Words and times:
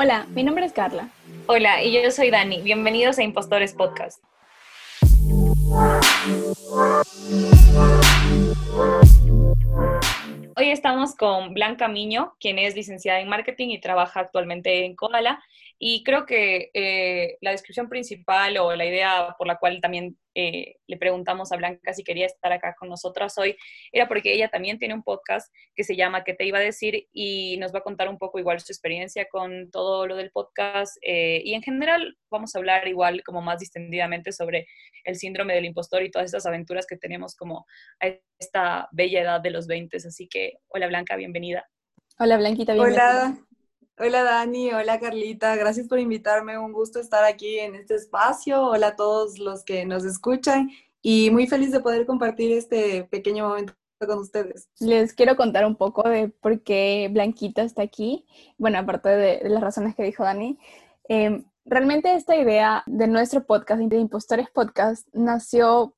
Hola, 0.00 0.26
mi 0.28 0.44
nombre 0.44 0.64
es 0.64 0.72
Carla. 0.72 1.08
Hola, 1.48 1.82
y 1.82 1.90
yo 1.90 2.08
soy 2.12 2.30
Dani. 2.30 2.62
Bienvenidos 2.62 3.18
a 3.18 3.24
Impostores 3.24 3.74
Podcast. 3.74 4.22
Hoy 10.54 10.70
estamos 10.70 11.16
con 11.16 11.52
Blanca 11.52 11.88
Miño, 11.88 12.36
quien 12.38 12.60
es 12.60 12.76
licenciada 12.76 13.18
en 13.18 13.28
marketing 13.28 13.70
y 13.70 13.80
trabaja 13.80 14.20
actualmente 14.20 14.84
en 14.84 14.94
Koala. 14.94 15.42
Y 15.78 16.02
creo 16.02 16.26
que 16.26 16.70
eh, 16.74 17.38
la 17.40 17.52
descripción 17.52 17.88
principal 17.88 18.56
o 18.58 18.74
la 18.74 18.84
idea 18.84 19.34
por 19.38 19.46
la 19.46 19.58
cual 19.58 19.80
también 19.80 20.18
eh, 20.34 20.76
le 20.86 20.96
preguntamos 20.96 21.52
a 21.52 21.56
Blanca 21.56 21.92
si 21.92 22.02
quería 22.02 22.26
estar 22.26 22.52
acá 22.52 22.74
con 22.78 22.88
nosotras 22.88 23.36
hoy 23.38 23.56
era 23.90 24.06
porque 24.06 24.32
ella 24.32 24.48
también 24.48 24.78
tiene 24.78 24.94
un 24.94 25.02
podcast 25.02 25.52
que 25.74 25.82
se 25.82 25.96
llama 25.96 26.22
¿Qué 26.22 26.34
te 26.34 26.44
iba 26.44 26.58
a 26.58 26.60
decir? 26.60 27.08
y 27.12 27.56
nos 27.58 27.74
va 27.74 27.80
a 27.80 27.82
contar 27.82 28.08
un 28.08 28.18
poco 28.18 28.38
igual 28.38 28.60
su 28.60 28.72
experiencia 28.72 29.26
con 29.28 29.70
todo 29.70 30.06
lo 30.06 30.14
del 30.14 30.30
podcast 30.30 30.96
eh, 31.02 31.42
y 31.44 31.54
en 31.54 31.62
general 31.62 32.16
vamos 32.30 32.54
a 32.54 32.58
hablar 32.58 32.86
igual 32.86 33.22
como 33.24 33.40
más 33.42 33.58
distendidamente 33.58 34.30
sobre 34.30 34.66
el 35.04 35.16
síndrome 35.16 35.54
del 35.54 35.64
impostor 35.64 36.02
y 36.02 36.10
todas 36.10 36.26
estas 36.26 36.46
aventuras 36.46 36.86
que 36.86 36.96
tenemos 36.96 37.34
como 37.34 37.66
a 38.00 38.14
esta 38.38 38.88
bella 38.92 39.22
edad 39.22 39.40
de 39.40 39.50
los 39.50 39.66
20. 39.66 39.96
Así 39.96 40.28
que, 40.28 40.58
hola 40.68 40.86
Blanca, 40.86 41.16
bienvenida. 41.16 41.68
Hola 42.18 42.36
Blanquita, 42.36 42.74
bienvenida. 42.74 43.22
Hola. 43.24 43.47
Hola 44.00 44.22
Dani, 44.22 44.70
hola 44.72 45.00
Carlita, 45.00 45.56
gracias 45.56 45.88
por 45.88 45.98
invitarme, 45.98 46.56
un 46.56 46.72
gusto 46.72 47.00
estar 47.00 47.24
aquí 47.24 47.58
en 47.58 47.74
este 47.74 47.96
espacio. 47.96 48.62
Hola 48.62 48.88
a 48.88 48.96
todos 48.96 49.40
los 49.40 49.64
que 49.64 49.84
nos 49.86 50.04
escuchan 50.04 50.70
y 51.02 51.32
muy 51.32 51.48
feliz 51.48 51.72
de 51.72 51.80
poder 51.80 52.06
compartir 52.06 52.52
este 52.52 53.02
pequeño 53.10 53.48
momento 53.48 53.74
con 53.98 54.20
ustedes. 54.20 54.68
Les 54.78 55.14
quiero 55.14 55.36
contar 55.36 55.66
un 55.66 55.74
poco 55.74 56.08
de 56.08 56.28
por 56.28 56.62
qué 56.62 57.08
Blanquita 57.10 57.62
está 57.62 57.82
aquí. 57.82 58.24
Bueno, 58.56 58.78
aparte 58.78 59.08
de, 59.08 59.48
las 59.48 59.60
razones 59.60 59.96
que 59.96 60.04
dijo 60.04 60.22
Dani. 60.22 60.60
Em, 61.08 61.44
realmente 61.64 62.14
esta 62.14 62.36
idea 62.36 62.84
de 62.86 63.08
nuestro 63.08 63.46
podcast, 63.46 63.82
de 63.82 63.98
Impostores 63.98 64.48
Podcast, 64.48 65.08
nació, 65.12 65.96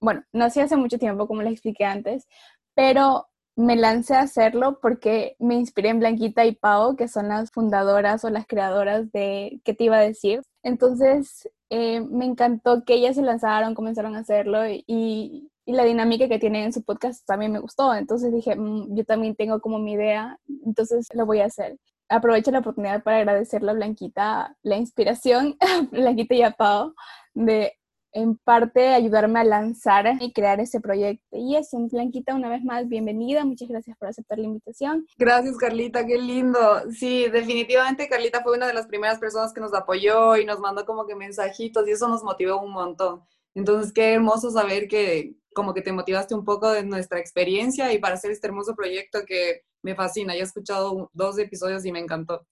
bueno, 0.00 0.24
nació 0.32 0.64
hace 0.64 0.76
mucho 0.76 0.98
tiempo, 0.98 1.26
como 1.26 1.42
les 1.42 1.52
expliqué 1.52 1.84
antes, 1.84 2.26
pero 2.74 3.26
me 3.56 3.76
lancé 3.76 4.14
a 4.14 4.22
hacerlo 4.22 4.78
porque 4.80 5.36
me 5.38 5.54
inspiré 5.54 5.90
en 5.90 5.98
Blanquita 5.98 6.44
y 6.46 6.54
Pau, 6.54 6.96
que 6.96 7.08
son 7.08 7.28
las 7.28 7.50
fundadoras 7.50 8.24
o 8.24 8.30
las 8.30 8.46
creadoras 8.46 9.12
de 9.12 9.60
¿Qué 9.64 9.74
te 9.74 9.84
iba 9.84 9.98
a 9.98 10.00
decir? 10.00 10.42
Entonces, 10.62 11.48
eh, 11.70 12.00
me 12.00 12.24
encantó 12.24 12.84
que 12.84 12.94
ellas 12.94 13.16
se 13.16 13.22
lanzaron, 13.22 13.74
comenzaron 13.74 14.16
a 14.16 14.20
hacerlo 14.20 14.60
y, 14.68 15.48
la 15.64 15.84
dinámica 15.84 16.28
que 16.28 16.40
tienen 16.40 16.64
en 16.64 16.72
su 16.72 16.82
podcast 16.82 17.24
también 17.24 17.52
me 17.52 17.60
gustó. 17.60 17.94
Entonces 17.94 18.32
dije, 18.32 18.56
mm, 18.56 18.96
yo 18.96 19.04
también 19.04 19.36
tengo 19.36 19.60
como 19.60 19.78
mi 19.78 19.92
idea, 19.92 20.38
entonces 20.66 21.06
lo 21.14 21.24
voy 21.24 21.40
a 21.40 21.46
hacer. 21.46 21.78
Aprovecho 22.08 22.50
la 22.50 22.58
oportunidad 22.58 23.02
para 23.04 23.18
agradecerle 23.18 23.70
a 23.70 23.74
Blanquita 23.74 24.56
la 24.62 24.76
inspiración, 24.76 25.56
Blanquita 25.92 26.34
y 26.34 26.42
a 26.42 26.50
Pau, 26.52 26.94
de 27.34 27.74
en 28.12 28.36
parte 28.36 28.88
ayudarme 28.88 29.40
a 29.40 29.44
lanzar 29.44 30.16
y 30.20 30.32
crear 30.32 30.60
ese 30.60 30.80
proyecto. 30.80 31.36
Y 31.36 31.56
es 31.56 31.72
un 31.72 31.88
Blanquita, 31.88 32.34
una 32.34 32.48
vez 32.48 32.64
más, 32.64 32.88
bienvenida. 32.88 33.44
Muchas 33.44 33.68
gracias 33.68 33.96
por 33.98 34.08
aceptar 34.08 34.38
la 34.38 34.46
invitación. 34.46 35.06
Gracias, 35.16 35.56
Carlita, 35.56 36.06
qué 36.06 36.18
lindo. 36.18 36.58
Sí, 36.90 37.28
definitivamente 37.28 38.08
Carlita 38.08 38.42
fue 38.42 38.56
una 38.56 38.66
de 38.66 38.74
las 38.74 38.86
primeras 38.86 39.18
personas 39.18 39.52
que 39.52 39.60
nos 39.60 39.74
apoyó 39.74 40.36
y 40.36 40.44
nos 40.44 40.58
mandó 40.60 40.84
como 40.84 41.06
que 41.06 41.14
mensajitos 41.14 41.86
y 41.88 41.92
eso 41.92 42.08
nos 42.08 42.22
motivó 42.22 42.60
un 42.60 42.72
montón. 42.72 43.22
Entonces, 43.54 43.92
qué 43.92 44.14
hermoso 44.14 44.50
saber 44.50 44.88
que 44.88 45.36
como 45.54 45.74
que 45.74 45.82
te 45.82 45.92
motivaste 45.92 46.34
un 46.34 46.44
poco 46.44 46.70
de 46.70 46.84
nuestra 46.84 47.18
experiencia 47.18 47.92
y 47.92 47.98
para 47.98 48.14
hacer 48.14 48.30
este 48.30 48.46
hermoso 48.46 48.74
proyecto 48.74 49.20
que 49.26 49.62
me 49.82 49.94
fascina. 49.94 50.34
Ya 50.34 50.40
he 50.40 50.44
escuchado 50.44 51.10
dos 51.12 51.38
episodios 51.38 51.84
y 51.84 51.92
me 51.92 51.98
encantó. 51.98 52.46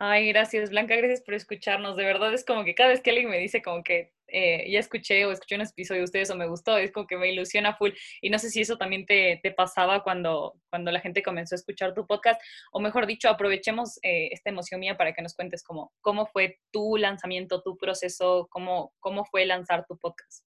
Ay, 0.00 0.28
gracias, 0.28 0.70
Blanca, 0.70 0.94
gracias 0.94 1.22
por 1.22 1.34
escucharnos. 1.34 1.96
De 1.96 2.04
verdad 2.04 2.32
es 2.32 2.44
como 2.44 2.64
que 2.64 2.76
cada 2.76 2.90
vez 2.90 3.00
que 3.00 3.10
alguien 3.10 3.30
me 3.30 3.38
dice 3.38 3.62
como 3.62 3.82
que 3.82 4.12
eh, 4.28 4.70
ya 4.70 4.78
escuché 4.78 5.26
o 5.26 5.32
escuché 5.32 5.56
un 5.56 5.62
episodio 5.62 6.02
de 6.02 6.04
ustedes 6.04 6.30
o 6.30 6.36
me 6.36 6.46
gustó, 6.46 6.78
es 6.78 6.92
como 6.92 7.08
que 7.08 7.16
me 7.16 7.32
ilusiona 7.32 7.74
full. 7.74 7.90
Y 8.20 8.30
no 8.30 8.38
sé 8.38 8.48
si 8.50 8.60
eso 8.60 8.76
también 8.76 9.06
te, 9.06 9.40
te 9.42 9.50
pasaba 9.50 10.04
cuando, 10.04 10.54
cuando 10.70 10.92
la 10.92 11.00
gente 11.00 11.20
comenzó 11.20 11.56
a 11.56 11.56
escuchar 11.56 11.94
tu 11.94 12.06
podcast, 12.06 12.40
o 12.70 12.78
mejor 12.78 13.06
dicho, 13.06 13.28
aprovechemos 13.28 13.98
eh, 14.02 14.28
esta 14.30 14.50
emoción 14.50 14.78
mía 14.78 14.96
para 14.96 15.12
que 15.12 15.22
nos 15.22 15.34
cuentes 15.34 15.64
cómo, 15.64 15.92
cómo 16.00 16.26
fue 16.26 16.60
tu 16.70 16.96
lanzamiento, 16.96 17.60
tu 17.62 17.76
proceso, 17.76 18.46
cómo, 18.52 18.94
cómo 19.00 19.24
fue 19.24 19.46
lanzar 19.46 19.84
tu 19.88 19.98
podcast. 19.98 20.44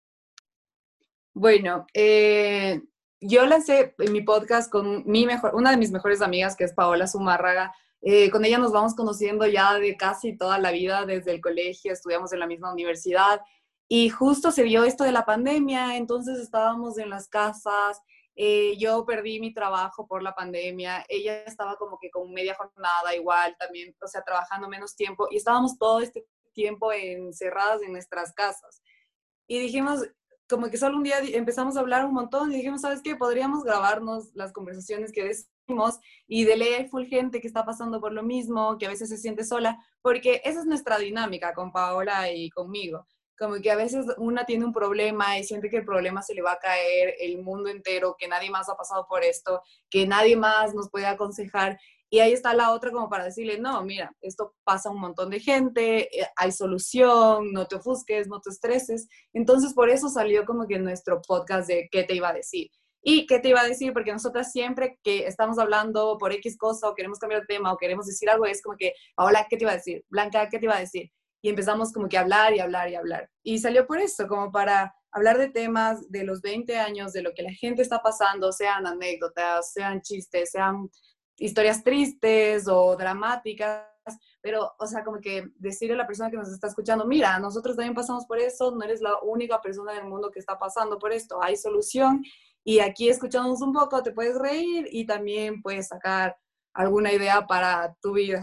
Bueno, 1.32 1.86
eh, 1.94 2.82
yo 3.18 3.46
lancé 3.46 3.94
mi 4.10 4.20
podcast 4.20 4.70
con 4.70 5.04
mi 5.06 5.24
mejor, 5.24 5.54
una 5.54 5.70
de 5.70 5.78
mis 5.78 5.90
mejores 5.90 6.20
amigas, 6.20 6.54
que 6.54 6.64
es 6.64 6.74
Paola 6.74 7.06
Zumárraga 7.06 7.72
eh, 8.00 8.30
con 8.30 8.44
ella 8.44 8.58
nos 8.58 8.72
vamos 8.72 8.94
conociendo 8.94 9.46
ya 9.46 9.74
de 9.74 9.96
casi 9.96 10.36
toda 10.36 10.58
la 10.58 10.70
vida, 10.70 11.04
desde 11.04 11.32
el 11.32 11.40
colegio, 11.40 11.92
estudiamos 11.92 12.32
en 12.32 12.40
la 12.40 12.46
misma 12.46 12.72
universidad 12.72 13.40
y 13.88 14.10
justo 14.10 14.50
se 14.50 14.62
vio 14.62 14.84
esto 14.84 15.04
de 15.04 15.12
la 15.12 15.24
pandemia, 15.24 15.96
entonces 15.96 16.38
estábamos 16.38 16.98
en 16.98 17.10
las 17.10 17.26
casas, 17.28 18.00
eh, 18.36 18.76
yo 18.78 19.04
perdí 19.04 19.40
mi 19.40 19.52
trabajo 19.52 20.06
por 20.06 20.22
la 20.22 20.34
pandemia, 20.34 21.04
ella 21.08 21.42
estaba 21.42 21.76
como 21.76 21.98
que 21.98 22.10
con 22.10 22.32
media 22.32 22.54
jornada 22.54 23.16
igual 23.16 23.56
también, 23.58 23.96
o 24.00 24.06
sea, 24.06 24.22
trabajando 24.22 24.68
menos 24.68 24.94
tiempo 24.94 25.26
y 25.30 25.38
estábamos 25.38 25.76
todo 25.78 26.00
este 26.00 26.26
tiempo 26.52 26.92
encerradas 26.92 27.82
en 27.82 27.92
nuestras 27.92 28.32
casas. 28.34 28.82
Y 29.46 29.58
dijimos, 29.58 30.02
como 30.48 30.70
que 30.70 30.78
solo 30.78 30.96
un 30.96 31.02
día 31.02 31.18
empezamos 31.20 31.76
a 31.76 31.80
hablar 31.80 32.04
un 32.04 32.14
montón 32.14 32.50
y 32.50 32.56
dijimos, 32.56 32.80
¿sabes 32.80 33.02
qué? 33.02 33.16
Podríamos 33.16 33.64
grabarnos 33.64 34.30
las 34.34 34.52
conversaciones 34.52 35.12
que 35.12 35.24
decimos 35.24 36.00
y 36.26 36.44
de 36.44 36.54
hay 36.54 36.88
full 36.88 37.04
gente 37.04 37.40
que 37.40 37.46
está 37.46 37.64
pasando 37.64 38.00
por 38.00 38.12
lo 38.12 38.22
mismo, 38.22 38.78
que 38.78 38.86
a 38.86 38.88
veces 38.88 39.10
se 39.10 39.18
siente 39.18 39.44
sola, 39.44 39.78
porque 40.00 40.40
esa 40.44 40.60
es 40.60 40.66
nuestra 40.66 40.98
dinámica 40.98 41.52
con 41.52 41.70
Paola 41.70 42.32
y 42.32 42.48
conmigo. 42.50 43.06
Como 43.38 43.56
que 43.56 43.70
a 43.70 43.76
veces 43.76 44.06
una 44.16 44.46
tiene 44.46 44.64
un 44.64 44.72
problema 44.72 45.38
y 45.38 45.44
siente 45.44 45.68
que 45.68 45.76
el 45.76 45.84
problema 45.84 46.22
se 46.22 46.34
le 46.34 46.42
va 46.42 46.52
a 46.52 46.58
caer 46.58 47.14
el 47.20 47.40
mundo 47.42 47.68
entero, 47.68 48.16
que 48.18 48.26
nadie 48.26 48.50
más 48.50 48.68
ha 48.68 48.76
pasado 48.76 49.06
por 49.08 49.22
esto, 49.22 49.62
que 49.90 50.06
nadie 50.06 50.34
más 50.36 50.74
nos 50.74 50.90
puede 50.90 51.06
aconsejar. 51.06 51.78
Y 52.10 52.20
ahí 52.20 52.32
está 52.32 52.54
la 52.54 52.72
otra 52.72 52.90
como 52.90 53.08
para 53.10 53.24
decirle, 53.24 53.58
no, 53.58 53.82
mira, 53.84 54.14
esto 54.20 54.54
pasa 54.64 54.88
a 54.88 54.92
un 54.92 55.00
montón 55.00 55.28
de 55.30 55.40
gente, 55.40 56.20
eh, 56.20 56.26
hay 56.36 56.52
solución, 56.52 57.52
no 57.52 57.66
te 57.66 57.76
ofusques, 57.76 58.28
no 58.28 58.40
te 58.40 58.50
estreses. 58.50 59.08
Entonces 59.34 59.74
por 59.74 59.90
eso 59.90 60.08
salió 60.08 60.46
como 60.46 60.66
que 60.66 60.78
nuestro 60.78 61.20
podcast 61.20 61.68
de 61.68 61.88
qué 61.90 62.04
te 62.04 62.14
iba 62.14 62.30
a 62.30 62.34
decir. 62.34 62.70
¿Y 63.02 63.26
qué 63.26 63.38
te 63.38 63.50
iba 63.50 63.60
a 63.60 63.66
decir? 63.66 63.92
Porque 63.92 64.12
nosotras 64.12 64.52
siempre 64.52 64.98
que 65.02 65.26
estamos 65.26 65.58
hablando 65.58 66.16
por 66.18 66.32
X 66.32 66.56
cosa 66.56 66.88
o 66.88 66.94
queremos 66.94 67.18
cambiar 67.18 67.42
de 67.42 67.46
tema 67.46 67.72
o 67.72 67.76
queremos 67.76 68.06
decir 68.06 68.28
algo, 68.28 68.46
es 68.46 68.62
como 68.62 68.76
que, 68.76 68.92
hola, 69.16 69.46
¿qué 69.48 69.56
te 69.56 69.64
iba 69.64 69.72
a 69.72 69.76
decir? 69.76 70.04
Blanca, 70.08 70.48
¿qué 70.48 70.58
te 70.58 70.64
iba 70.64 70.76
a 70.76 70.80
decir? 70.80 71.10
Y 71.42 71.50
empezamos 71.50 71.92
como 71.92 72.08
que 72.08 72.18
a 72.18 72.22
hablar 72.22 72.54
y 72.54 72.60
hablar 72.60 72.90
y 72.90 72.96
hablar. 72.96 73.30
Y 73.44 73.58
salió 73.58 73.86
por 73.86 73.98
eso, 74.00 74.26
como 74.26 74.50
para 74.50 74.94
hablar 75.12 75.38
de 75.38 75.48
temas 75.48 76.10
de 76.10 76.24
los 76.24 76.42
20 76.42 76.76
años, 76.76 77.12
de 77.12 77.22
lo 77.22 77.32
que 77.34 77.42
la 77.42 77.52
gente 77.52 77.82
está 77.82 78.02
pasando, 78.02 78.52
sean 78.52 78.86
anécdotas, 78.86 79.72
sean 79.72 80.00
chistes, 80.02 80.50
sean 80.50 80.90
historias 81.38 81.82
tristes 81.82 82.66
o 82.68 82.96
dramáticas, 82.96 83.86
pero, 84.40 84.72
o 84.78 84.86
sea, 84.86 85.04
como 85.04 85.20
que 85.20 85.50
decirle 85.56 85.94
a 85.94 85.98
la 85.98 86.06
persona 86.06 86.30
que 86.30 86.36
nos 86.36 86.50
está 86.50 86.66
escuchando, 86.66 87.04
mira, 87.06 87.38
nosotros 87.38 87.76
también 87.76 87.94
pasamos 87.94 88.26
por 88.26 88.38
eso, 88.38 88.70
no 88.70 88.84
eres 88.84 89.00
la 89.00 89.20
única 89.22 89.60
persona 89.60 89.92
en 89.92 90.04
el 90.04 90.08
mundo 90.08 90.30
que 90.30 90.38
está 90.38 90.58
pasando 90.58 90.98
por 90.98 91.12
esto, 91.12 91.42
hay 91.42 91.56
solución 91.56 92.24
y 92.64 92.80
aquí 92.80 93.08
escuchándonos 93.08 93.62
un 93.62 93.72
poco 93.72 94.02
te 94.02 94.12
puedes 94.12 94.36
reír 94.36 94.88
y 94.90 95.06
también 95.06 95.62
puedes 95.62 95.88
sacar 95.88 96.36
alguna 96.74 97.12
idea 97.12 97.46
para 97.46 97.94
tu 98.00 98.12
vida. 98.12 98.42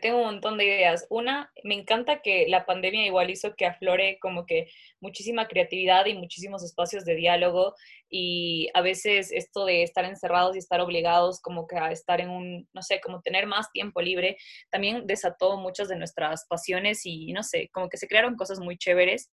Tengo 0.00 0.18
un 0.18 0.24
montón 0.24 0.58
de 0.58 0.64
ideas. 0.64 1.06
Una, 1.10 1.52
me 1.64 1.74
encanta 1.74 2.20
que 2.22 2.46
la 2.48 2.66
pandemia 2.66 3.06
igual 3.06 3.30
hizo 3.30 3.54
que 3.56 3.66
aflore 3.66 4.18
como 4.20 4.46
que 4.46 4.68
muchísima 5.00 5.46
creatividad 5.46 6.06
y 6.06 6.14
muchísimos 6.14 6.64
espacios 6.64 7.04
de 7.04 7.14
diálogo 7.14 7.74
y 8.08 8.68
a 8.74 8.82
veces 8.82 9.30
esto 9.32 9.64
de 9.64 9.82
estar 9.82 10.04
encerrados 10.04 10.56
y 10.56 10.58
estar 10.58 10.80
obligados 10.80 11.40
como 11.40 11.66
que 11.66 11.76
a 11.76 11.92
estar 11.92 12.20
en 12.20 12.30
un, 12.30 12.68
no 12.72 12.82
sé, 12.82 13.00
como 13.00 13.20
tener 13.20 13.46
más 13.46 13.70
tiempo 13.72 14.00
libre, 14.00 14.36
también 14.70 15.06
desató 15.06 15.56
muchas 15.58 15.88
de 15.88 15.96
nuestras 15.96 16.46
pasiones 16.48 17.02
y 17.04 17.32
no 17.32 17.42
sé, 17.42 17.68
como 17.72 17.88
que 17.88 17.98
se 17.98 18.08
crearon 18.08 18.36
cosas 18.36 18.60
muy 18.60 18.76
chéveres 18.76 19.30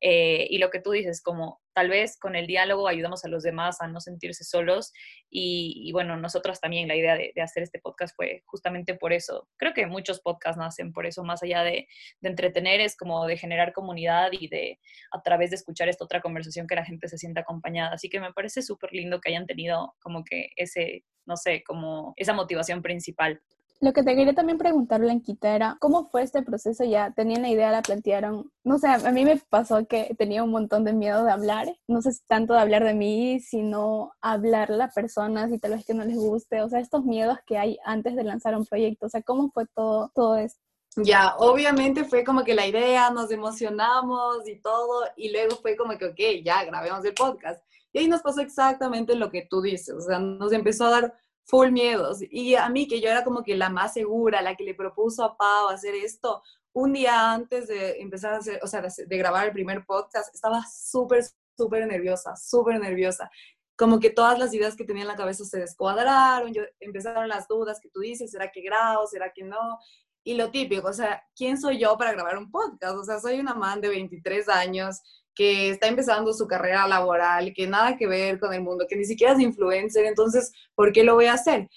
eh, 0.00 0.46
y 0.50 0.58
lo 0.58 0.70
que 0.70 0.80
tú 0.80 0.90
dices, 0.90 1.22
como 1.22 1.60
tal 1.74 1.88
vez 1.88 2.16
con 2.18 2.36
el 2.36 2.46
diálogo 2.46 2.88
ayudamos 2.88 3.24
a 3.24 3.28
los 3.28 3.42
demás 3.42 3.80
a 3.80 3.88
no 3.88 4.00
sentirse 4.00 4.44
solos. 4.44 4.92
Y, 5.28 5.90
bueno, 5.92 6.16
nosotros 6.16 6.60
también 6.60 6.86
la 6.88 6.96
idea 6.96 7.16
de, 7.16 7.32
hacer 7.42 7.64
este 7.64 7.80
podcast 7.80 8.14
fue 8.14 8.42
justamente 8.46 8.94
por 8.94 9.12
eso. 9.12 9.48
Creo 9.56 9.74
que 9.74 9.86
muchos 9.86 10.20
podcasts 10.20 10.58
nacen 10.58 10.92
por 10.92 11.06
eso, 11.06 11.24
más 11.24 11.42
allá 11.42 11.62
de, 11.62 11.88
de, 12.20 12.28
entretener, 12.28 12.80
es 12.80 12.96
como 12.96 13.26
de 13.26 13.36
generar 13.36 13.72
comunidad 13.72 14.30
y 14.32 14.48
de 14.48 14.78
a 15.12 15.22
través 15.22 15.50
de 15.50 15.56
escuchar 15.56 15.88
esta 15.88 16.04
otra 16.04 16.20
conversación 16.20 16.66
que 16.66 16.76
la 16.76 16.84
gente 16.84 17.08
se 17.08 17.18
sienta 17.18 17.40
acompañada. 17.40 17.92
Así 17.94 18.08
que 18.08 18.20
me 18.20 18.32
parece 18.32 18.62
súper 18.62 18.92
lindo 18.92 19.20
que 19.20 19.30
hayan 19.30 19.46
tenido 19.46 19.94
como 20.00 20.24
que 20.24 20.50
ese, 20.56 21.04
no 21.26 21.36
sé, 21.36 21.64
como 21.64 22.14
esa 22.16 22.32
motivación 22.32 22.82
principal. 22.82 23.42
Lo 23.80 23.92
que 23.92 24.02
te 24.02 24.14
quería 24.14 24.34
también 24.34 24.56
preguntar, 24.56 25.00
Blanquita, 25.00 25.54
era 25.54 25.76
cómo 25.80 26.08
fue 26.08 26.22
este 26.22 26.42
proceso. 26.42 26.84
Ya 26.84 27.12
tenían 27.12 27.42
la 27.42 27.50
idea, 27.50 27.70
la 27.70 27.82
plantearon. 27.82 28.50
No 28.62 28.78
sé, 28.78 28.88
a 28.88 29.12
mí 29.12 29.24
me 29.24 29.36
pasó 29.36 29.86
que 29.86 30.14
tenía 30.16 30.42
un 30.42 30.50
montón 30.50 30.84
de 30.84 30.92
miedo 30.92 31.24
de 31.24 31.32
hablar. 31.32 31.76
No 31.86 32.00
sé 32.00 32.12
si 32.12 32.20
tanto 32.26 32.54
de 32.54 32.60
hablar 32.60 32.84
de 32.84 32.94
mí, 32.94 33.40
sino 33.40 34.12
hablar 34.20 34.72
a 34.72 34.76
las 34.76 34.94
personas 34.94 35.52
y 35.52 35.58
tal 35.58 35.72
vez 35.72 35.84
que 35.84 35.94
no 35.94 36.04
les 36.04 36.16
guste. 36.16 36.62
O 36.62 36.68
sea, 36.68 36.80
estos 36.80 37.04
miedos 37.04 37.38
que 37.46 37.58
hay 37.58 37.78
antes 37.84 38.16
de 38.16 38.24
lanzar 38.24 38.56
un 38.56 38.64
proyecto. 38.64 39.06
O 39.06 39.08
sea, 39.10 39.22
¿cómo 39.22 39.50
fue 39.50 39.66
todo, 39.74 40.10
todo 40.14 40.36
esto? 40.36 40.60
Ya, 40.96 41.34
obviamente 41.38 42.04
fue 42.04 42.22
como 42.22 42.44
que 42.44 42.54
la 42.54 42.66
idea, 42.66 43.10
nos 43.10 43.30
emocionamos 43.32 44.46
y 44.46 44.60
todo, 44.60 45.04
y 45.16 45.32
luego 45.32 45.56
fue 45.56 45.76
como 45.76 45.98
que, 45.98 46.06
ok, 46.06 46.44
ya 46.44 46.64
grabemos 46.64 47.04
el 47.04 47.14
podcast. 47.14 47.60
Y 47.92 47.98
ahí 47.98 48.08
nos 48.08 48.22
pasó 48.22 48.40
exactamente 48.40 49.16
lo 49.16 49.30
que 49.30 49.46
tú 49.48 49.60
dices, 49.60 49.94
o 49.94 50.00
sea, 50.00 50.18
nos 50.18 50.52
empezó 50.52 50.86
a 50.86 50.90
dar 50.90 51.14
full 51.44 51.70
miedos. 51.70 52.18
Y 52.30 52.54
a 52.54 52.68
mí, 52.68 52.88
que 52.88 53.00
yo 53.00 53.08
era 53.08 53.24
como 53.24 53.42
que 53.42 53.56
la 53.56 53.68
más 53.70 53.94
segura, 53.94 54.42
la 54.42 54.56
que 54.56 54.64
le 54.64 54.74
propuso 54.74 55.24
a 55.24 55.36
Pau 55.36 55.68
hacer 55.68 55.94
esto, 55.94 56.42
un 56.72 56.92
día 56.92 57.32
antes 57.32 57.68
de 57.68 58.00
empezar 58.00 58.34
a 58.34 58.38
hacer, 58.38 58.60
o 58.62 58.66
sea, 58.66 58.82
de, 58.82 59.18
grabar 59.18 59.46
el 59.46 59.52
primer 59.52 59.84
podcast, 59.86 60.34
estaba 60.34 60.64
súper, 60.66 61.24
súper 61.56 61.86
nerviosa, 61.86 62.34
súper 62.36 62.80
nerviosa. 62.80 63.30
Como 63.76 64.00
que 64.00 64.10
todas 64.10 64.38
las 64.38 64.52
ideas 64.54 64.76
que 64.76 64.84
tenía 64.84 65.02
en 65.02 65.08
la 65.08 65.16
cabeza 65.16 65.44
se 65.44 65.60
descuadraron, 65.60 66.52
yo, 66.52 66.62
empezaron 66.80 67.28
las 67.28 67.46
dudas 67.48 67.80
que 67.80 67.90
tú 67.90 68.00
dices, 68.00 68.30
¿será 68.30 68.50
que 68.50 68.62
grabo? 68.62 69.06
¿Será 69.06 69.32
que 69.32 69.44
no? 69.44 69.78
Y 70.24 70.34
lo 70.34 70.50
típico, 70.50 70.88
o 70.88 70.92
sea, 70.92 71.22
¿quién 71.36 71.60
soy 71.60 71.78
yo 71.78 71.96
para 71.98 72.12
grabar 72.12 72.38
un 72.38 72.50
podcast? 72.50 72.96
O 72.96 73.04
sea, 73.04 73.20
soy 73.20 73.38
una 73.38 73.54
man 73.54 73.80
de 73.80 73.88
23 73.88 74.48
años 74.48 75.00
que 75.34 75.70
está 75.70 75.88
empezando 75.88 76.32
su 76.32 76.46
carrera 76.46 76.86
laboral, 76.86 77.52
que 77.54 77.66
nada 77.66 77.96
que 77.96 78.06
ver 78.06 78.38
con 78.38 78.52
el 78.54 78.62
mundo, 78.62 78.86
que 78.88 78.96
ni 78.96 79.04
siquiera 79.04 79.32
es 79.32 79.40
influencer, 79.40 80.06
entonces, 80.06 80.52
¿por 80.74 80.92
qué 80.92 81.04
lo 81.04 81.14
voy 81.14 81.26
a 81.26 81.34
hacer? 81.34 81.68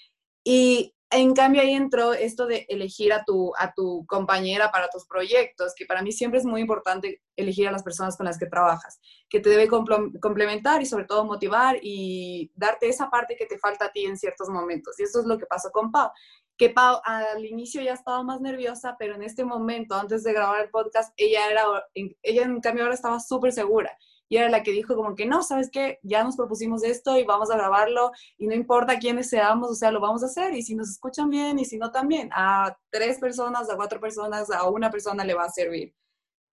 Y 0.44 0.94
en 1.10 1.34
cambio 1.34 1.62
ahí 1.62 1.72
entró 1.72 2.12
esto 2.12 2.46
de 2.46 2.66
elegir 2.68 3.12
a 3.12 3.24
tu, 3.24 3.52
a 3.56 3.72
tu 3.72 4.04
compañera 4.06 4.70
para 4.70 4.88
tus 4.88 5.06
proyectos, 5.06 5.74
que 5.74 5.86
para 5.86 6.02
mí 6.02 6.12
siempre 6.12 6.38
es 6.38 6.44
muy 6.44 6.60
importante 6.60 7.22
elegir 7.34 7.66
a 7.66 7.72
las 7.72 7.82
personas 7.82 8.16
con 8.16 8.26
las 8.26 8.38
que 8.38 8.46
trabajas, 8.46 9.00
que 9.28 9.40
te 9.40 9.48
debe 9.48 9.68
complementar 9.68 10.82
y 10.82 10.86
sobre 10.86 11.04
todo 11.04 11.24
motivar 11.24 11.78
y 11.82 12.52
darte 12.54 12.88
esa 12.88 13.08
parte 13.08 13.36
que 13.36 13.46
te 13.46 13.58
falta 13.58 13.86
a 13.86 13.92
ti 13.92 14.04
en 14.04 14.18
ciertos 14.18 14.48
momentos. 14.50 14.98
Y 15.00 15.04
eso 15.04 15.20
es 15.20 15.26
lo 15.26 15.38
que 15.38 15.46
pasó 15.46 15.70
con 15.70 15.90
Pau 15.90 16.10
que 16.58 16.70
Pau 16.70 17.00
al 17.04 17.46
inicio 17.46 17.80
ya 17.80 17.94
estaba 17.94 18.22
más 18.24 18.40
nerviosa, 18.40 18.96
pero 18.98 19.14
en 19.14 19.22
este 19.22 19.44
momento, 19.44 19.94
antes 19.94 20.24
de 20.24 20.32
grabar 20.32 20.64
el 20.64 20.70
podcast, 20.70 21.14
ella 21.16 21.48
era, 21.50 21.64
ella 21.94 22.42
en 22.42 22.60
cambio 22.60 22.84
ahora 22.84 22.94
estaba 22.94 23.20
súper 23.20 23.52
segura. 23.52 23.96
Y 24.28 24.36
era 24.36 24.50
la 24.50 24.62
que 24.62 24.72
dijo 24.72 24.94
como 24.94 25.14
que 25.14 25.24
no, 25.24 25.42
¿sabes 25.42 25.70
qué? 25.72 26.00
Ya 26.02 26.22
nos 26.22 26.36
propusimos 26.36 26.84
esto 26.84 27.16
y 27.16 27.24
vamos 27.24 27.50
a 27.50 27.56
grabarlo 27.56 28.10
y 28.36 28.46
no 28.46 28.54
importa 28.54 28.98
quiénes 28.98 29.30
seamos, 29.30 29.70
o 29.70 29.74
sea, 29.74 29.90
lo 29.90 30.00
vamos 30.00 30.22
a 30.22 30.26
hacer 30.26 30.52
y 30.52 30.62
si 30.62 30.74
nos 30.74 30.90
escuchan 30.90 31.30
bien 31.30 31.58
y 31.58 31.64
si 31.64 31.78
no 31.78 31.90
también, 31.92 32.28
a 32.34 32.76
tres 32.90 33.18
personas, 33.18 33.70
a 33.70 33.76
cuatro 33.76 34.00
personas, 34.00 34.50
a 34.50 34.68
una 34.68 34.90
persona 34.90 35.24
le 35.24 35.34
va 35.34 35.44
a 35.44 35.50
servir. 35.50 35.94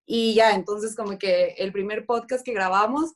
Y 0.07 0.35
ya, 0.35 0.55
entonces 0.55 0.95
como 0.95 1.19
que 1.19 1.55
el 1.59 1.73
primer 1.73 2.07
podcast 2.07 2.45
que 2.45 2.53
grabamos 2.53 3.15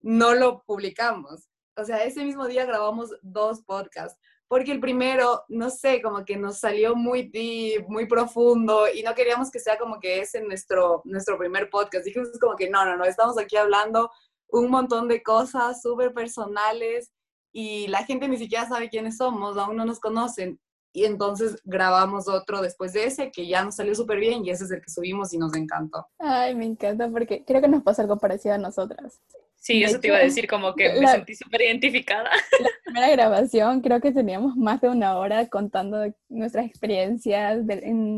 no 0.00 0.34
lo 0.34 0.62
publicamos. 0.62 1.48
O 1.76 1.84
sea, 1.84 2.04
ese 2.04 2.24
mismo 2.24 2.46
día 2.46 2.64
grabamos 2.64 3.10
dos 3.22 3.62
podcasts 3.62 4.18
porque 4.48 4.72
el 4.72 4.80
primero, 4.80 5.44
no 5.48 5.68
sé, 5.68 6.00
como 6.00 6.24
que 6.24 6.36
nos 6.36 6.58
salió 6.58 6.96
muy 6.96 7.28
deep, 7.28 7.86
muy 7.88 8.06
profundo 8.06 8.86
y 8.92 9.02
no 9.02 9.14
queríamos 9.14 9.50
que 9.50 9.60
sea 9.60 9.78
como 9.78 10.00
que 10.00 10.20
ese 10.20 10.40
nuestro, 10.40 11.02
nuestro 11.04 11.36
primer 11.36 11.68
podcast. 11.68 12.04
Dijimos 12.04 12.30
como 12.40 12.56
que 12.56 12.70
no, 12.70 12.84
no, 12.84 12.96
no, 12.96 13.04
estamos 13.04 13.38
aquí 13.38 13.56
hablando 13.56 14.10
un 14.50 14.70
montón 14.70 15.08
de 15.08 15.22
cosas 15.22 15.82
súper 15.82 16.14
personales 16.14 17.12
y 17.52 17.86
la 17.88 18.04
gente 18.04 18.28
ni 18.28 18.38
siquiera 18.38 18.66
sabe 18.66 18.88
quiénes 18.88 19.18
somos, 19.18 19.58
aún 19.58 19.76
no 19.76 19.84
nos 19.84 20.00
conocen. 20.00 20.58
Y 20.94 21.04
entonces 21.04 21.60
grabamos 21.64 22.26
otro 22.28 22.62
después 22.62 22.94
de 22.94 23.04
ese 23.04 23.30
que 23.30 23.46
ya 23.46 23.62
nos 23.62 23.76
salió 23.76 23.94
súper 23.94 24.18
bien 24.18 24.44
y 24.44 24.50
ese 24.50 24.64
es 24.64 24.70
el 24.70 24.80
que 24.80 24.90
subimos 24.90 25.32
y 25.34 25.38
nos 25.38 25.54
encantó. 25.54 26.06
Ay, 26.18 26.54
me 26.54 26.64
encanta 26.64 27.08
porque 27.10 27.44
creo 27.44 27.60
que 27.60 27.68
nos 27.68 27.82
pasa 27.82 28.02
algo 28.02 28.16
parecido 28.16 28.54
a 28.54 28.58
nosotras. 28.58 29.20
Sí, 29.60 29.82
eso 29.82 29.98
te 29.98 30.06
iba 30.06 30.16
a 30.16 30.20
decir, 30.20 30.46
como 30.46 30.74
que 30.74 31.00
me 31.00 31.06
sentí 31.08 31.34
súper 31.34 31.62
identificada. 31.62 32.30
La 32.60 32.68
primera 32.84 33.10
grabación, 33.10 33.80
creo 33.80 34.00
que 34.00 34.12
teníamos 34.12 34.56
más 34.56 34.80
de 34.80 34.88
una 34.88 35.18
hora 35.18 35.48
contando 35.48 36.04
nuestras 36.28 36.64
experiencias 36.64 37.58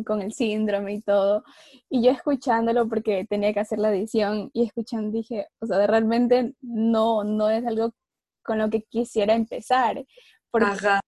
con 0.05 0.23
el 0.23 0.33
síndrome 0.33 0.95
y 0.95 1.01
todo. 1.01 1.43
Y 1.89 2.05
yo 2.05 2.11
escuchándolo 2.11 2.89
porque 2.89 3.27
tenía 3.29 3.55
que 3.55 3.61
hacer 3.61 3.79
la 3.79 3.91
edición 3.91 4.51
y 4.53 4.67
escuchando 4.67 5.11
dije, 5.11 5.49
o 5.61 5.67
sea, 5.67 5.87
realmente 5.87 6.55
no, 6.61 7.25
no 7.25 7.49
es 7.49 7.67
algo 7.67 7.95
con 8.43 8.59
lo 8.59 8.69
que 8.69 8.83
quisiera 8.83 9.35
empezar. 9.35 10.05
Porque 10.51 11.01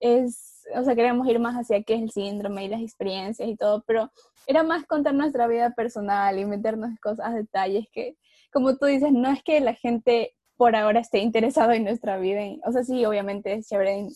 es, 0.00 0.62
o 0.74 0.82
sea, 0.82 0.94
queremos 0.94 1.28
ir 1.28 1.38
más 1.38 1.56
hacia 1.56 1.82
qué 1.82 1.94
es 1.94 2.02
el 2.02 2.10
síndrome 2.10 2.64
y 2.64 2.68
las 2.68 2.80
experiencias 2.80 3.48
y 3.48 3.56
todo, 3.56 3.84
pero 3.86 4.10
era 4.46 4.62
más 4.62 4.86
contar 4.86 5.14
nuestra 5.14 5.46
vida 5.46 5.70
personal 5.70 6.38
y 6.38 6.44
meternos 6.44 6.90
cosas, 7.00 7.34
detalles 7.34 7.86
que 7.92 8.16
como 8.54 8.76
tú 8.76 8.86
dices, 8.86 9.12
no 9.12 9.30
es 9.30 9.42
que 9.42 9.60
la 9.60 9.74
gente 9.74 10.32
por 10.56 10.76
ahora 10.76 11.00
esté 11.00 11.18
interesada 11.18 11.74
en 11.74 11.84
nuestra 11.84 12.18
vida. 12.18 12.40
O 12.64 12.72
sea, 12.72 12.84
sí, 12.84 13.04
obviamente 13.04 13.52
es 13.52 13.68
chévere 13.68 14.06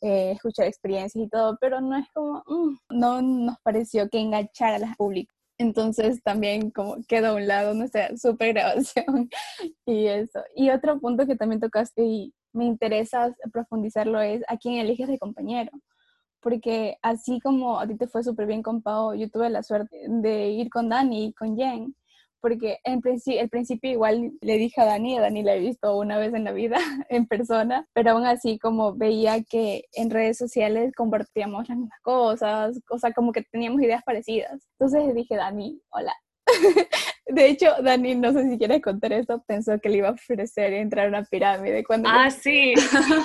eh, 0.00 0.32
escuchar 0.32 0.66
experiencias 0.66 1.24
y 1.24 1.28
todo, 1.28 1.56
pero 1.60 1.80
no 1.80 1.96
es 1.96 2.06
como, 2.12 2.42
mm, 2.46 2.76
no 2.90 3.22
nos 3.22 3.56
pareció 3.62 4.08
que 4.10 4.18
enganchara 4.18 4.76
a 4.76 4.78
las 4.80 4.96
públicas. 4.96 5.34
Entonces 5.58 6.20
también 6.24 6.72
como 6.72 6.96
quedó 7.06 7.28
a 7.28 7.34
un 7.34 7.46
lado 7.46 7.74
nuestra 7.74 8.16
super 8.16 8.52
grabación 8.54 9.30
y 9.86 10.06
eso. 10.08 10.40
Y 10.56 10.70
otro 10.70 10.98
punto 11.00 11.26
que 11.26 11.36
también 11.36 11.60
tocaste 11.60 12.04
y 12.04 12.34
me 12.52 12.64
interesa 12.64 13.32
profundizarlo 13.52 14.20
es 14.20 14.42
a 14.48 14.56
quién 14.58 14.78
eliges 14.78 15.06
de 15.08 15.18
compañero. 15.18 15.70
Porque 16.40 16.98
así 17.02 17.40
como 17.40 17.78
a 17.80 17.86
ti 17.86 17.96
te 17.96 18.08
fue 18.08 18.24
súper 18.24 18.46
bien 18.46 18.62
con 18.62 18.82
Pau, 18.82 19.14
yo 19.14 19.30
tuve 19.30 19.48
la 19.50 19.62
suerte 19.62 19.96
de 20.08 20.48
ir 20.50 20.68
con 20.70 20.88
Dani 20.88 21.26
y 21.26 21.32
con 21.34 21.56
Jen 21.56 21.94
porque 22.44 22.78
en 22.84 23.00
principio, 23.00 23.40
el 23.40 23.48
principio 23.48 23.90
igual 23.90 24.32
le 24.42 24.58
dije 24.58 24.78
a 24.78 24.84
Dani, 24.84 25.16
a 25.16 25.22
Dani 25.22 25.42
la 25.42 25.54
he 25.54 25.60
visto 25.60 25.96
una 25.96 26.18
vez 26.18 26.34
en 26.34 26.44
la 26.44 26.52
vida 26.52 26.76
en 27.08 27.26
persona, 27.26 27.88
pero 27.94 28.10
aún 28.10 28.26
así 28.26 28.58
como 28.58 28.94
veía 28.94 29.42
que 29.42 29.86
en 29.94 30.10
redes 30.10 30.36
sociales 30.36 30.92
compartíamos 30.94 31.66
las 31.70 31.78
mismas 31.78 31.98
cosas, 32.02 32.78
o 32.90 32.98
sea, 32.98 33.14
como 33.14 33.32
que 33.32 33.44
teníamos 33.44 33.80
ideas 33.80 34.02
parecidas. 34.04 34.68
Entonces 34.78 35.14
dije, 35.14 35.36
Dani, 35.36 35.80
hola. 35.88 36.14
De 37.26 37.46
hecho, 37.46 37.72
Dani, 37.82 38.14
no 38.14 38.34
sé 38.34 38.50
si 38.50 38.58
quieres 38.58 38.82
contar 38.82 39.14
esto, 39.14 39.42
pensó 39.46 39.80
que 39.80 39.88
le 39.88 39.96
iba 39.96 40.08
a 40.08 40.12
ofrecer 40.12 40.74
entrar 40.74 41.06
a 41.06 41.08
una 41.08 41.24
pirámide 41.24 41.82
cuando... 41.82 42.10
Ah, 42.12 42.30
sí, 42.30 42.74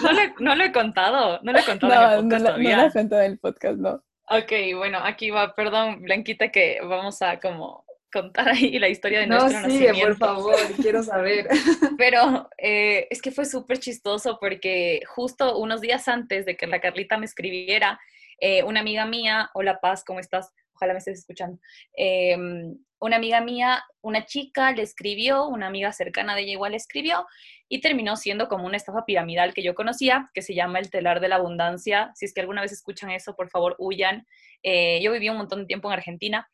no, 0.02 0.12
le, 0.14 0.34
no 0.40 0.56
lo 0.56 0.64
he 0.64 0.72
contado, 0.72 1.42
no 1.44 1.52
lo 1.52 1.60
he 1.60 1.66
contado 1.66 1.94
no, 1.94 1.98
en 1.98 2.14
el 2.14 2.30
podcast 2.30 2.44
no, 2.46 2.58
no 2.58 2.78
lo 2.78 2.88
he 2.88 2.92
contado 2.94 3.22
en 3.22 3.32
el 3.34 3.40
podcast, 3.40 3.78
no. 3.80 4.04
Ok, 4.30 4.78
bueno, 4.78 5.00
aquí 5.04 5.30
va, 5.30 5.54
perdón, 5.56 6.04
Blanquita, 6.04 6.54
que 6.54 6.80
vamos 6.82 7.22
a 7.22 7.38
como 7.42 7.84
contar 8.12 8.50
ahí 8.50 8.80
la 8.80 8.90
historia 8.90 9.20
de 9.20 9.28
nuestro 9.28 9.62
no, 9.62 9.70
sí, 9.70 9.86
por 10.02 10.18
favor, 10.18 10.56
quiero 10.82 11.04
saber. 11.04 11.48
Pero 11.98 12.50
eh, 12.58 13.08
es 13.10 13.22
que 13.22 13.32
fue 13.32 13.46
súper 13.46 13.80
chistoso 13.80 14.38
porque 14.40 15.02
justo 15.08 15.58
unos 15.58 15.82
días 15.82 16.08
antes 16.08 16.46
de 16.46 16.58
que 16.58 16.68
la 16.68 16.80
Carlita 16.80 17.18
me 17.18 17.26
escribiera, 17.26 18.00
eh, 18.40 18.64
una 18.64 18.80
amiga 18.80 19.06
mía, 19.06 19.50
hola 19.54 19.80
Paz, 19.80 20.04
¿cómo 20.06 20.20
estás? 20.20 20.52
Ojalá 20.74 20.94
me 20.94 21.00
estés 21.00 21.20
escuchando. 21.20 21.60
Em, 21.94 22.78
una 23.02 23.18
amiga 23.18 23.42
mía, 23.42 23.84
una 24.02 24.26
chica 24.26 24.72
le 24.72 24.82
escribió, 24.82 25.46
una 25.48 25.68
amiga 25.68 25.92
cercana 25.92 26.36
de 26.36 26.42
ella 26.42 26.54
igual 26.54 26.72
le 26.72 26.78
escribió 26.78 27.28
y 27.68 27.82
terminó 27.82 28.16
siendo 28.16 28.48
como 28.48 28.66
una 28.66 28.78
estafa 28.78 29.06
piramidal 29.06 29.54
que 29.54 29.64
yo 29.64 29.76
conocía, 29.76 30.30
que 30.34 30.42
se 30.42 30.56
llama 30.56 30.80
el 30.80 30.90
telar 30.90 31.20
de 31.20 31.28
la 31.28 31.36
abundancia. 31.36 32.12
Si 32.16 32.26
es 32.26 32.34
que 32.34 32.42
alguna 32.42 32.62
vez 32.62 32.72
escuchan 32.72 33.12
eso, 33.12 33.36
por 33.36 33.50
favor, 33.50 33.76
huyan. 33.78 34.26
Eh, 34.64 35.00
yo 35.02 35.12
viví 35.12 35.30
un 35.30 35.38
montón 35.38 35.60
de 35.60 35.66
tiempo 35.66 35.90
en 35.90 35.94
Argentina 35.94 36.50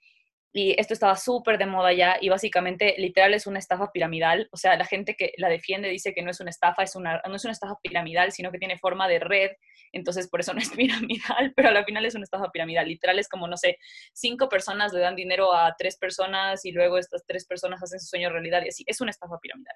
y 0.58 0.74
esto 0.80 0.94
estaba 0.94 1.18
súper 1.18 1.58
de 1.58 1.66
moda 1.66 1.92
ya 1.92 2.18
y 2.22 2.30
básicamente 2.30 2.96
literal 2.98 3.34
es 3.34 3.46
una 3.46 3.60
estafa 3.60 3.92
piramidal, 3.92 4.48
o 4.54 4.58
sea, 4.58 4.78
la 4.78 4.86
gente 4.86 5.18
que 5.18 5.34
la 5.36 5.50
defiende 5.50 5.90
dice 5.90 6.14
que 6.14 6.22
no 6.22 6.32
es 6.32 6.40
una 6.40 6.50
estafa, 6.50 6.82
es 6.82 6.96
una, 6.96 7.22
no 7.28 7.36
es 7.36 7.44
una 7.44 7.52
estafa 7.52 7.78
piramidal, 7.84 8.32
sino 8.32 8.54
que 8.54 8.58
tiene 8.58 8.78
forma 8.78 9.10
de 9.10 9.20
red, 9.20 9.52
entonces 9.92 10.30
por 10.30 10.40
eso 10.40 10.54
no 10.54 10.62
es 10.62 10.70
piramidal, 10.78 11.52
pero 11.58 11.68
al 11.68 11.84
final 11.84 12.06
es 12.06 12.16
una 12.16 12.24
estafa 12.24 12.54
piramidal, 12.54 12.88
literal 12.88 13.20
es 13.20 13.28
como, 13.28 13.50
no 13.50 13.58
sé, 13.58 13.80
cinco 14.14 14.48
personas 14.48 14.94
le 14.94 15.02
dan 15.02 15.18
dinero 15.18 15.54
a 15.54 15.76
tres 15.78 15.98
personas 15.98 16.64
y 16.64 16.72
luego 16.72 17.00
estas 17.00 17.26
tres 17.28 17.46
personas 17.46 17.84
hacen 17.84 18.00
su 18.00 18.08
sueño 18.08 18.30
realidad 18.30 18.64
y 18.64 18.70
así, 18.70 18.86
es 18.88 19.02
una 19.02 19.12
estafa 19.12 19.38
piramidal. 19.40 19.76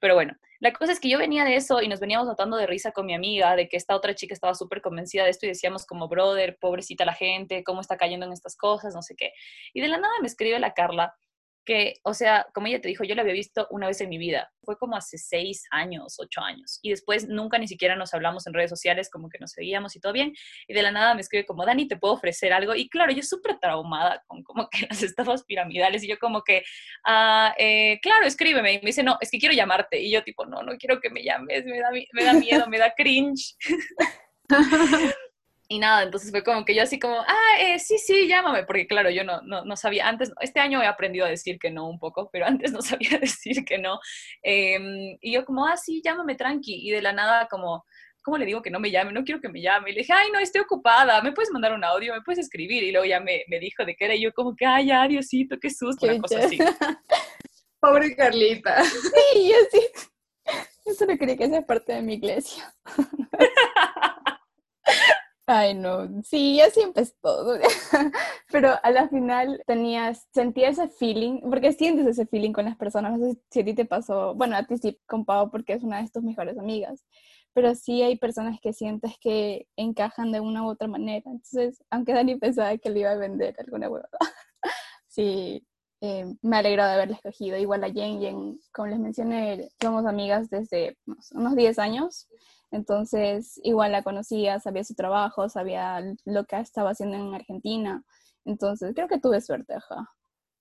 Pero 0.00 0.14
bueno, 0.14 0.34
la 0.60 0.72
cosa 0.72 0.92
es 0.92 1.00
que 1.00 1.08
yo 1.08 1.18
venía 1.18 1.44
de 1.44 1.56
eso 1.56 1.80
y 1.80 1.88
nos 1.88 2.00
veníamos 2.00 2.26
notando 2.26 2.56
de 2.56 2.66
risa 2.66 2.92
con 2.92 3.06
mi 3.06 3.14
amiga, 3.14 3.54
de 3.56 3.68
que 3.68 3.76
esta 3.76 3.94
otra 3.94 4.14
chica 4.14 4.34
estaba 4.34 4.54
súper 4.54 4.80
convencida 4.80 5.24
de 5.24 5.30
esto 5.30 5.46
y 5.46 5.50
decíamos 5.50 5.86
como, 5.86 6.08
brother, 6.08 6.58
pobrecita 6.60 7.04
la 7.04 7.14
gente, 7.14 7.62
cómo 7.64 7.80
está 7.80 7.96
cayendo 7.96 8.26
en 8.26 8.32
estas 8.32 8.56
cosas, 8.56 8.94
no 8.94 9.02
sé 9.02 9.14
qué. 9.16 9.32
Y 9.72 9.80
de 9.80 9.88
la 9.88 9.98
nada 9.98 10.14
me 10.20 10.26
escribe 10.26 10.58
la 10.58 10.72
Carla 10.72 11.14
que, 11.64 11.96
o 12.04 12.14
sea, 12.14 12.46
como 12.54 12.66
ella 12.66 12.80
te 12.80 12.88
dijo, 12.88 13.04
yo 13.04 13.14
la 13.14 13.22
había 13.22 13.34
visto 13.34 13.66
una 13.70 13.86
vez 13.86 14.00
en 14.00 14.08
mi 14.08 14.18
vida. 14.18 14.50
Fue 14.62 14.76
como 14.76 14.96
hace 14.96 15.18
seis 15.18 15.64
años, 15.70 16.16
ocho 16.18 16.40
años. 16.40 16.78
Y 16.82 16.90
después 16.90 17.28
nunca 17.28 17.58
ni 17.58 17.68
siquiera 17.68 17.96
nos 17.96 18.14
hablamos 18.14 18.46
en 18.46 18.54
redes 18.54 18.70
sociales, 18.70 19.10
como 19.10 19.28
que 19.28 19.38
nos 19.38 19.52
seguíamos 19.52 19.96
y 19.96 20.00
todo 20.00 20.12
bien. 20.12 20.32
Y 20.68 20.74
de 20.74 20.82
la 20.82 20.90
nada 20.90 21.14
me 21.14 21.20
escribe 21.20 21.46
como, 21.46 21.64
Dani, 21.64 21.86
¿te 21.88 21.96
puedo 21.96 22.14
ofrecer 22.14 22.52
algo? 22.52 22.74
Y 22.74 22.88
claro, 22.88 23.12
yo 23.12 23.22
súper 23.22 23.58
traumada 23.58 24.22
con 24.26 24.42
como 24.42 24.68
que 24.68 24.86
las 24.90 25.02
estafas 25.02 25.44
piramidales. 25.44 26.02
Y 26.04 26.08
yo 26.08 26.18
como 26.18 26.42
que, 26.42 26.62
ah, 27.04 27.54
eh, 27.58 28.00
claro, 28.02 28.26
escríbeme. 28.26 28.74
Y 28.74 28.78
me 28.78 28.86
dice, 28.86 29.02
no, 29.02 29.16
es 29.20 29.30
que 29.30 29.38
quiero 29.38 29.54
llamarte. 29.54 30.00
Y 30.00 30.10
yo 30.10 30.22
tipo, 30.24 30.46
no, 30.46 30.62
no 30.62 30.76
quiero 30.78 31.00
que 31.00 31.10
me 31.10 31.22
llames, 31.22 31.64
me 31.64 31.78
da, 31.80 31.90
me 31.90 32.24
da 32.24 32.32
miedo, 32.32 32.66
me 32.68 32.78
da 32.78 32.92
cringe. 32.96 33.54
Y 35.72 35.78
nada, 35.78 36.02
entonces 36.02 36.32
fue 36.32 36.42
como 36.42 36.64
que 36.64 36.74
yo 36.74 36.82
así 36.82 36.98
como, 36.98 37.20
ah, 37.20 37.60
eh, 37.60 37.78
sí, 37.78 37.96
sí, 37.96 38.26
llámame, 38.26 38.64
porque 38.64 38.88
claro, 38.88 39.08
yo 39.08 39.22
no, 39.22 39.40
no, 39.42 39.64
no, 39.64 39.76
sabía, 39.76 40.08
antes, 40.08 40.32
este 40.40 40.58
año 40.58 40.82
he 40.82 40.86
aprendido 40.86 41.24
a 41.24 41.28
decir 41.28 41.60
que 41.60 41.70
no 41.70 41.88
un 41.88 42.00
poco, 42.00 42.28
pero 42.32 42.44
antes 42.46 42.72
no 42.72 42.82
sabía 42.82 43.20
decir 43.20 43.64
que 43.64 43.78
no. 43.78 44.00
Em, 44.42 45.16
y 45.20 45.32
yo 45.32 45.44
como, 45.44 45.64
ah, 45.64 45.76
sí, 45.76 46.02
llámame 46.04 46.34
tranqui. 46.34 46.88
Y 46.88 46.90
de 46.90 47.00
la 47.00 47.12
nada 47.12 47.46
como, 47.48 47.84
¿cómo 48.24 48.36
le 48.36 48.46
digo 48.46 48.62
que 48.62 48.70
no 48.70 48.80
me 48.80 48.90
llame? 48.90 49.12
No 49.12 49.22
quiero 49.22 49.40
que 49.40 49.48
me 49.48 49.62
llame. 49.62 49.90
Y 49.90 49.92
le 49.92 50.00
dije, 50.00 50.12
ay, 50.12 50.32
no, 50.32 50.40
estoy 50.40 50.60
ocupada, 50.62 51.22
me 51.22 51.30
puedes 51.30 51.52
mandar 51.52 51.72
un 51.72 51.84
audio, 51.84 52.14
me 52.14 52.22
puedes 52.22 52.40
escribir. 52.40 52.82
Y 52.82 52.90
luego 52.90 53.06
ya 53.06 53.20
me, 53.20 53.44
me 53.46 53.60
dijo 53.60 53.84
de 53.84 53.94
qué 53.94 54.06
era, 54.06 54.16
y 54.16 54.22
yo 54.22 54.32
como 54.32 54.56
que, 54.56 54.66
ay, 54.66 54.86
ya, 54.86 55.06
Diosito, 55.06 55.56
qué 55.60 55.70
susto, 55.70 56.04
una 56.06 56.18
cosa 56.18 56.46
así. 56.46 56.58
Pobre 57.80 58.16
Carlita. 58.16 58.82
Sí, 58.82 59.50
yo 59.50 59.56
sí. 59.70 59.86
Yo 60.84 60.94
solo 60.94 61.16
quería 61.16 61.36
que 61.36 61.48
sea 61.48 61.62
parte 61.62 61.92
de 61.92 62.02
mi 62.02 62.14
iglesia. 62.14 62.74
Ay, 65.52 65.74
no, 65.74 66.08
sí, 66.22 66.60
así 66.60 66.80
empezó. 66.80 67.12
Pero 68.52 68.74
a 68.84 68.90
la 68.92 69.08
final 69.08 69.60
tenías, 69.66 70.28
sentía 70.32 70.68
ese 70.68 70.88
feeling, 70.88 71.40
porque 71.40 71.72
sientes 71.72 72.06
ese 72.06 72.24
feeling 72.26 72.52
con 72.52 72.66
las 72.66 72.76
personas. 72.76 73.18
No 73.18 73.32
sé 73.32 73.40
si 73.50 73.60
a 73.60 73.64
ti 73.64 73.74
te 73.74 73.84
pasó, 73.84 74.32
bueno, 74.36 74.56
a 74.56 74.62
ti 74.64 74.78
sí, 74.78 75.00
con 75.06 75.24
Pau, 75.24 75.50
porque 75.50 75.72
es 75.72 75.82
una 75.82 76.00
de 76.00 76.08
tus 76.08 76.22
mejores 76.22 76.56
amigas. 76.56 77.04
Pero 77.52 77.74
sí 77.74 78.00
hay 78.02 78.16
personas 78.16 78.60
que 78.60 78.72
sientes 78.72 79.14
que 79.20 79.66
encajan 79.74 80.30
de 80.30 80.38
una 80.38 80.62
u 80.64 80.68
otra 80.70 80.86
manera. 80.86 81.24
Entonces, 81.26 81.82
aunque 81.90 82.12
Dani 82.12 82.36
pensaba 82.36 82.76
que 82.78 82.90
le 82.90 83.00
iba 83.00 83.10
a 83.10 83.16
vender 83.16 83.56
alguna 83.58 83.88
huevada, 83.88 84.08
sí, 85.08 85.66
eh, 86.00 86.26
me 86.42 86.58
alegro 86.58 86.84
de 86.84 86.92
haberla 86.92 87.16
escogido. 87.16 87.56
Igual 87.58 87.82
a 87.82 87.90
Jen, 87.92 88.20
Jen, 88.20 88.60
como 88.72 88.86
les 88.86 89.00
mencioné, 89.00 89.68
somos 89.80 90.06
amigas 90.06 90.48
desde 90.48 90.96
unos 91.32 91.56
10 91.56 91.80
años. 91.80 92.28
Entonces, 92.70 93.60
igual 93.64 93.92
la 93.92 94.02
conocía, 94.02 94.60
sabía 94.60 94.84
su 94.84 94.94
trabajo, 94.94 95.48
sabía 95.48 96.02
lo 96.24 96.44
que 96.44 96.56
estaba 96.56 96.90
haciendo 96.90 97.16
en 97.16 97.34
Argentina. 97.34 98.04
Entonces, 98.44 98.92
creo 98.94 99.08
que 99.08 99.18
tuve 99.18 99.40
suerte, 99.40 99.74
ajá. 99.74 100.08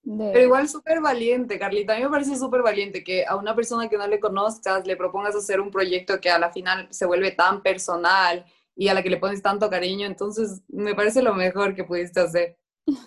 Pero 0.04 0.40
igual 0.40 0.68
súper 0.68 1.02
valiente, 1.02 1.60
Carlita. 1.60 1.94
A 1.94 1.98
mí 1.98 2.04
me 2.04 2.10
parece 2.10 2.36
súper 2.38 2.62
valiente 2.62 3.04
que 3.04 3.26
a 3.26 3.36
una 3.36 3.56
persona 3.56 3.90
que 3.90 3.98
no 3.98 4.08
le 4.08 4.20
conozcas 4.20 4.88
le 4.88 4.96
propongas 4.96 5.36
hacer 5.36 5.60
un 5.60 5.70
proyecto 5.70 6.20
que 6.20 6.32
a 6.32 6.40
la 6.40 6.52
final 6.52 6.88
se 6.90 7.06
vuelve 7.06 7.32
tan 7.32 7.62
personal 7.62 8.46
y 8.76 8.88
a 8.88 8.94
la 8.94 9.04
que 9.04 9.10
le 9.10 9.18
pones 9.18 9.42
tanto 9.42 9.70
cariño. 9.70 10.08
Entonces, 10.08 10.64
me 10.68 10.96
parece 10.96 11.22
lo 11.22 11.34
mejor 11.36 11.76
que 11.76 11.84
pudiste 11.84 12.22
hacer. 12.22 12.58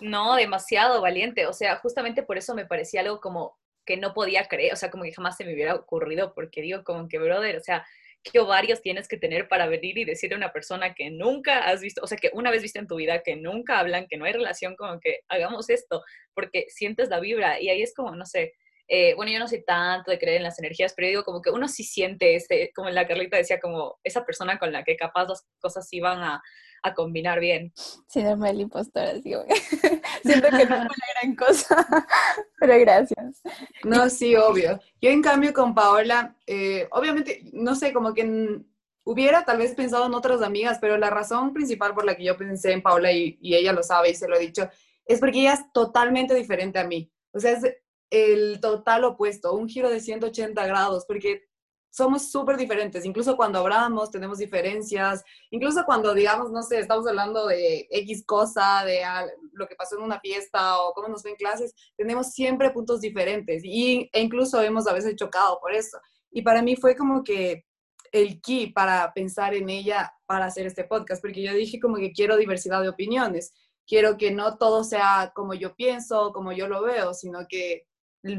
No, 0.01 0.35
demasiado 0.35 1.01
valiente. 1.01 1.47
O 1.47 1.53
sea, 1.53 1.77
justamente 1.77 2.23
por 2.23 2.37
eso 2.37 2.55
me 2.55 2.65
parecía 2.65 3.01
algo 3.01 3.19
como 3.19 3.57
que 3.85 3.97
no 3.97 4.13
podía 4.13 4.47
creer, 4.47 4.71
o 4.73 4.77
sea, 4.77 4.89
como 4.89 5.03
que 5.03 5.11
jamás 5.11 5.35
se 5.35 5.43
me 5.43 5.53
hubiera 5.53 5.75
ocurrido, 5.75 6.33
porque 6.33 6.61
digo, 6.61 6.83
como 6.85 7.09
que, 7.09 7.19
brother, 7.19 7.57
o 7.57 7.61
sea, 7.61 7.85
qué 8.23 8.39
ovarios 8.39 8.81
tienes 8.81 9.07
que 9.07 9.17
tener 9.17 9.47
para 9.47 9.67
venir 9.67 9.97
y 9.97 10.05
decirle 10.05 10.35
a 10.35 10.37
una 10.37 10.53
persona 10.53 10.93
que 10.93 11.09
nunca 11.09 11.65
has 11.65 11.81
visto, 11.81 12.01
o 12.03 12.07
sea, 12.07 12.17
que 12.17 12.31
una 12.33 12.51
vez 12.51 12.61
viste 12.61 12.79
en 12.79 12.87
tu 12.87 12.95
vida, 12.95 13.21
que 13.21 13.35
nunca 13.35 13.79
hablan, 13.79 14.07
que 14.07 14.17
no 14.17 14.25
hay 14.25 14.33
relación, 14.33 14.75
como 14.75 14.99
que 14.99 15.19
hagamos 15.27 15.69
esto, 15.69 16.01
porque 16.33 16.65
sientes 16.69 17.09
la 17.09 17.19
vibra 17.19 17.59
y 17.59 17.69
ahí 17.69 17.81
es 17.81 17.93
como, 17.93 18.15
no 18.15 18.25
sé, 18.25 18.53
eh, 18.87 19.13
bueno, 19.15 19.31
yo 19.31 19.39
no 19.39 19.47
sé 19.47 19.63
tanto 19.65 20.11
de 20.11 20.19
creer 20.19 20.37
en 20.37 20.43
las 20.43 20.59
energías, 20.59 20.93
pero 20.95 21.07
digo 21.07 21.23
como 21.23 21.41
que 21.41 21.49
uno 21.49 21.67
sí 21.67 21.83
siente, 21.83 22.35
ese, 22.35 22.71
como 22.75 22.89
la 22.89 23.07
Carlita 23.07 23.37
decía, 23.37 23.59
como 23.59 23.99
esa 24.03 24.25
persona 24.25 24.59
con 24.59 24.71
la 24.71 24.83
que 24.83 24.95
capaz 24.95 25.27
las 25.27 25.45
cosas 25.59 25.87
iban 25.91 26.21
a, 26.23 26.41
a 26.83 26.93
combinar 26.93 27.39
bien. 27.39 27.73
Síndrome 28.07 28.49
del 28.49 28.61
impostor, 28.61 29.03
así 29.03 29.33
siento 30.23 30.49
que 30.49 30.65
no 30.65 30.75
fue 30.75 30.77
una 30.77 31.07
gran 31.21 31.35
cosa, 31.35 31.87
pero 32.59 32.79
gracias. 32.79 33.41
No, 33.83 34.09
sí, 34.09 34.35
obvio. 34.35 34.79
Yo 35.01 35.09
en 35.09 35.21
cambio 35.21 35.53
con 35.53 35.73
Paola, 35.73 36.35
eh, 36.45 36.87
obviamente, 36.91 37.41
no 37.53 37.75
sé, 37.75 37.93
como 37.93 38.13
que 38.13 38.61
hubiera 39.05 39.43
tal 39.43 39.57
vez 39.57 39.73
pensado 39.73 40.05
en 40.05 40.13
otras 40.13 40.41
amigas, 40.41 40.77
pero 40.79 40.97
la 40.97 41.09
razón 41.09 41.53
principal 41.53 41.93
por 41.93 42.05
la 42.05 42.15
que 42.15 42.25
yo 42.25 42.37
pensé 42.37 42.73
en 42.73 42.83
Paola 42.83 43.11
y, 43.11 43.37
y 43.41 43.55
ella 43.55 43.73
lo 43.73 43.83
sabe 43.83 44.11
y 44.11 44.15
se 44.15 44.27
lo 44.27 44.35
he 44.35 44.39
dicho, 44.39 44.69
es 45.05 45.19
porque 45.19 45.39
ella 45.39 45.53
es 45.53 45.71
totalmente 45.73 46.33
diferente 46.35 46.79
a 46.79 46.87
mí. 46.87 47.11
O 47.31 47.39
sea, 47.39 47.51
es 47.51 47.63
el 48.09 48.59
total 48.61 49.05
opuesto, 49.05 49.55
un 49.55 49.67
giro 49.67 49.89
de 49.89 49.99
180 49.99 50.65
grados, 50.67 51.05
porque 51.07 51.47
somos 51.93 52.31
súper 52.31 52.57
diferentes, 52.57 53.05
incluso 53.05 53.37
cuando 53.37 53.59
hablamos 53.59 54.09
tenemos 54.09 54.39
diferencias, 54.39 55.23
incluso 55.51 55.85
cuando 55.85 56.15
digamos, 56.15 56.49
no 56.51 56.63
sé, 56.63 56.79
estamos 56.79 57.05
hablando 57.05 57.45
de 57.45 57.87
X 57.91 58.23
cosa, 58.25 58.83
de 58.83 59.03
lo 59.51 59.67
que 59.67 59.75
pasó 59.75 59.97
en 59.97 60.03
una 60.03 60.19
fiesta 60.19 60.81
o 60.81 60.93
cómo 60.93 61.07
nos 61.07 61.21
ven 61.21 61.35
clases, 61.35 61.75
tenemos 61.95 62.31
siempre 62.31 62.71
puntos 62.71 62.99
diferentes. 62.99 63.61
Y, 63.63 64.09
e 64.11 64.21
incluso 64.21 64.59
hemos 64.63 64.87
a 64.87 64.93
veces 64.93 65.15
chocado 65.15 65.59
por 65.59 65.71
eso. 65.71 65.99
Y 66.31 66.41
para 66.41 66.63
mí 66.63 66.75
fue 66.75 66.95
como 66.95 67.23
que 67.23 67.63
el 68.11 68.41
key 68.41 68.71
para 68.71 69.13
pensar 69.13 69.53
en 69.53 69.69
ella 69.69 70.11
para 70.25 70.45
hacer 70.45 70.65
este 70.65 70.85
podcast, 70.85 71.21
porque 71.21 71.43
yo 71.43 71.53
dije 71.53 71.79
como 71.79 71.97
que 71.97 72.11
quiero 72.11 72.37
diversidad 72.37 72.81
de 72.81 72.89
opiniones, 72.89 73.53
quiero 73.85 74.17
que 74.17 74.31
no 74.31 74.57
todo 74.57 74.83
sea 74.83 75.31
como 75.35 75.53
yo 75.53 75.75
pienso, 75.75 76.31
como 76.33 76.53
yo 76.53 76.67
lo 76.67 76.81
veo, 76.81 77.13
sino 77.13 77.45
que 77.47 77.83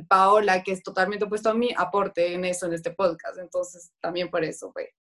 Paola, 0.09 0.62
que 0.62 0.73
es 0.73 0.83
totalmente 0.83 1.25
opuesto 1.25 1.50
a 1.50 1.55
mí, 1.55 1.71
aporte 1.76 2.35
en 2.35 2.45
eso, 2.45 2.67
en 2.67 2.75
este 2.75 2.91
podcast. 2.91 3.38
Entonces, 3.38 3.93
también 4.00 4.31
por 4.31 4.45
eso 4.45 4.73
fue. 4.73 4.95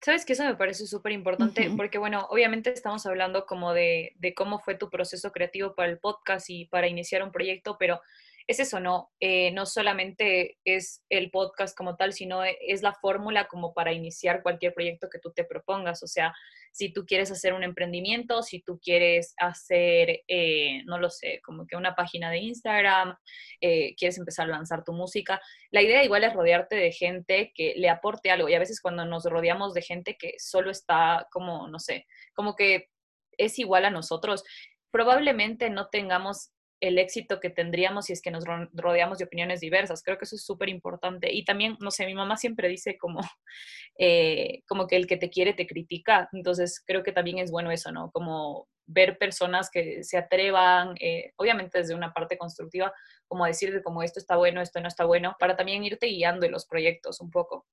Sabes 0.00 0.24
que 0.26 0.34
eso 0.34 0.44
me 0.44 0.54
parece 0.54 0.86
súper 0.86 1.12
importante, 1.12 1.70
porque 1.76 1.96
bueno, 1.96 2.26
obviamente 2.28 2.70
estamos 2.70 3.06
hablando 3.06 3.46
como 3.46 3.72
de, 3.72 4.12
de, 4.16 4.34
cómo 4.34 4.58
fue 4.58 4.74
tu 4.74 4.90
proceso 4.90 5.32
creativo 5.32 5.74
para 5.74 5.90
el 5.90 5.98
podcast 5.98 6.50
y 6.50 6.66
para 6.66 6.88
iniciar 6.88 7.22
un 7.22 7.32
proyecto, 7.32 7.76
pero 7.78 8.00
es 8.46 8.60
eso, 8.60 8.78
¿no? 8.78 9.10
Eh, 9.20 9.52
no 9.52 9.64
solamente 9.64 10.58
es 10.64 11.02
el 11.08 11.30
podcast 11.30 11.76
como 11.76 11.96
tal, 11.96 12.12
sino 12.12 12.44
e, 12.44 12.58
es 12.60 12.82
la 12.82 12.92
fórmula 12.92 13.46
como 13.46 13.72
para 13.72 13.92
iniciar 13.92 14.42
cualquier 14.42 14.74
proyecto 14.74 15.08
que 15.10 15.18
tú 15.18 15.32
te 15.32 15.44
propongas. 15.44 16.02
O 16.02 16.06
sea, 16.06 16.34
si 16.70 16.92
tú 16.92 17.06
quieres 17.06 17.30
hacer 17.30 17.54
un 17.54 17.64
emprendimiento, 17.64 18.42
si 18.42 18.60
tú 18.60 18.78
quieres 18.82 19.34
hacer, 19.38 20.22
eh, 20.28 20.82
no 20.84 20.98
lo 20.98 21.08
sé, 21.08 21.40
como 21.42 21.66
que 21.66 21.76
una 21.76 21.94
página 21.94 22.30
de 22.30 22.38
Instagram, 22.38 23.16
eh, 23.62 23.94
quieres 23.96 24.18
empezar 24.18 24.46
a 24.46 24.50
lanzar 24.50 24.84
tu 24.84 24.92
música, 24.92 25.40
la 25.70 25.80
idea 25.80 26.04
igual 26.04 26.24
es 26.24 26.34
rodearte 26.34 26.76
de 26.76 26.92
gente 26.92 27.52
que 27.54 27.74
le 27.76 27.88
aporte 27.88 28.30
algo. 28.30 28.48
Y 28.48 28.54
a 28.54 28.58
veces 28.58 28.80
cuando 28.80 29.06
nos 29.06 29.24
rodeamos 29.24 29.72
de 29.72 29.82
gente 29.82 30.16
que 30.18 30.34
solo 30.38 30.70
está 30.70 31.26
como, 31.30 31.66
no 31.68 31.78
sé, 31.78 32.06
como 32.34 32.56
que 32.56 32.90
es 33.38 33.58
igual 33.58 33.86
a 33.86 33.90
nosotros, 33.90 34.44
probablemente 34.90 35.70
no 35.70 35.88
tengamos 35.88 36.50
el 36.80 36.98
éxito 36.98 37.40
que 37.40 37.50
tendríamos 37.50 38.06
si 38.06 38.12
es 38.12 38.20
que 38.20 38.30
nos 38.30 38.44
rodeamos 38.72 39.18
de 39.18 39.24
opiniones 39.24 39.60
diversas. 39.60 40.02
Creo 40.02 40.18
que 40.18 40.24
eso 40.24 40.36
es 40.36 40.44
súper 40.44 40.68
importante. 40.68 41.32
Y 41.32 41.44
también, 41.44 41.76
no 41.80 41.90
sé, 41.90 42.06
mi 42.06 42.14
mamá 42.14 42.36
siempre 42.36 42.68
dice 42.68 42.98
como, 42.98 43.20
eh, 43.98 44.62
como 44.66 44.86
que 44.86 44.96
el 44.96 45.06
que 45.06 45.16
te 45.16 45.30
quiere 45.30 45.54
te 45.54 45.66
critica. 45.66 46.28
Entonces, 46.32 46.82
creo 46.86 47.02
que 47.02 47.12
también 47.12 47.38
es 47.38 47.50
bueno 47.50 47.70
eso, 47.70 47.92
¿no? 47.92 48.10
Como 48.10 48.68
ver 48.86 49.16
personas 49.16 49.70
que 49.70 50.04
se 50.04 50.18
atrevan, 50.18 50.94
eh, 51.00 51.32
obviamente 51.36 51.78
desde 51.78 51.94
una 51.94 52.12
parte 52.12 52.36
constructiva, 52.36 52.92
como 53.26 53.46
decir 53.46 53.82
como 53.82 54.02
esto 54.02 54.20
está 54.20 54.36
bueno, 54.36 54.60
esto 54.60 54.80
no 54.80 54.88
está 54.88 55.06
bueno, 55.06 55.36
para 55.40 55.56
también 55.56 55.82
irte 55.84 56.06
guiando 56.06 56.44
en 56.44 56.52
los 56.52 56.66
proyectos 56.66 57.20
un 57.20 57.30
poco. 57.30 57.64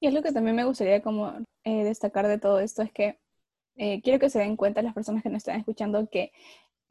Y 0.00 0.08
es 0.08 0.12
lo 0.12 0.22
que 0.22 0.32
también 0.32 0.54
me 0.54 0.64
gustaría 0.64 1.00
como 1.00 1.32
eh, 1.64 1.84
destacar 1.84 2.28
de 2.28 2.38
todo 2.38 2.60
esto, 2.60 2.82
es 2.82 2.92
que 2.92 3.18
quiero 4.04 4.20
que 4.20 4.30
se 4.30 4.38
den 4.38 4.54
cuenta 4.56 4.82
las 4.82 4.94
personas 4.94 5.24
que 5.24 5.30
nos 5.30 5.38
están 5.38 5.58
escuchando 5.58 6.08
que 6.08 6.30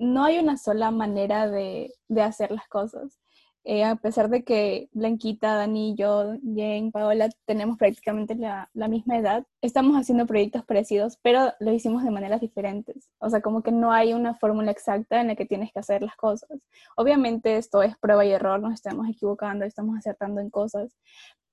no 0.03 0.25
hay 0.25 0.39
una 0.39 0.57
sola 0.57 0.91
manera 0.91 1.49
de, 1.49 1.93
hacer 2.21 2.51
las 2.51 2.67
cosas. 2.67 3.19
Eh, 3.65 3.85
a 3.85 3.95
pesar 3.95 4.29
de 4.29 4.43
que 4.43 4.89
Blanquita, 4.91 5.55
Dani, 5.55 5.95
yo, 5.95 6.33
Jane, 6.43 6.89
Paola 6.91 7.29
tenemos 7.45 7.77
prácticamente 7.77 8.35
la, 8.35 8.69
misma 8.89 9.17
edad, 9.17 9.45
estamos 9.61 9.95
haciendo 9.95 10.25
proyectos 10.25 10.65
parecidos, 10.65 11.17
pero 11.21 11.53
lo 11.59 11.71
hicimos 11.71 12.03
de 12.03 12.11
maneras 12.11 12.41
diferentes. 12.41 13.09
O 13.19 13.29
sea, 13.29 13.41
como 13.41 13.63
que 13.63 13.71
no 13.71 13.93
hay 13.93 14.13
una 14.13 14.35
fórmula 14.35 14.71
exacta 14.71 15.21
en 15.21 15.27
la 15.27 15.35
que 15.35 15.45
tienes 15.45 15.71
que 15.71 15.79
hacer 15.79 16.01
las 16.01 16.17
cosas. 16.17 16.49
Obviamente 16.97 17.55
esto 17.57 17.81
es 17.83 17.97
prueba 17.97 18.25
y 18.25 18.31
error, 18.31 18.59
nos 18.59 18.73
estamos 18.73 19.07
equivocando, 19.07 19.63
estamos 19.63 19.97
acertando 19.97 20.41
en 20.41 20.49
cosas, 20.49 20.97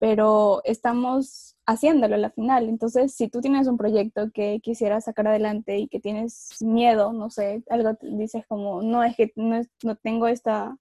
pero 0.00 0.62
estamos 0.64 1.56
haciéndolo 1.66 2.16
a 2.16 2.18
la 2.18 2.30
final. 2.30 2.68
Entonces, 2.68 3.14
si 3.14 3.28
tú 3.28 3.40
tienes 3.40 3.68
un 3.68 3.76
proyecto 3.76 4.30
que 4.32 4.60
quisieras 4.60 5.04
sacar 5.04 5.28
adelante 5.28 5.78
y 5.78 5.88
que 5.88 6.00
tienes 6.00 6.56
miedo, 6.60 7.12
no 7.12 7.30
sé, 7.30 7.62
algo 7.70 7.96
dices 8.02 8.44
como, 8.48 8.82
no 8.82 9.04
es 9.04 9.14
que 9.16 9.32
no, 9.36 9.60
no 9.84 9.96
tengo 9.96 10.26
esta, 10.26 10.76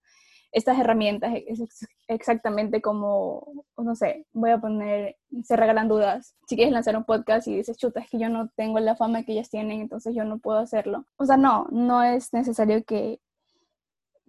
estas 0.52 0.80
herramientas, 0.80 1.34
es 1.48 1.62
exactamente 2.08 2.82
como, 2.82 3.66
no 3.78 3.96
sé, 3.96 4.26
voy 4.34 4.52
a 4.52 4.58
poner, 4.60 5.16
se 5.44 5.56
regalan 5.56 5.88
dudas. 5.88 6.36
Si 6.48 6.56
quieres 6.56 6.74
lanzar 6.74 6.98
un 6.98 7.04
podcast 7.04 7.48
y 7.48 7.56
dices, 7.56 7.78
chuta, 7.78 8.00
es 8.00 8.10
que 8.10 8.20
yo 8.20 8.30
no 8.30 8.50
tengo 8.56 8.80
la 8.80 8.96
fama 8.96 9.24
que 9.24 9.34
ellas 9.34 9.50
tienen, 9.50 9.82
entonces 9.82 10.16
yo 10.16 10.24
no 10.26 10.40
puedo 10.40 10.60
hacerlo. 10.60 11.06
O 11.18 11.26
sea, 11.26 11.38
no, 11.38 11.68
no 11.72 12.04
es 12.04 12.34
necesario 12.34 12.84
que 12.84 13.20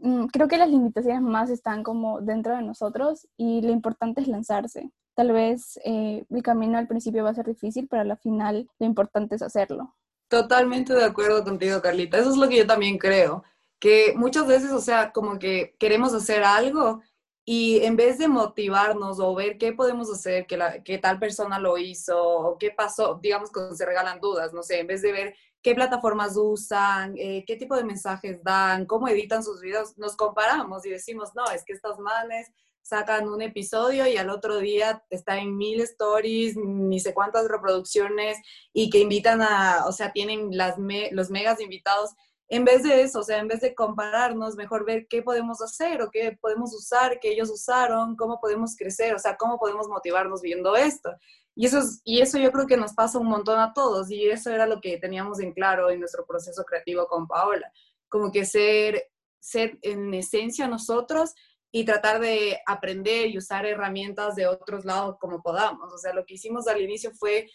Mm, 0.03 0.27
creo 0.27 0.49
que 0.49 0.57
las 0.57 0.71
limitaciones 0.71 1.21
más 1.21 1.51
están 1.51 1.83
como 1.83 2.21
dentro 2.23 2.57
de 2.57 2.63
nosotros 2.63 3.29
y 3.37 3.61
lo 3.61 3.71
importante 3.71 4.23
es 4.23 4.29
lanzarse. 4.29 4.91
Tal 5.15 5.33
vez 5.33 5.79
eh, 5.85 6.25
el 6.31 6.43
camino 6.43 6.79
al 6.79 6.89
principio 6.89 7.23
va 7.23 7.31
a 7.31 7.35
ser 7.35 7.47
difícil, 7.47 7.87
pero 7.89 8.03
al 8.03 8.19
final 8.19 8.69
lo 8.79 8.87
importante 8.87 9.35
es 9.35 9.43
hacerlo. 9.43 9.95
Totalmente 10.29 10.95
de 10.95 11.05
acuerdo 11.05 11.45
contigo, 11.45 11.83
Carlita. 11.83 12.19
Eso 12.19 12.31
es 12.31 12.37
lo 12.37 12.49
que 12.49 12.59
yo 12.59 12.67
también 12.67 12.97
creo, 12.97 13.45
que 13.81 14.15
muchas 14.17 14.47
veces, 14.47 14.73
o 14.73 14.81
sea, 14.81 15.13
como 15.13 15.39
que 15.39 15.75
queremos 15.79 16.15
hacer 16.15 16.45
algo 16.45 17.03
Y 17.45 17.81
en 17.85 17.97
vez 17.97 18.19
de 18.19 18.29
motivarnos 18.29 19.19
o 19.21 19.35
ver 19.35 19.59
qué 19.59 19.73
podemos 19.73 20.11
hacer, 20.13 20.47
que, 20.47 20.57
la, 20.57 20.83
que 20.85 20.99
tal 20.99 21.19
persona 21.19 21.59
lo 21.59 21.79
hizo, 21.79 22.23
o 22.23 22.59
qué 22.59 22.71
pasó, 22.71 23.19
digamos, 23.23 23.51
cuando 23.51 23.75
se 23.75 23.87
regalan 23.87 24.21
dudas, 24.21 24.53
no 24.53 24.63
sé, 24.63 24.81
en 24.81 24.87
vez 24.87 25.03
de 25.03 25.13
ver 25.13 25.35
qué 25.63 25.75
plataformas 25.75 26.37
usan, 26.37 27.15
eh, 27.19 27.45
qué 27.47 27.57
tipo 27.57 27.75
de 27.77 27.85
mensajes 27.85 28.43
dan, 28.45 28.87
cómo 28.87 29.09
editan 29.09 29.43
sus 29.43 29.61
videos, 29.61 29.97
nos 29.99 30.17
comparamos 30.17 30.87
y 30.87 30.91
decimos, 30.91 31.31
no, 31.35 31.45
es 31.51 31.65
que 31.65 31.73
estas 31.73 31.99
manes 31.99 32.49
sacan 32.83 33.29
un 33.29 33.43
episodio 33.43 34.07
y 34.07 34.17
al 34.17 34.31
otro 34.31 34.59
día 34.59 35.05
está 35.11 35.39
en 35.39 35.57
mil 35.57 35.81
stories, 35.81 36.57
ni 36.57 37.01
sé 37.01 37.15
cuántas 37.15 37.49
reproducciones 37.49 38.39
y 38.73 38.91
que 38.91 38.99
invitan 38.99 39.43
a, 39.43 39.87
o 39.87 39.93
sea, 39.93 40.13
tienen 40.13 40.57
las 40.57 40.77
los 41.13 41.31
megas 41.31 41.61
invitados. 41.61 42.11
En 42.53 42.65
vez 42.65 42.83
de 42.83 43.03
eso, 43.03 43.21
o 43.21 43.23
sea, 43.23 43.39
en 43.39 43.47
vez 43.47 43.61
de 43.61 43.77
compararnos, 43.77 44.57
mejor 44.57 44.85
ver 44.85 45.07
qué 45.09 45.23
podemos 45.23 45.63
hacer 45.63 46.03
o 46.03 46.11
qué 46.11 46.37
podemos 46.41 46.75
usar, 46.75 47.21
que 47.21 47.31
ellos 47.31 47.49
usaron, 47.49 48.17
cómo 48.17 48.41
podemos 48.41 48.75
crecer, 48.77 49.15
o 49.15 49.21
sea, 49.21 49.37
cómo 49.37 49.57
podemos 49.57 49.87
motivarnos 49.87 50.43
viendo 50.43 50.75
esto. 50.75 51.11
Y 51.55 51.67
eso, 51.67 51.81
y 52.03 52.21
eso 52.21 52.39
yo 52.39 52.51
creo 52.51 52.67
que 52.67 52.77
nos 52.77 52.93
pasa 52.93 53.21
un 53.21 53.29
montón 53.29 53.61
a 53.61 53.73
todos 53.73 54.11
y 54.11 54.29
eso 54.29 54.51
era 54.51 54.67
lo 54.67 54.81
que 54.81 54.99
teníamos 54.99 55.39
en 55.39 55.53
claro 55.53 55.91
en 55.91 56.01
nuestro 56.01 56.27
proceso 56.27 56.65
creativo 56.65 57.07
con 57.07 57.29
Paola, 57.29 57.73
como 58.09 58.33
que 58.33 58.45
ser, 58.45 59.11
ser 59.39 59.79
en 59.83 60.13
esencia 60.13 60.67
nosotros 60.67 61.35
y 61.71 61.85
tratar 61.85 62.21
de 62.21 62.59
aprender 62.67 63.29
y 63.29 63.39
usar 63.39 63.65
herramientas 63.65 64.35
de 64.35 64.49
otros 64.49 64.85
lados 64.85 65.19
como 65.21 65.41
podamos. 65.41 65.93
O 65.93 65.99
sea, 65.99 66.13
lo 66.13 66.25
que 66.27 66.35
hicimos 66.35 66.67
al 66.67 66.81
inicio 66.81 67.13
fue, 67.13 67.49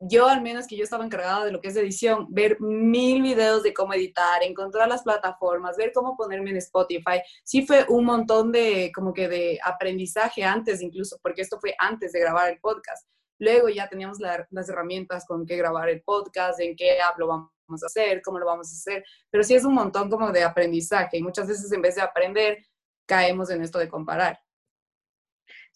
yo 0.00 0.26
al 0.26 0.40
menos 0.40 0.66
que 0.66 0.76
yo 0.76 0.84
estaba 0.84 1.04
encargada 1.04 1.44
de 1.44 1.52
lo 1.52 1.60
que 1.60 1.68
es 1.68 1.76
edición, 1.76 2.26
ver 2.30 2.58
mil 2.60 3.22
videos 3.22 3.62
de 3.62 3.74
cómo 3.74 3.92
editar, 3.92 4.42
encontrar 4.42 4.88
las 4.88 5.02
plataformas, 5.02 5.76
ver 5.76 5.92
cómo 5.94 6.16
ponerme 6.16 6.50
en 6.50 6.56
Spotify. 6.56 7.20
Sí 7.44 7.66
fue 7.66 7.84
un 7.88 8.06
montón 8.06 8.50
de 8.50 8.90
como 8.94 9.12
que 9.12 9.28
de 9.28 9.58
aprendizaje 9.62 10.42
antes 10.42 10.80
incluso, 10.80 11.18
porque 11.22 11.42
esto 11.42 11.60
fue 11.60 11.74
antes 11.78 12.12
de 12.12 12.20
grabar 12.20 12.50
el 12.50 12.58
podcast. 12.60 13.06
Luego 13.38 13.68
ya 13.68 13.88
teníamos 13.88 14.18
las 14.20 14.68
herramientas 14.68 15.26
con 15.26 15.44
qué 15.44 15.56
grabar 15.56 15.88
el 15.90 16.02
podcast, 16.02 16.60
en 16.60 16.76
qué 16.76 17.00
app 17.00 17.18
lo 17.18 17.26
vamos 17.26 17.82
a 17.82 17.86
hacer, 17.86 18.22
cómo 18.22 18.38
lo 18.38 18.46
vamos 18.46 18.68
a 18.68 18.72
hacer, 18.72 19.04
pero 19.30 19.44
sí 19.44 19.54
es 19.54 19.64
un 19.64 19.74
montón 19.74 20.10
como 20.10 20.32
de 20.32 20.42
aprendizaje 20.42 21.18
y 21.18 21.22
muchas 21.22 21.46
veces 21.46 21.70
en 21.72 21.82
vez 21.82 21.94
de 21.94 22.02
aprender, 22.02 22.58
caemos 23.06 23.50
en 23.50 23.62
esto 23.62 23.78
de 23.78 23.88
comparar. 23.88 24.40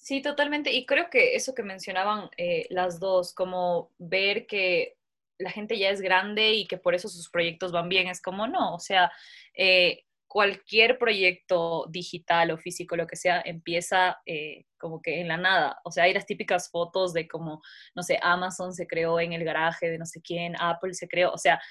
Sí, 0.05 0.21
totalmente. 0.21 0.71
Y 0.71 0.85
creo 0.85 1.09
que 1.09 1.35
eso 1.35 1.55
que 1.55 1.63
mencionaban 1.63 2.29
eh, 2.37 2.67
las 2.69 3.01
dos, 3.01 3.33
como 3.33 3.91
ver 3.97 4.47
que 4.47 4.99
la 5.39 5.51
gente 5.51 5.79
ya 5.79 5.89
es 5.89 6.03
grande 6.03 6.53
y 6.53 6.67
que 6.67 6.77
por 6.77 6.95
eso 6.95 7.09
sus 7.09 7.31
proyectos 7.31 7.73
van 7.73 7.89
bien, 7.89 8.09
es 8.09 8.21
como 8.21 8.47
no, 8.47 8.75
o 8.75 8.79
sea, 8.79 9.11
eh, 9.55 10.05
cualquier 10.29 10.99
proyecto 10.99 11.87
digital 11.89 12.51
o 12.51 12.59
físico, 12.59 12.97
lo 12.97 13.07
que 13.07 13.17
sea, 13.17 13.41
empieza 13.47 14.19
eh, 14.27 14.67
como 14.79 15.01
que 15.01 15.21
en 15.23 15.29
la 15.29 15.39
nada. 15.39 15.81
O 15.85 15.91
sea, 15.91 16.05
hay 16.05 16.13
las 16.13 16.27
típicas 16.27 16.71
fotos 16.71 17.15
de 17.15 17.27
como, 17.27 17.63
no 17.95 18.03
sé, 18.03 18.19
Amazon 18.21 18.75
se 18.75 18.87
creó 18.87 19.19
en 19.21 19.33
el 19.33 19.43
garaje 19.43 19.89
de 19.89 19.99
no 19.99 20.05
sé 20.05 20.21
quién, 20.21 20.55
Apple 20.61 20.93
se 20.93 21.09
creó, 21.09 21.33
o 21.33 21.39
sea, 21.39 21.63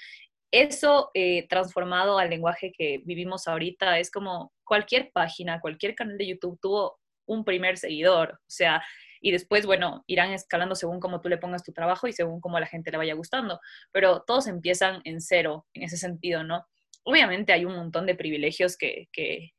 eso 0.50 1.10
eh, 1.14 1.46
transformado 1.48 2.18
al 2.18 2.30
lenguaje 2.30 2.72
que 2.76 3.00
vivimos 3.04 3.46
ahorita 3.46 3.98
es 4.00 4.10
como 4.10 4.52
cualquier 4.64 5.12
página, 5.12 5.60
cualquier 5.60 5.94
canal 5.94 6.18
de 6.18 6.26
YouTube 6.28 6.58
tuvo 6.60 6.98
un 7.26 7.44
primer 7.44 7.76
seguidor, 7.78 8.34
o 8.34 8.50
sea, 8.50 8.82
y 9.20 9.30
después, 9.30 9.64
bueno, 9.64 10.04
irán 10.06 10.32
escalando 10.32 10.74
según 10.74 11.00
como 11.00 11.22
tú 11.22 11.30
le 11.30 11.38
pongas 11.38 11.62
tu 11.62 11.72
trabajo 11.72 12.06
y 12.06 12.12
según 12.12 12.40
cómo 12.40 12.58
a 12.58 12.60
la 12.60 12.66
gente 12.66 12.90
le 12.90 12.98
vaya 12.98 13.14
gustando, 13.14 13.58
pero 13.90 14.22
todos 14.26 14.46
empiezan 14.46 15.00
en 15.04 15.20
cero 15.22 15.66
en 15.72 15.82
ese 15.84 15.96
sentido, 15.96 16.44
¿no? 16.44 16.66
Obviamente 17.04 17.52
hay 17.52 17.64
un 17.64 17.74
montón 17.74 18.04
de 18.04 18.14
privilegios 18.14 18.76
que, 18.76 19.08
que, 19.12 19.52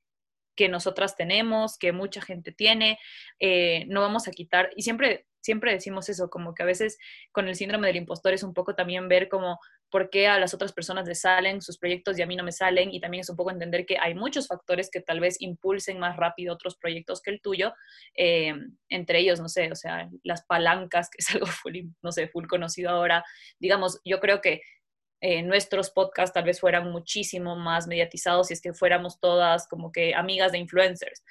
que 0.56 0.70
nosotras 0.70 1.16
tenemos, 1.16 1.78
que 1.80 1.92
mucha 1.92 2.22
gente 2.22 2.52
tiene, 2.52 3.00
eh, 3.40 3.86
no 3.88 4.02
vamos 4.02 4.28
a 4.28 4.32
quitar, 4.32 4.70
y 4.76 4.84
siempre, 4.84 5.26
siempre 5.46 5.72
decimos 5.72 6.10
eso, 6.10 6.30
como 6.30 6.56
que 6.56 6.64
a 6.64 6.66
veces 6.66 6.98
con 7.32 7.48
el 7.48 7.56
síndrome 7.56 7.88
del 7.88 7.98
impostor 7.98 8.34
es 8.34 8.42
un 8.42 8.54
poco 8.54 8.74
también 8.74 9.08
ver 9.08 9.30
como 9.30 9.60
por 9.92 10.10
qué 10.10 10.28
a 10.28 10.40
las 10.40 10.56
otras 10.56 10.74
personas 10.74 11.08
les 11.08 11.22
salen 11.22 11.62
sus 11.62 11.78
proyectos 11.78 12.18
y 12.18 12.24
a 12.24 12.28
mí 12.28 12.36
no 12.36 12.44
me 12.44 12.52
salen, 12.52 12.92
y 12.92 13.00
también 13.00 13.22
es 13.22 13.30
un 13.30 13.36
poco 13.36 13.52
entender 13.52 13.86
que 13.86 13.98
hay 14.00 14.16
muchos 14.16 14.48
factores 14.48 14.90
que 14.90 15.02
tal 15.02 15.20
vez 15.20 15.38
impulsen 15.40 16.00
más 16.00 16.18
rápido 16.18 16.54
otros 16.54 16.76
proyectos 16.76 17.22
que 17.22 17.30
el 17.30 17.42
tuyo, 17.42 17.74
eh, 18.16 18.56
entre 18.90 19.20
ellos, 19.20 19.40
no 19.40 19.48
sé, 19.48 19.72
o 19.72 19.76
sea, 19.76 20.10
las 20.24 20.44
palancas, 20.46 21.10
que 21.10 21.18
es 21.20 21.28
algo 21.36 21.46
full, 21.46 21.78
no 22.02 22.12
sé, 22.12 22.28
full 22.28 22.48
conocido 22.48 22.90
ahora, 22.90 23.24
digamos, 23.60 24.02
yo 24.04 24.20
creo 24.20 24.42
que 24.42 24.62
eh, 25.22 25.44
nuestros 25.44 25.92
podcasts 25.92 26.34
tal 26.34 26.44
vez 26.44 26.60
fueran 26.60 26.92
muchísimo 26.92 27.56
más 27.56 27.88
mediatizados 27.88 28.48
si 28.48 28.54
es 28.54 28.62
que 28.62 28.74
fuéramos 28.74 29.20
todas 29.20 29.68
como 29.68 29.92
que 29.92 30.14
amigas 30.14 30.52
de 30.52 30.58
influencers. 30.58 31.24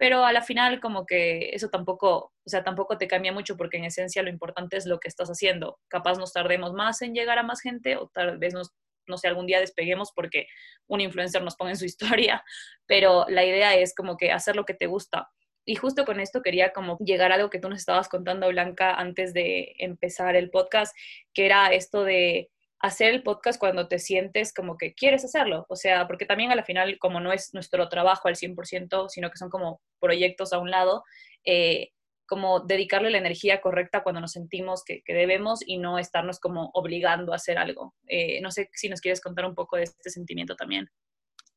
Pero 0.00 0.24
a 0.24 0.32
la 0.32 0.40
final 0.40 0.80
como 0.80 1.04
que 1.04 1.50
eso 1.52 1.68
tampoco, 1.68 2.32
o 2.46 2.48
sea, 2.48 2.64
tampoco 2.64 2.96
te 2.96 3.06
cambia 3.06 3.34
mucho 3.34 3.58
porque 3.58 3.76
en 3.76 3.84
esencia 3.84 4.22
lo 4.22 4.30
importante 4.30 4.78
es 4.78 4.86
lo 4.86 4.98
que 4.98 5.08
estás 5.08 5.28
haciendo. 5.28 5.78
Capaz 5.88 6.16
nos 6.16 6.32
tardemos 6.32 6.72
más 6.72 7.02
en 7.02 7.12
llegar 7.12 7.38
a 7.38 7.42
más 7.42 7.60
gente 7.60 7.96
o 7.96 8.08
tal 8.08 8.38
vez 8.38 8.54
nos, 8.54 8.70
no 9.06 9.18
sé, 9.18 9.28
algún 9.28 9.46
día 9.46 9.60
despeguemos 9.60 10.12
porque 10.16 10.46
un 10.86 11.02
influencer 11.02 11.42
nos 11.42 11.54
ponga 11.54 11.72
en 11.72 11.76
su 11.76 11.84
historia, 12.24 12.42
pero 12.86 13.26
la 13.28 13.44
idea 13.44 13.74
es 13.74 13.94
como 13.94 14.16
que 14.16 14.32
hacer 14.32 14.56
lo 14.56 14.64
que 14.64 14.72
te 14.72 14.86
gusta. 14.86 15.28
Y 15.66 15.74
justo 15.74 16.06
con 16.06 16.18
esto 16.18 16.40
quería 16.40 16.72
como 16.72 16.96
llegar 17.00 17.30
a 17.30 17.34
algo 17.34 17.50
que 17.50 17.60
tú 17.60 17.68
nos 17.68 17.80
estabas 17.80 18.08
contando, 18.08 18.48
Blanca, 18.48 18.94
antes 18.94 19.34
de 19.34 19.74
empezar 19.76 20.34
el 20.34 20.48
podcast, 20.48 20.96
que 21.34 21.44
era 21.44 21.74
esto 21.74 22.04
de 22.04 22.48
hacer 22.80 23.12
el 23.12 23.22
podcast 23.22 23.60
cuando 23.60 23.88
te 23.88 23.98
sientes 23.98 24.52
como 24.54 24.76
que 24.76 24.94
quieres 24.94 25.24
hacerlo. 25.24 25.66
O 25.68 25.76
sea, 25.76 26.06
porque 26.06 26.26
también 26.26 26.50
a 26.50 26.56
la 26.56 26.64
final, 26.64 26.98
como 26.98 27.20
no 27.20 27.32
es 27.32 27.52
nuestro 27.52 27.88
trabajo 27.88 28.28
al 28.28 28.36
100%, 28.36 29.08
sino 29.08 29.30
que 29.30 29.36
son 29.36 29.50
como 29.50 29.80
proyectos 30.00 30.52
a 30.52 30.58
un 30.58 30.70
lado, 30.70 31.04
eh, 31.44 31.90
como 32.26 32.60
dedicarle 32.60 33.10
la 33.10 33.18
energía 33.18 33.60
correcta 33.60 34.02
cuando 34.02 34.20
nos 34.20 34.32
sentimos 34.32 34.82
que, 34.84 35.02
debemos 35.06 35.60
y 35.66 35.78
no 35.78 35.98
estarnos 35.98 36.38
como 36.38 36.70
obligando 36.74 37.32
a 37.32 37.36
hacer 37.36 37.58
algo. 37.58 37.94
Eh, 38.06 38.40
no 38.40 38.50
sé 38.50 38.70
si 38.72 38.88
nos 38.88 39.00
quieres 39.00 39.20
contar 39.20 39.44
un 39.44 39.54
poco 39.54 39.76
de 39.76 39.82
este 39.82 40.10
sentimiento 40.10 40.54
también. 40.56 40.88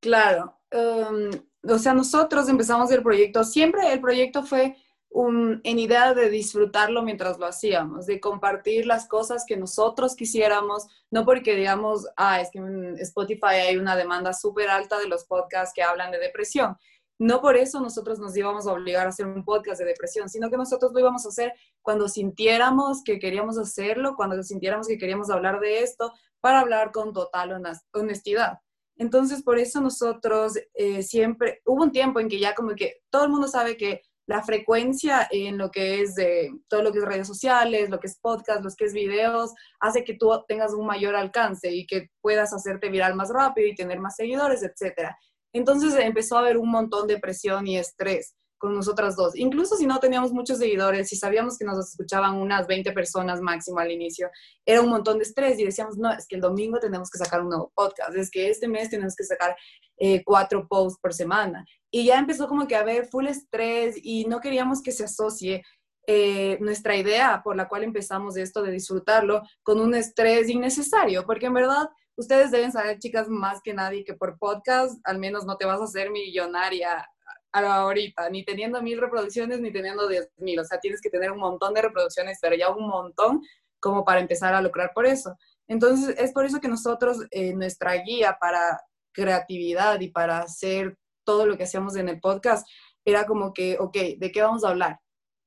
Claro, 0.01 0.59
em, 0.71 1.29
o 1.63 1.77
sea, 1.77 1.93
nosotros 1.93 2.49
empezamos 2.49 2.91
el 2.91 3.01
proyecto, 3.01 3.43
siempre 3.45 3.93
el 3.93 4.01
proyecto 4.01 4.43
fue 4.43 4.75
en 5.15 5.79
idea 5.79 6.13
de 6.13 6.29
disfrutarlo 6.29 7.03
mientras 7.03 7.37
lo 7.37 7.45
hacíamos, 7.45 8.07
de 8.07 8.19
compartir 8.19 8.85
las 8.87 9.07
cosas 9.07 9.45
que 9.47 9.57
nosotros 9.57 10.15
quisiéramos, 10.15 10.87
no 11.11 11.23
porque 11.23 11.55
digamos, 11.55 12.07
ah, 12.17 12.41
es 12.41 12.49
que 12.49 12.59
en 12.59 12.97
Spotify 12.99 13.55
hay 13.67 13.77
una 13.77 13.95
demanda 13.95 14.33
súper 14.33 14.69
alta 14.69 14.97
de 14.97 15.07
los 15.07 15.25
podcasts 15.25 15.73
que 15.75 15.83
hablan 15.83 16.11
de 16.11 16.17
depresión. 16.17 16.75
No 17.19 17.41
por 17.41 17.55
eso 17.57 17.79
nosotros 17.79 18.19
nos 18.19 18.35
íbamos 18.35 18.65
a 18.65 18.73
obligar 18.73 19.05
a 19.05 19.09
hacer 19.09 19.27
un 19.27 19.45
podcast 19.45 19.79
de 19.79 19.85
depresión, 19.85 20.29
sino 20.29 20.49
que 20.49 20.57
nosotros 20.57 20.91
lo 20.93 20.99
íbamos 20.99 21.25
a 21.25 21.29
hacer 21.29 21.53
cuando 21.83 22.09
sintiéramos 22.09 23.03
que 23.03 23.19
queríamos 23.19 23.59
hacerlo, 23.59 24.15
cuando 24.15 24.41
sintiéramos 24.41 24.87
que 24.87 24.97
queríamos 24.97 25.29
hablar 25.29 25.59
de 25.59 25.83
esto, 25.83 26.11
para 26.41 26.59
hablar 26.59 26.91
con 26.91 27.13
total 27.13 27.61
honestidad. 27.93 28.59
Entonces, 28.97 29.43
por 29.43 29.59
eso 29.59 29.79
nosotros 29.79 30.53
eh, 30.73 31.03
siempre, 31.03 31.61
hubo 31.65 31.83
un 31.83 31.91
tiempo 31.91 32.19
en 32.19 32.29
que 32.29 32.39
ya 32.39 32.55
como 32.55 32.75
que 32.75 33.01
todo 33.09 33.25
el 33.25 33.31
mundo 33.31 33.47
sabe 33.47 33.77
que 33.77 34.01
la 34.25 34.41
frecuencia 34.43 35.27
en 35.29 35.57
lo 35.57 35.69
que 35.69 36.01
es 36.01 36.15
de 36.15 36.51
todo 36.69 36.81
lo 36.81 36.91
que 36.91 36.99
es 36.99 37.05
redes 37.05 37.27
sociales, 37.27 37.89
lo 37.89 37.99
que 37.99 38.07
es 38.07 38.17
podcast, 38.19 38.63
lo 38.63 38.69
que 38.71 38.85
es 38.85 38.93
videos, 38.93 39.53
hace 39.79 40.03
que 40.03 40.15
tú 40.15 40.31
tengas 40.47 40.73
un 40.73 40.85
mayor 40.85 41.15
alcance 41.15 41.71
y 41.71 41.85
que 41.85 42.09
puedas 42.21 42.53
hacerte 42.53 42.89
viral 42.89 43.15
más 43.15 43.29
rápido 43.29 43.67
y 43.67 43.75
tener 43.75 43.99
más 43.99 44.15
seguidores, 44.15 44.63
etc. 44.63 45.09
Entonces 45.53 45.93
empezó 45.95 46.37
a 46.37 46.39
haber 46.39 46.57
un 46.57 46.69
montón 46.69 47.07
de 47.07 47.19
presión 47.19 47.67
y 47.67 47.77
estrés 47.77 48.35
con 48.63 48.73
nosotras 48.73 49.17
dos. 49.17 49.35
Incluso 49.35 49.75
si 49.75 49.85
no 49.85 49.99
teníamos 49.99 50.31
muchos 50.31 50.57
seguidores 50.57 51.11
y 51.11 51.17
sabíamos 51.17 51.57
que 51.57 51.65
nos 51.65 51.85
escuchaban 51.85 52.35
unas 52.35 52.65
20 52.65 52.93
personas 52.93 53.41
máximo 53.41 53.79
al 53.79 53.91
inicio, 53.91 54.29
era 54.65 54.79
un 54.79 54.87
montón 54.87 55.17
de 55.17 55.25
estrés 55.25 55.59
y 55.59 55.65
decíamos, 55.65 55.97
no, 55.97 56.13
es 56.13 56.25
que 56.25 56.35
el 56.35 56.41
domingo 56.41 56.79
tenemos 56.79 57.09
que 57.09 57.17
sacar 57.17 57.41
un 57.41 57.49
nuevo 57.49 57.73
podcast, 57.75 58.15
es 58.15 58.31
que 58.31 58.49
este 58.49 58.69
mes 58.69 58.89
tenemos 58.89 59.17
que 59.17 59.25
sacar 59.25 59.53
eh, 59.97 60.23
cuatro 60.23 60.65
posts 60.65 60.97
por 61.01 61.13
semana. 61.13 61.65
Y 61.95 62.05
ya 62.05 62.17
empezó 62.17 62.47
como 62.47 62.67
que 62.67 62.75
a 62.75 62.79
haber 62.79 63.05
full 63.05 63.27
estrés 63.27 63.95
y 64.01 64.25
no 64.25 64.39
queríamos 64.39 64.81
que 64.81 64.91
se 64.91 65.03
asocie 65.03 65.63
eh, 66.07 66.57
nuestra 66.59 66.97
idea 66.97 67.41
por 67.43 67.55
la 67.55 67.67
cual 67.67 67.83
empezamos 67.83 68.35
esto 68.35 68.63
de 68.63 68.71
disfrutarlo 68.71 69.43
con 69.61 69.79
un 69.79 69.93
estrés 69.93 70.49
innecesario, 70.49 71.23
porque 71.23 71.45
en 71.45 71.53
verdad 71.53 71.87
ustedes 72.15 72.49
deben 72.49 72.71
saber, 72.71 72.97
chicas, 72.97 73.29
más 73.29 73.61
que 73.63 73.75
nadie, 73.75 74.03
que 74.03 74.15
por 74.15 74.39
podcast 74.39 74.99
al 75.03 75.19
menos 75.19 75.45
no 75.45 75.55
te 75.55 75.65
vas 75.65 75.81
a 75.81 75.83
hacer 75.83 76.09
millonaria 76.09 77.07
ahorita, 77.51 78.27
ni 78.31 78.43
teniendo 78.43 78.81
mil 78.81 78.99
reproducciones, 78.99 79.61
ni 79.61 79.71
teniendo 79.71 80.07
diez 80.07 80.31
mil. 80.37 80.59
O 80.59 80.65
sea, 80.65 80.79
tienes 80.79 80.99
que 80.99 81.11
tener 81.11 81.31
un 81.31 81.39
montón 81.39 81.75
de 81.75 81.83
reproducciones, 81.83 82.39
pero 82.41 82.55
ya 82.55 82.71
un 82.71 82.87
montón 82.87 83.43
como 83.79 84.03
para 84.03 84.19
empezar 84.19 84.55
a 84.55 84.61
lucrar 84.63 84.93
por 84.95 85.05
eso. 85.05 85.37
Entonces, 85.67 86.15
es 86.17 86.31
por 86.31 86.43
eso 86.43 86.59
que 86.59 86.67
nosotros, 86.67 87.19
eh, 87.29 87.53
nuestra 87.53 87.93
guía 87.97 88.35
para 88.41 88.81
creatividad 89.13 89.99
y 89.99 90.09
para 90.09 90.39
hacer 90.39 90.97
todo 91.23 91.45
lo 91.45 91.57
que 91.57 91.63
hacíamos 91.63 91.95
en 91.95 92.09
el 92.09 92.19
podcast, 92.19 92.67
era 93.05 93.25
como 93.25 93.53
que, 93.53 93.77
ok, 93.79 93.97
¿de 94.17 94.31
qué 94.31 94.41
vamos 94.41 94.63
a 94.63 94.69
hablar? 94.69 94.99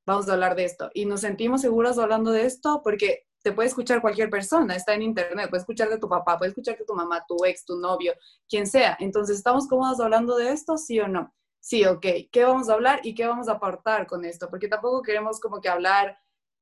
Vamos 0.07 0.29
a 0.29 0.35
hablar 0.35 0.55
de 0.57 0.65
esto. 0.65 0.91
Y 0.95 1.07
nos 1.07 1.21
sentimos 1.23 1.63
seguras 1.63 1.99
hablando 1.99 2.31
de 2.31 2.47
esto 2.47 2.81
porque 2.83 3.25
te 3.43 3.53
puede 3.53 3.69
escuchar 3.69 4.01
cualquier 4.01 4.31
persona, 4.31 4.75
está 4.75 4.95
en 4.95 5.03
internet, 5.03 5.49
puede 5.49 5.61
escuchar 5.61 5.89
de 5.89 5.99
tu 5.99 6.09
papá, 6.09 6.37
puede 6.39 6.51
escuchar 6.51 6.77
de 6.77 6.85
tu 6.85 6.95
mamá, 6.95 7.25
tu 7.27 7.37
ex, 7.45 7.65
tu 7.65 7.79
novio, 7.79 8.15
quien 8.49 8.67
sea. 8.67 8.97
Entonces, 9.01 9.37
¿estamos 9.37 9.69
cómodos 9.69 10.01
hablando 10.01 10.37
de 10.37 10.51
esto, 10.51 10.77
sí 10.77 10.99
o 11.01 11.09
no? 11.09 11.33
sí, 11.67 11.85
ok, 11.85 12.07
¿qué 12.31 12.45
vamos 12.45 12.69
a 12.69 12.75
hablar 12.75 13.01
y 13.03 13.13
qué 13.13 13.27
vamos 13.27 13.49
a 13.49 13.55
aportar 13.55 14.07
con 14.07 14.25
esto? 14.25 14.49
Porque 14.49 14.69
tampoco 14.69 15.03
queremos 15.03 15.41
como 15.41 15.61
que 15.61 15.69
hablar 15.69 16.17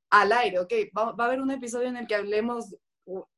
al 0.08 0.32
aire, 0.32 0.60
ok, 0.60 0.72
va, 0.96 1.12
va 1.12 1.24
a 1.24 1.26
haber 1.26 1.42
un 1.42 1.50
episodio 1.50 1.88
en 1.88 1.98
el 1.98 2.06
que 2.06 2.14
hablemos 2.14 2.74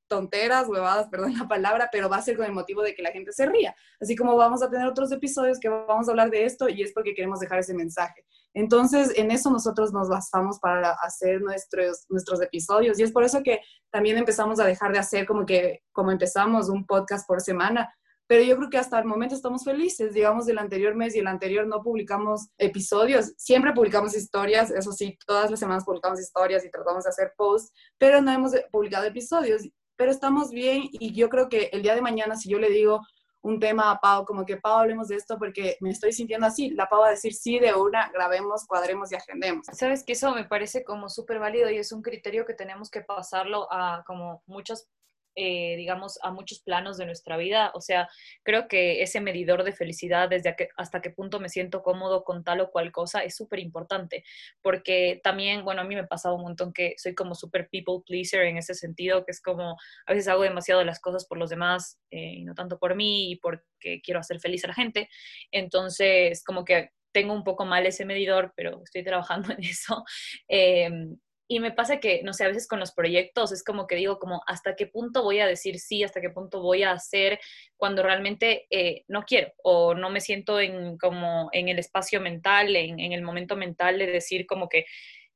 tonteras, 0.09 0.69
huevadas, 0.69 1.09
perdón 1.09 1.35
la 1.39 1.49
palabra, 1.49 1.89
pero 1.91 2.09
va 2.09 2.17
a 2.17 2.23
ser 2.23 2.37
con 2.37 2.47
el 2.47 2.53
motivo 2.53 2.83
de 2.83 2.95
que 2.95 3.03
la 3.03 3.11
gente 3.11 3.33
se 3.33 3.47
ría. 3.47 3.75
Así 4.01 4.17
como 4.17 4.37
vamos 4.37 4.63
a 4.63 4.71
tener 4.71 4.87
otros 4.87 5.11
episodios 5.13 5.59
que 5.59 5.69
vamos 5.69 6.09
a 6.09 6.11
hablar 6.11 6.31
de 6.31 6.45
esto 6.45 6.69
y 6.69 6.83
es 6.83 6.93
porque 6.93 7.15
queremos 7.15 7.41
dejar 7.41 7.59
ese 7.59 7.75
mensaje. 7.75 8.25
Entonces, 8.55 9.13
en 9.17 9.31
eso 9.31 9.51
nosotros 9.51 9.93
nos 9.93 10.09
basamos 10.09 10.59
para 10.61 10.93
hacer 11.03 11.43
nuestros, 11.43 12.07
nuestros 12.09 12.41
episodios 12.41 12.99
y 12.99 13.03
es 13.03 13.13
por 13.13 13.25
eso 13.25 13.43
que 13.43 13.61
también 13.91 14.17
empezamos 14.17 14.61
a 14.61 14.65
dejar 14.65 14.93
de 14.93 14.99
hacer 14.99 15.27
como 15.27 15.45
que, 15.45 15.83
como 15.93 16.11
empezamos 16.11 16.69
un 16.69 16.87
podcast 16.87 17.27
por 17.27 17.41
semana, 17.41 17.93
pero 18.27 18.43
yo 18.43 18.57
creo 18.57 18.71
que 18.71 18.79
hasta 18.79 18.99
el 18.99 19.05
momento 19.05 19.35
estamos 19.35 19.65
felices. 19.65 20.13
Digamos, 20.13 20.47
del 20.47 20.59
anterior 20.59 20.95
mes 20.95 21.15
y 21.15 21.21
el 21.21 21.27
anterior 21.27 21.67
no 21.67 21.83
publicamos 21.83 22.49
episodios, 22.59 23.33
siempre 23.37 23.73
publicamos 23.73 24.17
historias, 24.17 24.71
eso 24.71 24.93
sí, 24.93 25.17
todas 25.27 25.51
las 25.51 25.61
semanas 25.61 25.85
publicamos 25.85 26.21
historias 26.21 26.65
y 26.65 26.71
tratamos 26.71 27.05
de 27.05 27.11
hacer 27.11 27.33
posts, 27.37 27.73
pero 27.99 28.21
no 28.21 28.33
hemos 28.33 28.53
publicado 28.71 29.05
episodios, 29.05 29.63
pero 29.97 30.11
estamos 30.11 30.51
bien 30.51 30.85
y 30.93 31.13
yo 31.13 31.29
creo 31.29 31.49
que 31.49 31.71
el 31.73 31.83
día 31.83 31.95
de 31.95 32.03
mañana, 32.03 32.37
si 32.37 32.49
yo 32.49 32.59
le 32.59 32.71
digo, 32.71 33.01
un 33.47 33.61
tema 33.61 33.93
a 33.93 34.01
Pau, 34.01 34.25
como 34.25 34.45
que 34.45 34.57
Pau, 34.57 34.79
hablemos 34.79 35.09
de 35.09 35.17
esto 35.17 35.39
porque 35.39 35.77
me 35.81 35.91
estoy 35.91 36.13
sintiendo 36.13 36.47
así. 36.47 36.71
La 36.71 36.89
Pau 36.89 37.01
va 37.01 37.09
a 37.09 37.11
decir 37.11 37.33
sí 37.33 37.61
de 37.61 37.75
una, 37.75 38.11
grabemos, 38.13 38.67
cuadremos 38.67 39.13
y 39.13 39.15
agendemos. 39.15 39.67
Sabes 39.73 40.05
que 40.05 40.15
eso 40.15 40.35
me 40.35 40.45
parece 40.45 40.83
como 40.83 41.09
súper 41.09 41.39
válido 41.39 41.71
y 41.71 41.77
es 41.77 41.93
un 41.93 42.03
criterio 42.03 42.45
que 42.45 42.55
tenemos 42.55 42.91
que 42.91 43.03
pasarlo 43.03 43.69
a 43.73 44.03
como 44.05 44.43
muchas 44.47 44.89
eh, 45.37 45.77
digamos, 45.77 46.19
a 46.23 46.31
muchos 46.33 46.61
planos 46.61 46.97
de 46.97 47.07
nuestra 47.07 47.37
vida. 47.37 47.71
O 47.75 47.81
sea, 47.81 48.09
creo 48.43 48.69
que 48.69 49.03
ese 49.03 49.21
medidor 49.21 49.65
de 49.65 49.73
felicidad, 49.73 50.29
desde 50.29 50.57
hasta 50.77 51.03
qué 51.03 51.11
punto 51.11 51.41
me 51.41 51.51
siento 51.51 51.83
cómodo 51.83 52.25
con 52.25 52.43
tal 52.43 52.61
o 52.63 52.71
cual 52.71 52.91
cosa, 52.91 53.21
es 53.21 53.37
súper 53.37 53.59
importante. 53.59 54.25
Porque 54.63 55.21
también, 55.23 55.65
bueno, 55.65 55.83
a 55.83 55.85
mí 55.85 55.95
me 55.95 56.01
ha 56.01 56.07
pasado 56.07 56.35
un 56.37 56.43
montón 56.43 56.73
que 56.73 56.95
soy 56.97 57.15
como 57.15 57.35
súper 57.35 57.69
people 57.71 58.03
pleaser 58.07 58.43
en 58.43 58.57
ese 58.57 58.75
sentido, 58.75 59.25
que 59.25 59.33
es 59.33 59.43
como 59.43 59.77
a 60.07 60.13
veces 60.13 60.29
hago 60.29 60.43
demasiado 60.43 60.83
las 60.85 61.01
cosas 61.01 61.27
por 61.27 61.39
los 61.39 61.51
demás 61.51 62.01
eh, 62.11 62.35
y 62.39 62.45
no 62.45 62.55
tanto 62.55 62.79
por 62.79 62.95
mí 62.97 63.33
y 63.33 63.37
porque 63.37 64.01
quiero 64.03 64.21
hacer 64.21 64.41
feliz 64.41 64.65
a 64.65 64.69
la 64.69 64.75
gente. 64.75 65.09
Entonces, 65.53 66.43
como 66.45 66.65
que 66.65 66.91
tengo 67.13 67.33
un 67.33 67.45
poco 67.45 67.65
mal 67.65 67.87
ese 67.87 68.05
medidor, 68.05 68.53
pero 68.55 68.83
estoy 68.85 69.03
trabajando 69.03 69.49
en 69.57 69.65
eso. 69.65 70.05
Em, 70.49 71.17
y 71.49 71.61
me 71.61 71.73
pasa 71.73 72.01
que, 72.01 72.23
no 72.23 72.33
sé, 72.33 72.45
a 72.45 72.49
veces 72.49 72.67
con 72.67 72.81
los 72.81 72.93
proyectos 72.93 73.53
es 73.53 73.63
como 73.63 73.87
que 73.87 73.97
digo, 73.97 74.19
como, 74.19 74.43
¿hasta 74.47 74.75
qué 74.75 74.87
punto 74.87 75.23
voy 75.23 75.41
a 75.41 75.47
decir 75.47 75.79
sí? 75.79 76.03
¿Hasta 76.03 76.21
qué 76.21 76.31
punto 76.31 76.61
voy 76.61 76.83
a 76.83 76.93
hacer 76.93 77.39
cuando 77.77 78.03
realmente 78.03 78.67
eh, 78.71 79.05
no 79.09 79.23
quiero? 79.23 79.53
O 79.63 79.95
no 79.95 80.11
me 80.11 80.21
siento 80.21 80.59
en, 80.61 80.99
como, 80.99 81.49
en 81.53 81.69
el 81.69 81.79
espacio 81.79 82.21
mental, 82.21 82.75
en, 82.75 82.99
en 82.99 83.13
el 83.13 83.23
momento 83.23 83.57
mental 83.57 83.99
de 83.99 84.07
decir 84.07 84.47
como 84.47 84.69
que 84.69 84.87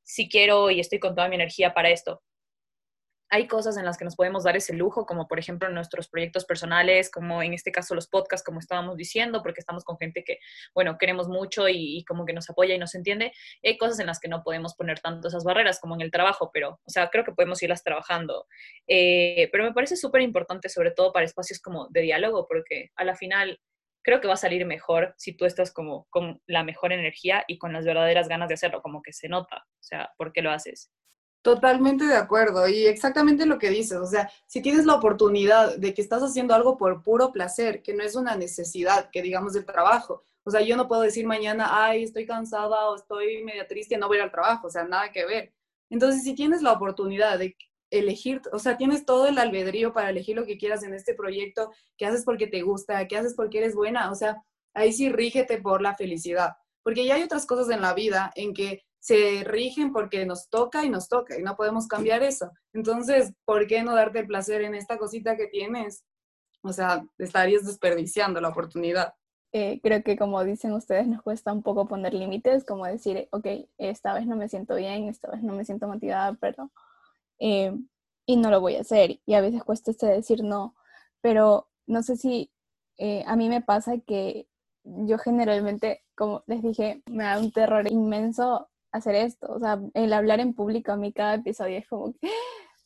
sí 0.03 0.27
quiero 0.27 0.69
y 0.69 0.79
estoy 0.79 0.99
con 0.99 1.15
toda 1.15 1.29
mi 1.29 1.35
energía 1.35 1.73
para 1.73 1.89
esto 1.89 2.21
hay 3.31 3.47
cosas 3.47 3.77
en 3.77 3.85
las 3.85 3.97
que 3.97 4.03
nos 4.03 4.17
podemos 4.17 4.43
dar 4.43 4.57
ese 4.57 4.73
lujo, 4.73 5.05
como 5.05 5.25
por 5.25 5.39
ejemplo 5.39 5.69
nuestros 5.69 6.09
proyectos 6.09 6.43
personales, 6.43 7.09
como 7.09 7.41
en 7.41 7.53
este 7.53 7.71
caso 7.71 7.95
los 7.95 8.09
podcasts, 8.09 8.45
como 8.45 8.59
estábamos 8.59 8.97
diciendo, 8.97 9.41
porque 9.41 9.61
estamos 9.61 9.85
con 9.85 9.97
gente 9.97 10.25
que, 10.25 10.37
bueno, 10.75 10.97
queremos 10.97 11.29
mucho 11.29 11.69
y, 11.69 12.03
como 12.03 12.25
que 12.25 12.33
nos 12.33 12.49
apoya 12.49 12.75
y 12.75 12.77
nos 12.77 12.93
entiende. 12.93 13.31
Hay 13.63 13.77
cosas 13.77 14.01
en 14.01 14.07
las 14.07 14.19
que 14.19 14.27
no 14.27 14.43
podemos 14.43 14.75
poner 14.75 14.99
tanto 14.99 15.29
esas 15.29 15.45
barreras 15.45 15.79
como 15.79 15.95
en 15.95 16.01
el 16.01 16.11
trabajo, 16.11 16.51
pero, 16.53 16.81
o 16.85 16.89
sea, 16.89 17.09
creo 17.09 17.23
que 17.23 17.31
podemos 17.31 17.63
irlas 17.63 17.83
trabajando. 17.83 18.47
Eh, 18.85 19.47
pero 19.53 19.63
me 19.63 19.73
parece 19.73 19.95
súper 19.95 20.21
importante, 20.21 20.67
sobre 20.67 20.91
todo 20.91 21.13
para 21.13 21.25
espacios 21.25 21.61
como 21.61 21.87
de 21.89 22.01
diálogo, 22.01 22.47
porque 22.49 22.91
a 22.97 23.05
la 23.05 23.15
final 23.15 23.61
creo 24.03 24.19
que 24.19 24.27
va 24.27 24.33
a 24.33 24.37
salir 24.37 24.65
mejor 24.65 25.13
si 25.17 25.37
tú 25.37 25.45
estás 25.45 25.71
como 25.71 26.05
con 26.09 26.41
la 26.47 26.65
mejor 26.65 26.91
energía 26.91 27.45
y 27.47 27.57
con 27.57 27.71
las 27.71 27.85
verdaderas 27.85 28.27
ganas 28.27 28.49
de 28.49 28.55
hacerlo, 28.55 28.81
como 28.81 29.01
que 29.01 29.13
se 29.13 29.29
nota, 29.29 29.57
o 29.57 29.83
sea, 29.83 30.11
¿por 30.17 30.33
qué 30.33 30.41
lo 30.41 30.51
haces? 30.51 30.91
Totalmente 31.41 32.05
de 32.05 32.15
acuerdo 32.15 32.67
y 32.67 32.85
exactamente 32.85 33.47
lo 33.47 33.57
que 33.57 33.71
dices, 33.71 33.97
o 33.97 34.05
sea, 34.05 34.29
si 34.45 34.61
tienes 34.61 34.85
la 34.85 34.93
oportunidad 34.93 35.75
de 35.75 35.93
que 35.95 36.01
estás 36.03 36.21
haciendo 36.21 36.53
algo 36.53 36.77
por 36.77 37.01
puro 37.01 37.31
placer, 37.31 37.81
que 37.81 37.95
no 37.95 38.03
es 38.03 38.15
una 38.15 38.35
necesidad, 38.35 39.09
que 39.09 39.23
digamos 39.23 39.53
del 39.53 39.65
trabajo, 39.65 40.23
o 40.43 40.51
sea, 40.51 40.61
yo 40.61 40.77
no 40.77 40.87
puedo 40.87 41.01
decir 41.01 41.25
mañana, 41.25 41.85
ay, 41.85 42.03
estoy 42.03 42.27
cansada 42.27 42.89
o 42.89 42.95
estoy 42.95 43.43
media 43.43 43.67
triste, 43.67 43.97
no 43.97 44.07
voy 44.07 44.19
al 44.19 44.31
trabajo, 44.31 44.67
o 44.67 44.69
sea, 44.69 44.83
nada 44.83 45.11
que 45.11 45.25
ver. 45.25 45.53
Entonces, 45.89 46.23
si 46.23 46.35
tienes 46.35 46.61
la 46.61 46.73
oportunidad 46.73 47.39
de 47.39 47.55
elegir, 47.89 48.41
o 48.51 48.59
sea, 48.59 48.77
tienes 48.77 49.05
todo 49.05 49.27
el 49.27 49.37
albedrío 49.37 49.93
para 49.93 50.09
elegir 50.09 50.35
lo 50.35 50.45
que 50.45 50.57
quieras 50.57 50.83
en 50.83 50.93
este 50.93 51.13
proyecto, 51.15 51.71
que 51.97 52.05
haces 52.05 52.23
porque 52.23 52.47
te 52.47 52.61
gusta, 52.61 53.07
que 53.07 53.17
haces 53.17 53.33
porque 53.35 53.59
eres 53.59 53.75
buena, 53.75 54.11
o 54.11 54.15
sea, 54.15 54.43
ahí 54.73 54.93
sí 54.93 55.09
rígete 55.09 55.59
por 55.59 55.81
la 55.81 55.95
felicidad, 55.95 56.51
porque 56.83 57.05
ya 57.05 57.15
hay 57.15 57.23
otras 57.23 57.45
cosas 57.45 57.69
en 57.69 57.81
la 57.81 57.93
vida 57.93 58.31
en 58.35 58.53
que 58.53 58.83
se 59.01 59.43
rigen 59.43 59.91
porque 59.91 60.25
nos 60.25 60.47
toca 60.47 60.85
y 60.85 60.89
nos 60.89 61.09
toca 61.09 61.37
y 61.37 61.41
no 61.41 61.55
podemos 61.55 61.87
cambiar 61.87 62.21
eso. 62.21 62.51
Entonces, 62.71 63.33
¿por 63.45 63.65
qué 63.65 63.83
no 63.83 63.95
darte 63.95 64.19
el 64.19 64.27
placer 64.27 64.61
en 64.61 64.75
esta 64.75 64.99
cosita 64.99 65.35
que 65.35 65.47
tienes? 65.47 66.05
O 66.61 66.71
sea, 66.71 67.03
estarías 67.17 67.65
desperdiciando 67.65 68.39
la 68.39 68.49
oportunidad. 68.49 69.15
Eh, 69.53 69.81
creo 69.81 70.03
que 70.03 70.17
como 70.17 70.43
dicen 70.43 70.71
ustedes, 70.73 71.07
nos 71.07 71.23
cuesta 71.23 71.51
un 71.51 71.63
poco 71.63 71.87
poner 71.87 72.13
límites, 72.13 72.63
como 72.63 72.85
decir, 72.85 73.27
ok, 73.31 73.47
esta 73.79 74.13
vez 74.13 74.27
no 74.27 74.35
me 74.35 74.47
siento 74.47 74.75
bien, 74.75 75.09
esta 75.09 75.31
vez 75.31 75.41
no 75.41 75.53
me 75.53 75.65
siento 75.65 75.87
motivada, 75.87 76.37
pero... 76.39 76.71
Eh, 77.39 77.75
y 78.27 78.37
no 78.37 78.51
lo 78.51 78.61
voy 78.61 78.75
a 78.75 78.81
hacer. 78.81 79.19
Y 79.25 79.33
a 79.33 79.41
veces 79.41 79.63
cuesta 79.63 79.91
este 79.91 80.05
decir 80.05 80.43
no, 80.43 80.75
pero 81.21 81.69
no 81.87 82.03
sé 82.03 82.15
si 82.17 82.51
eh, 82.97 83.23
a 83.25 83.35
mí 83.35 83.49
me 83.49 83.61
pasa 83.61 83.97
que 83.97 84.47
yo 84.83 85.17
generalmente, 85.17 86.03
como 86.15 86.43
les 86.45 86.61
dije, 86.61 87.01
me 87.07 87.23
da 87.23 87.39
un 87.39 87.51
terror 87.51 87.91
inmenso 87.91 88.70
hacer 88.91 89.15
esto. 89.15 89.47
O 89.51 89.59
sea, 89.59 89.81
el 89.93 90.13
hablar 90.13 90.39
en 90.39 90.53
público 90.53 90.91
a 90.91 90.97
mí 90.97 91.13
cada 91.13 91.35
episodio 91.35 91.77
es 91.77 91.87
como, 91.87 92.13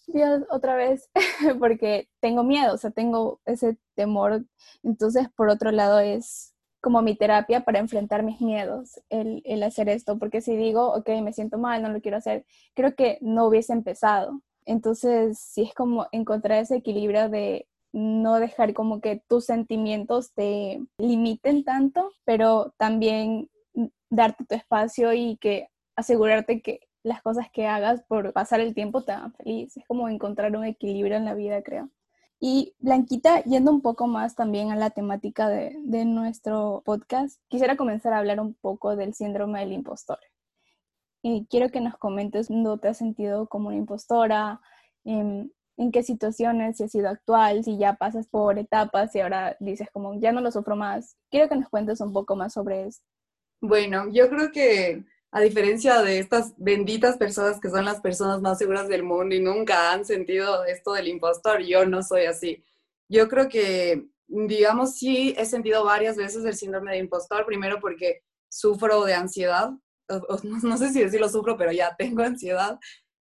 Dios, 0.07 0.43
otra 0.49 0.75
vez, 0.75 1.09
porque 1.59 2.09
tengo 2.19 2.43
miedo, 2.43 2.73
o 2.73 2.77
sea, 2.77 2.91
tengo 2.91 3.41
ese 3.45 3.77
temor. 3.95 4.45
Entonces, 4.83 5.27
por 5.35 5.49
otro 5.49 5.71
lado, 5.71 5.99
es 5.99 6.53
como 6.81 7.01
mi 7.01 7.15
terapia 7.15 7.65
para 7.65 7.79
enfrentar 7.79 8.21
mis 8.21 8.41
miedos, 8.41 9.01
el, 9.09 9.41
el 9.45 9.63
hacer 9.63 9.89
esto, 9.89 10.19
porque 10.19 10.41
si 10.41 10.55
digo, 10.55 10.93
ok, 10.93 11.09
me 11.23 11.33
siento 11.33 11.57
mal, 11.57 11.81
no 11.81 11.89
lo 11.89 11.99
quiero 11.99 12.17
hacer, 12.17 12.45
creo 12.75 12.95
que 12.95 13.17
no 13.21 13.47
hubiese 13.47 13.73
empezado. 13.73 14.41
Entonces, 14.65 15.39
sí 15.39 15.63
es 15.63 15.73
como 15.73 16.07
encontrar 16.11 16.59
ese 16.59 16.77
equilibrio 16.77 17.29
de 17.29 17.67
no 17.91 18.39
dejar 18.39 18.73
como 18.73 18.99
que 18.99 19.23
tus 19.27 19.45
sentimientos 19.45 20.33
te 20.33 20.81
limiten 20.97 21.63
tanto, 21.63 22.11
pero 22.25 22.73
también 22.77 23.49
darte 24.09 24.45
tu 24.45 24.53
espacio 24.53 25.13
y 25.13 25.37
que 25.37 25.69
asegurarte 25.95 26.61
que 26.61 26.81
las 27.03 27.21
cosas 27.21 27.49
que 27.51 27.67
hagas 27.67 28.01
por 28.03 28.33
pasar 28.33 28.59
el 28.59 28.73
tiempo 28.73 29.03
te 29.03 29.11
hagan 29.11 29.33
feliz. 29.33 29.77
Es 29.77 29.85
como 29.85 30.09
encontrar 30.09 30.55
un 30.55 30.65
equilibrio 30.65 31.17
en 31.17 31.25
la 31.25 31.35
vida, 31.35 31.61
creo. 31.61 31.89
Y 32.39 32.75
Blanquita, 32.79 33.43
yendo 33.43 33.71
un 33.71 33.81
poco 33.81 34.07
más 34.07 34.35
también 34.35 34.71
a 34.71 34.75
la 34.75 34.89
temática 34.89 35.47
de, 35.47 36.05
nuestro 36.05 36.81
podcast, 36.85 37.39
quisiera 37.47 37.77
comenzar 37.77 38.13
a 38.13 38.19
hablar 38.19 38.39
un 38.39 38.53
poco 38.55 38.95
del 38.95 39.13
síndrome 39.13 39.59
del 39.59 39.71
impostor. 39.71 40.19
Y 41.21 41.47
quiero 41.49 41.69
que 41.69 41.81
nos 41.81 41.97
comentes 41.97 42.49
dónde 42.49 42.77
te 42.79 42.87
has 42.89 42.97
sentido 42.97 43.47
como 43.47 43.69
una 43.69 43.77
impostora, 43.77 44.61
en, 45.03 45.53
en 45.77 45.91
qué 45.91 46.03
situaciones, 46.03 46.77
si 46.77 46.83
ha 46.83 46.87
sido 46.87 47.09
actual, 47.09 47.63
si 47.63 47.77
ya 47.77 47.95
pasas 47.95 48.27
por 48.27 48.59
etapas 48.59 49.15
y 49.15 49.21
ahora 49.21 49.55
dices 49.59 49.89
como 49.91 50.19
ya 50.19 50.31
no 50.31 50.41
lo 50.41 50.51
sufro 50.51 50.75
más. 50.75 51.17
Quiero 51.29 51.49
que 51.49 51.55
nos 51.55 51.69
cuentes 51.69 52.01
un 52.01 52.13
poco 52.13 52.35
más 52.35 52.53
sobre 52.53 52.85
esto. 52.87 53.05
Bueno, 53.61 54.09
yo 54.11 54.29
creo 54.29 54.51
que 54.51 55.05
a 55.35 55.41
diferencia 55.41 56.01
de 56.01 56.19
estas 56.19 56.53
benditas 56.55 57.17
personas 57.17 57.59
que 57.59 57.69
son 57.69 57.83
las 57.83 57.99
personas 57.99 58.41
más 58.41 58.57
seguras 58.57 58.87
del 58.87 59.03
mundo 59.03 59.35
y 59.35 59.41
nunca 59.41 59.91
han 59.91 60.05
sentido 60.05 60.63
esto 60.63 60.93
del 60.93 61.09
impostor, 61.09 61.61
yo 61.61 61.85
no 61.85 62.03
soy 62.03 62.23
así. 62.23 62.63
Yo 63.09 63.27
creo 63.27 63.49
que, 63.49 64.07
digamos, 64.27 64.95
sí 64.95 65.35
he 65.37 65.45
sentido 65.45 65.83
varias 65.83 66.15
veces 66.15 66.45
el 66.45 66.55
síndrome 66.55 66.93
de 66.93 66.99
impostor, 66.99 67.45
primero 67.45 67.81
porque 67.81 68.21
sufro 68.47 69.03
de 69.03 69.13
ansiedad, 69.13 69.71
no, 70.63 70.77
sé 70.77 70.93
si 70.93 71.03
decirlo 71.03 71.27
sufro, 71.27 71.57
pero 71.57 71.73
ya 71.73 71.93
tengo 71.97 72.23
ansiedad, 72.23 72.79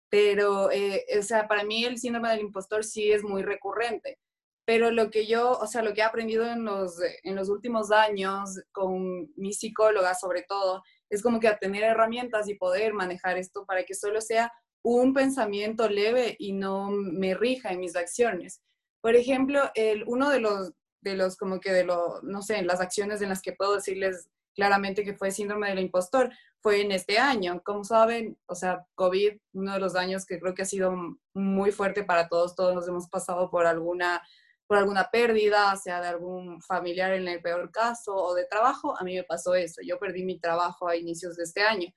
pero, 0.08 0.72
eh, 0.72 1.04
o 1.16 1.22
sea, 1.22 1.46
para 1.46 1.62
mí 1.62 1.84
el 1.84 1.98
síndrome 1.98 2.30
del 2.30 2.40
impostor 2.40 2.82
sí 2.82 3.12
es 3.12 3.22
muy 3.22 3.44
recurrente. 3.44 4.18
Pero 4.64 4.90
lo 4.90 5.10
que 5.10 5.28
yo, 5.28 5.52
o 5.52 5.66
sea, 5.68 5.82
lo 5.82 5.94
que 5.94 6.00
he 6.00 6.04
aprendido 6.04 6.44
en 6.44 6.64
los, 6.64 6.96
en 7.22 7.36
los 7.36 7.48
últimos 7.48 7.92
años 7.92 8.60
con 8.72 9.30
mi 9.36 9.52
psicóloga 9.52 10.16
sobre 10.16 10.42
todo, 10.42 10.82
es 11.10 11.22
como 11.22 11.40
que 11.40 11.48
a 11.48 11.58
tener 11.58 11.82
herramientas 11.82 12.48
y 12.48 12.54
poder 12.54 12.94
manejar 12.94 13.36
esto 13.36 13.66
para 13.66 13.84
que 13.84 13.94
solo 13.94 14.20
sea 14.20 14.52
un 14.82 15.12
pensamiento 15.12 15.88
leve 15.88 16.36
y 16.38 16.52
no 16.52 16.90
me 16.90 17.34
rija 17.34 17.70
en 17.70 17.80
mis 17.80 17.96
acciones. 17.96 18.62
Por 19.02 19.16
ejemplo, 19.16 19.70
el, 19.74 20.04
uno 20.06 20.30
de 20.30 20.40
los, 20.40 20.72
de 21.02 21.16
los, 21.16 21.36
como 21.36 21.60
que 21.60 21.72
de 21.72 21.84
lo, 21.84 22.22
no 22.22 22.42
sé, 22.42 22.62
las 22.62 22.80
acciones 22.80 23.20
en 23.20 23.28
las 23.28 23.42
que 23.42 23.52
puedo 23.52 23.74
decirles 23.74 24.30
claramente 24.54 25.04
que 25.04 25.14
fue 25.14 25.30
síndrome 25.30 25.68
del 25.68 25.78
impostor, 25.78 26.30
fue 26.60 26.82
en 26.82 26.92
este 26.92 27.18
año. 27.18 27.62
Como 27.64 27.84
saben, 27.84 28.38
o 28.46 28.54
sea, 28.54 28.84
COVID, 28.94 29.38
uno 29.54 29.72
de 29.72 29.80
los 29.80 29.96
años 29.96 30.26
que 30.26 30.38
creo 30.38 30.54
que 30.54 30.62
ha 30.62 30.66
sido 30.66 30.94
muy 31.34 31.72
fuerte 31.72 32.04
para 32.04 32.28
todos, 32.28 32.54
todos 32.54 32.74
nos 32.74 32.86
hemos 32.88 33.08
pasado 33.08 33.50
por 33.50 33.66
alguna 33.66 34.22
por 34.70 34.78
alguna 34.78 35.10
pérdida, 35.10 35.74
sea 35.74 36.00
de 36.00 36.06
algún 36.06 36.62
familiar 36.62 37.12
en 37.12 37.26
el 37.26 37.42
peor 37.42 37.72
caso 37.72 38.14
o 38.14 38.34
de 38.34 38.44
trabajo, 38.44 38.96
a 38.96 39.02
mí 39.02 39.16
me 39.16 39.24
pasó 39.24 39.56
eso. 39.56 39.80
Yo 39.84 39.98
perdí 39.98 40.22
mi 40.22 40.38
trabajo 40.38 40.86
a 40.86 40.94
inicios 40.94 41.34
de 41.34 41.42
este 41.42 41.62
año. 41.62 41.92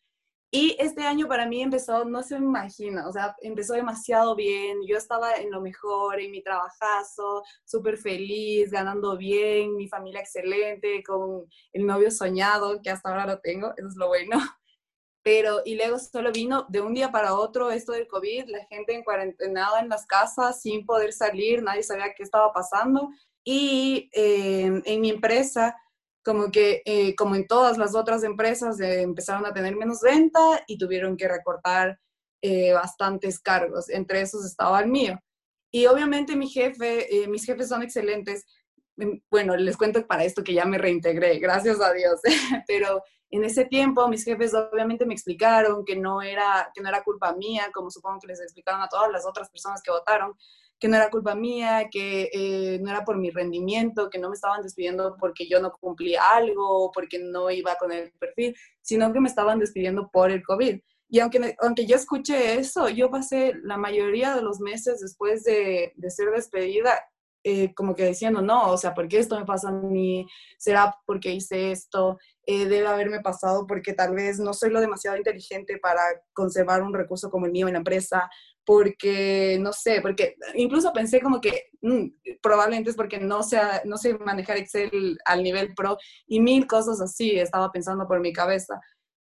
Y 0.50 0.76
este 0.80 1.04
año 1.04 1.28
para 1.28 1.46
mí 1.46 1.62
empezó, 1.62 2.04
no 2.04 2.24
se 2.24 2.40
me 2.40 2.48
imagina, 2.48 3.08
o 3.08 3.12
sea, 3.12 3.36
empezó 3.44 3.74
demasiado 3.74 4.36
bien. 4.36 4.80
Yo 4.88 4.98
estaba 4.98 5.36
en 5.36 5.52
lo 5.52 5.62
mejor, 5.62 6.20
en 6.20 6.32
mi 6.32 6.42
trabajazo, 6.42 7.44
súper 7.64 7.96
feliz, 8.00 8.72
ganando 8.72 9.18
bien, 9.18 9.76
mi 9.76 9.88
familia 9.88 10.22
excelente, 10.22 11.04
con 11.04 11.46
el 11.74 11.86
novio 11.86 12.10
soñado, 12.10 12.82
que 12.82 12.90
hasta 12.90 13.10
ahora 13.10 13.28
lo 13.28 13.40
tengo, 13.40 13.72
eso 13.78 13.88
es 13.88 13.96
lo 13.96 14.08
bueno. 14.08 14.40
Pero, 15.24 15.62
y 15.64 15.76
luego 15.76 15.98
solo 16.00 16.32
vino 16.32 16.66
de 16.70 16.82
un 16.82 16.94
día 16.94 17.12
para 17.12 17.36
otro 17.36 17.72
esto 17.72 17.94
del 17.94 18.08
COVID, 18.08 18.50
la 18.50 18.66
gente 18.66 18.94
en 18.94 19.04
cuarentenada 19.04 19.80
en 19.80 19.90
las 19.90 20.06
casas, 20.06 20.62
sin 20.62 20.86
poder 20.86 21.14
salir, 21.14 21.64
nadie 21.64 21.84
sabía 21.84 22.14
qué 22.14 22.24
estaba 22.24 22.52
pasando. 22.52 23.10
Y 23.46 24.10
eh, 24.14 24.82
en 24.86 25.02
mi 25.02 25.10
empresa, 25.10 25.76
como 26.24 26.52
que, 26.52 26.82
eh, 26.86 27.16
como 27.16 27.36
en 27.36 27.48
todas 27.48 27.78
las 27.78 27.96
otras 27.96 28.24
empresas, 28.24 28.80
eh, 28.80 29.02
empezaron 29.02 29.46
a 29.46 29.54
tener 29.54 29.76
menos 29.76 30.02
venta 30.02 30.64
y 30.68 30.78
tuvieron 30.78 31.18
que 31.18 31.28
recortar 31.28 32.00
eh, 32.42 32.74
bastantes 32.74 33.40
cargos, 33.40 33.90
entre 33.90 34.22
esos 34.22 34.46
estaba 34.46 34.80
el 34.82 34.90
mío. 34.90 35.20
Y 35.72 35.86
obviamente 35.88 36.36
mi 36.36 36.48
jefe, 36.48 37.08
mis 37.30 37.46
jefes 37.46 37.70
son 37.70 37.84
excelentes. 37.84 38.46
Mm, 38.98 39.18
bueno, 39.30 39.56
les 39.58 39.78
cuento 39.78 40.06
para 40.08 40.24
esto 40.24 40.44
que 40.44 40.54
ya 40.54 40.66
me 40.66 40.78
reintegré, 40.78 41.40
gracias 41.40 41.82
a 41.82 41.94
Dios, 41.94 42.20
pero 42.68 43.02
en 43.34 43.44
ese 43.44 43.66
tiempo 43.66 44.08
mis 44.08 44.24
jefes 44.24 44.54
obviamente 44.54 45.08
me 45.08 45.14
explicaron 45.16 45.84
que 45.84 45.96
no 45.96 46.22
era, 46.22 46.72
que 46.74 46.82
no 46.82 46.90
era 46.90 47.04
culpa 47.04 47.34
mía, 47.34 47.72
como 47.74 47.90
supongo 47.90 48.20
que 48.20 48.28
les 48.28 48.40
explicaron 48.40 48.82
a 48.82 48.88
todas 48.88 49.12
las 49.12 49.26
otras 49.26 49.50
personas 49.50 49.82
que 49.82 49.90
votaron, 49.90 50.36
que 50.80 50.88
no 50.88 50.98
era 50.98 51.10
culpa 51.10 51.34
mía, 51.34 51.88
que 51.90 52.30
eh, 52.32 52.80
no 52.80 52.92
era 52.92 53.04
por 53.04 53.18
mi 53.18 53.32
rendimiento, 53.32 54.10
que 54.12 54.20
no 54.20 54.30
me 54.30 54.36
estaban 54.36 54.62
despidiendo 54.62 55.18
porque 55.20 55.48
yo 55.48 55.60
no 55.60 55.72
cumplía 55.72 56.22
algo, 56.30 56.92
porque 56.94 57.18
no 57.18 57.50
iba 57.50 57.76
con 57.76 57.92
el 57.92 58.12
perfil, 58.20 58.56
sino 58.82 59.12
que 59.12 59.20
me 59.20 59.30
estaban 59.30 59.58
despidiendo 59.58 60.12
por 60.12 60.30
el 60.30 60.44
COVID. 60.44 60.80
Y 61.10 61.20
aunque, 61.20 61.56
aunque 61.60 61.88
yo 61.88 61.96
escuché 61.96 62.60
eso, 62.60 62.88
yo 62.90 63.10
pasé 63.10 63.54
la 63.64 63.78
mayoría 63.78 64.36
de 64.36 64.44
los 64.44 64.60
meses 64.60 65.00
después 65.00 65.44
de, 65.44 65.94
de 65.96 66.12
ser 66.12 66.30
despedida 66.30 67.00
eh, 67.44 67.74
como 67.74 67.96
que 67.96 68.08
diciendo, 68.08 68.42
no, 68.42 68.72
o 68.72 68.78
sea, 68.78 68.94
¿por 68.94 69.08
qué 69.08 69.20
esto 69.20 69.38
me 69.38 69.46
pasa 69.46 69.70
a 69.70 69.72
mí? 69.72 70.26
¿Será 70.58 70.96
porque 71.06 71.32
hice 71.32 71.72
esto? 71.72 72.18
Eh, 72.46 72.66
debe 72.66 72.88
haberme 72.88 73.20
pasado 73.20 73.68
porque 73.68 73.94
tal 73.94 74.16
vez 74.16 74.40
no 74.40 74.54
soy 74.54 74.70
lo 74.70 74.80
demasiado 74.80 75.18
inteligente 75.18 75.78
para 75.78 76.02
conservar 76.34 76.82
un 76.82 76.94
recurso 76.94 77.30
como 77.30 77.46
el 77.46 77.52
mío 77.52 77.68
en 77.68 77.74
la 77.74 77.80
empresa, 77.80 78.30
porque, 78.66 79.58
no 79.60 79.74
sé, 79.74 80.00
porque 80.02 80.36
incluso 80.56 80.94
pensé 80.94 81.22
como 81.22 81.42
que 81.42 81.70
mm, 81.82 82.38
probablemente 82.42 82.90
es 82.92 82.96
porque 82.96 83.20
no 83.20 83.44
sé, 83.44 83.60
no 83.86 83.98
sé 83.98 84.18
manejar 84.18 84.58
Excel 84.58 85.18
al 85.26 85.44
nivel 85.44 85.74
pro 85.74 85.98
y 86.28 86.40
mil 86.40 86.66
cosas 86.66 87.02
así 87.02 87.32
estaba 87.38 87.72
pensando 87.72 88.08
por 88.08 88.20
mi 88.22 88.32
cabeza. 88.32 88.80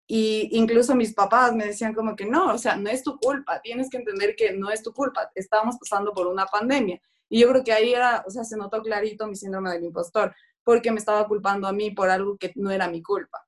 Y 0.08 0.50
incluso 0.58 0.96
mis 0.96 1.14
papás 1.14 1.54
me 1.54 1.66
decían 1.66 1.94
como 1.94 2.16
que 2.16 2.26
no, 2.26 2.54
o 2.54 2.58
sea, 2.58 2.78
no 2.78 2.90
es 2.90 3.04
tu 3.04 3.18
culpa, 3.20 3.62
tienes 3.62 3.90
que 3.90 3.98
entender 3.98 4.36
que 4.36 4.54
no 4.54 4.72
es 4.72 4.82
tu 4.82 4.94
culpa, 4.94 5.30
estamos 5.36 5.78
pasando 5.78 6.14
por 6.14 6.28
una 6.28 6.46
pandemia. 6.46 7.00
Y 7.30 7.42
yo 7.42 7.50
creo 7.50 7.64
que 7.64 7.74
ahí 7.74 7.94
era, 7.94 8.24
o 8.26 8.30
sea, 8.30 8.44
se 8.44 8.58
notó 8.58 8.82
clarito 8.82 9.28
mi 9.28 9.36
síndrome 9.36 9.72
del 9.72 9.86
impostor, 9.86 10.36
porque 10.64 10.92
me 10.92 11.00
estaba 11.00 11.28
culpando 11.28 11.68
a 11.68 11.74
mí 11.74 11.92
por 11.92 12.10
algo 12.10 12.38
que 12.38 12.52
no 12.56 12.72
era 12.72 12.90
mi 12.90 13.02
culpa. 13.02 13.46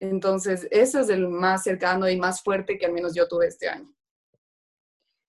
Entonces, 0.00 0.66
ese 0.70 1.00
es 1.00 1.08
el 1.08 1.28
más 1.28 1.62
cercano 1.62 2.08
y 2.08 2.16
más 2.16 2.42
fuerte 2.42 2.78
que 2.78 2.86
al 2.86 2.92
menos 2.92 3.14
yo 3.14 3.28
tuve 3.28 3.46
este 3.46 3.68
año. 3.68 3.94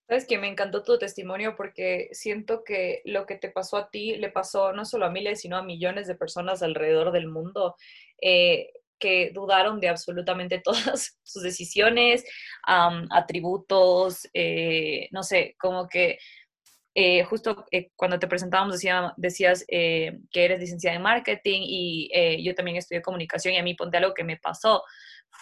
Sabes 0.07 0.27
que 0.27 0.37
me 0.37 0.47
encantó 0.47 0.83
tu 0.83 0.99
testimonio 0.99 1.55
porque 1.55 2.09
siento 2.11 2.63
que 2.63 3.01
lo 3.05 3.25
que 3.25 3.37
te 3.37 3.49
pasó 3.49 3.77
a 3.77 3.89
ti 3.89 4.17
le 4.17 4.29
pasó 4.29 4.71
no 4.71 4.85
solo 4.85 5.05
a 5.05 5.09
miles, 5.09 5.41
sino 5.41 5.57
a 5.57 5.63
millones 5.63 6.07
de 6.07 6.15
personas 6.15 6.61
alrededor 6.61 7.11
del 7.11 7.27
mundo 7.27 7.75
eh, 8.21 8.69
que 8.99 9.31
dudaron 9.33 9.79
de 9.79 9.89
absolutamente 9.89 10.61
todas 10.63 11.17
sus 11.23 11.41
decisiones, 11.41 12.23
atributos, 12.63 14.27
eh, 14.33 15.07
no 15.11 15.23
sé, 15.23 15.55
como 15.59 15.87
que 15.87 16.19
eh, 16.95 17.23
justo 17.25 17.65
cuando 17.95 18.17
te 18.17 18.27
presentábamos 18.27 18.73
decía, 18.73 19.13
decías 19.17 19.65
que 19.67 20.19
eres 20.33 20.59
licenciada 20.59 20.95
en 20.95 21.03
marketing 21.03 21.61
y 21.63 22.43
yo 22.43 22.55
también 22.55 22.77
estudié 22.77 23.01
comunicación 23.01 23.53
y 23.53 23.57
a 23.57 23.63
mí 23.63 23.75
ponte 23.75 23.97
algo 23.97 24.13
que 24.13 24.23
me 24.23 24.37
pasó 24.37 24.81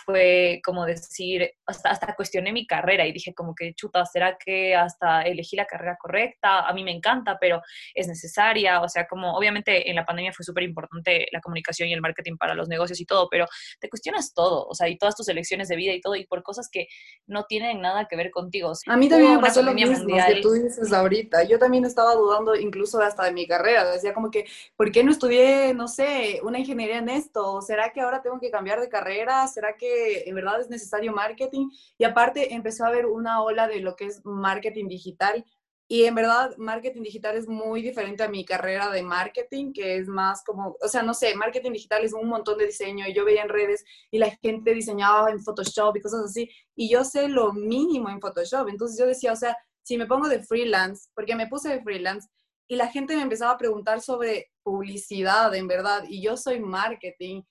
fue 0.06 0.62
como 0.64 0.86
decir, 0.86 1.52
hasta, 1.66 1.90
hasta 1.90 2.16
cuestioné 2.16 2.52
mi 2.52 2.68
carrera 2.68 3.06
y 3.06 3.12
dije 3.12 3.34
como 3.34 3.56
que 3.56 3.74
chuta, 3.74 4.06
¿será 4.06 4.38
que 4.38 4.76
hasta 4.76 5.22
elegí 5.24 5.56
la 5.56 5.66
carrera 5.66 5.98
correcta? 6.00 6.68
A 6.68 6.74
mí 6.74 6.84
me 6.84 6.92
encanta, 6.92 7.38
pero 7.40 7.62
es 7.94 8.08
necesaria. 8.08 8.82
O 8.82 8.90
sea, 8.90 9.08
como 9.08 9.36
obviamente 9.36 9.90
en 9.90 9.96
la 9.96 10.06
pandemia 10.06 10.34
fue 10.34 10.44
súper 10.44 10.64
importante 10.64 11.28
la 11.32 11.42
comunicación 11.42 11.90
y 11.90 11.94
el 11.94 12.02
marketing 12.02 12.38
para 12.38 12.54
los 12.54 12.68
negocios 12.68 13.00
y 13.00 13.06
todo, 13.06 13.28
pero 13.30 13.46
te 13.80 13.90
cuestionas 13.90 14.34
todo, 14.34 14.68
o 14.68 14.76
sea, 14.76 14.90
y 14.90 14.98
todas 14.98 15.16
tus 15.16 15.28
elecciones 15.28 15.68
de 15.68 15.76
vida 15.76 15.94
y 15.94 16.02
todo, 16.02 16.16
y 16.16 16.26
por 16.26 16.44
cosas 16.44 16.70
que 16.70 16.88
no 17.28 17.46
tienen 17.46 17.82
nada 17.82 18.08
que 18.08 18.16
ver 18.16 18.32
contigo. 18.32 18.74
a 18.88 18.98
mí 18.98 19.10
también 19.10 19.36
me 19.36 19.42
pasó 19.42 19.62
lo 19.62 19.74
mismo 19.74 19.96
que 20.06 20.42
tú 20.42 20.52
dices 20.54 20.92
ahorita. 20.92 21.44
Yo 21.44 21.60
también 21.60 21.86
estaba 21.86 22.16
dudando 22.16 22.56
incluso 22.56 23.00
hasta 23.02 23.26
de 23.26 23.32
mi 23.32 23.48
carrera. 23.48 23.90
Decía 23.92 24.14
como 24.14 24.32
que, 24.32 24.46
¿por 24.76 24.92
qué 24.92 25.04
no 25.04 25.12
estudié, 25.12 25.74
no 25.74 25.88
sé, 25.88 26.40
una 26.44 26.60
ingeniería 26.60 26.98
en 26.98 27.10
esto? 27.10 27.62
¿Será 27.62 27.92
que 27.92 28.02
ahora 28.02 28.22
tengo 28.22 28.40
que 28.40 28.52
cambiar 28.52 28.80
de 28.80 28.90
carrera? 28.90 29.48
¿Será 29.48 29.76
que 29.78 29.83
en 30.26 30.36
verdad 30.36 30.62
es 30.62 30.70
necesario 30.70 31.14
marketing. 31.14 31.70
Y 31.98 32.04
aparte 32.04 32.54
empezó 32.54 32.86
a 32.86 32.88
haber 32.88 33.06
una 33.06 33.42
ola 33.42 33.68
de 33.68 33.80
lo 33.80 33.96
que 33.96 34.06
es 34.06 34.22
marketing 34.26 34.88
digital. 34.88 35.46
Y 35.88 36.06
en 36.06 36.16
verdad 36.16 36.56
marketing 36.58 37.04
digital 37.04 37.36
es 37.36 37.48
muy 37.48 37.82
diferente 37.82 38.24
a 38.24 38.30
mi 38.30 38.46
carrera 38.46 38.90
de 38.90 39.04
marketing, 39.04 39.74
que 39.74 39.98
es 39.98 40.08
más 40.08 40.44
como, 40.44 40.76
o 40.82 40.88
sea, 40.88 41.04
no 41.04 41.14
sé, 41.14 41.36
marketing 41.36 41.74
digital 41.74 42.04
es 42.04 42.14
un 42.14 42.28
montón 42.28 42.58
de 42.58 42.68
diseño. 42.68 43.08
Y 43.08 43.14
yo 43.14 43.26
veía 43.26 43.44
en 43.44 43.50
redes 43.50 43.84
y 44.10 44.18
la 44.18 44.32
gente 44.42 44.74
diseñaba 44.74 45.30
en 45.30 45.40
Photoshop 45.40 45.98
y 45.98 46.02
cosas 46.02 46.26
así. 46.26 46.50
Y 46.76 46.90
yo 46.90 47.04
sé 47.04 47.28
lo 47.28 47.54
mínimo 47.54 48.10
en 48.10 48.22
Photoshop, 48.22 48.70
entonces 48.70 48.98
yo 48.98 49.06
decía, 49.06 49.34
o 49.34 49.36
sea, 49.36 49.58
si 49.84 49.98
me 49.98 50.08
pongo 50.08 50.30
de 50.30 50.42
freelance, 50.42 51.10
porque 51.14 51.36
me 51.36 51.48
puse 51.48 51.70
de 51.70 51.84
freelance 51.84 52.28
y 52.68 52.76
la 52.76 52.88
gente 52.88 53.16
me 53.16 53.22
empezaba 53.22 53.52
a 53.52 53.58
preguntar 53.58 54.02
sobre 54.02 54.52
publicidad, 54.64 55.54
en 55.54 55.68
verdad, 55.68 56.06
y 56.08 56.24
yo 56.24 56.38
soy 56.38 56.60
marketing 56.60 57.44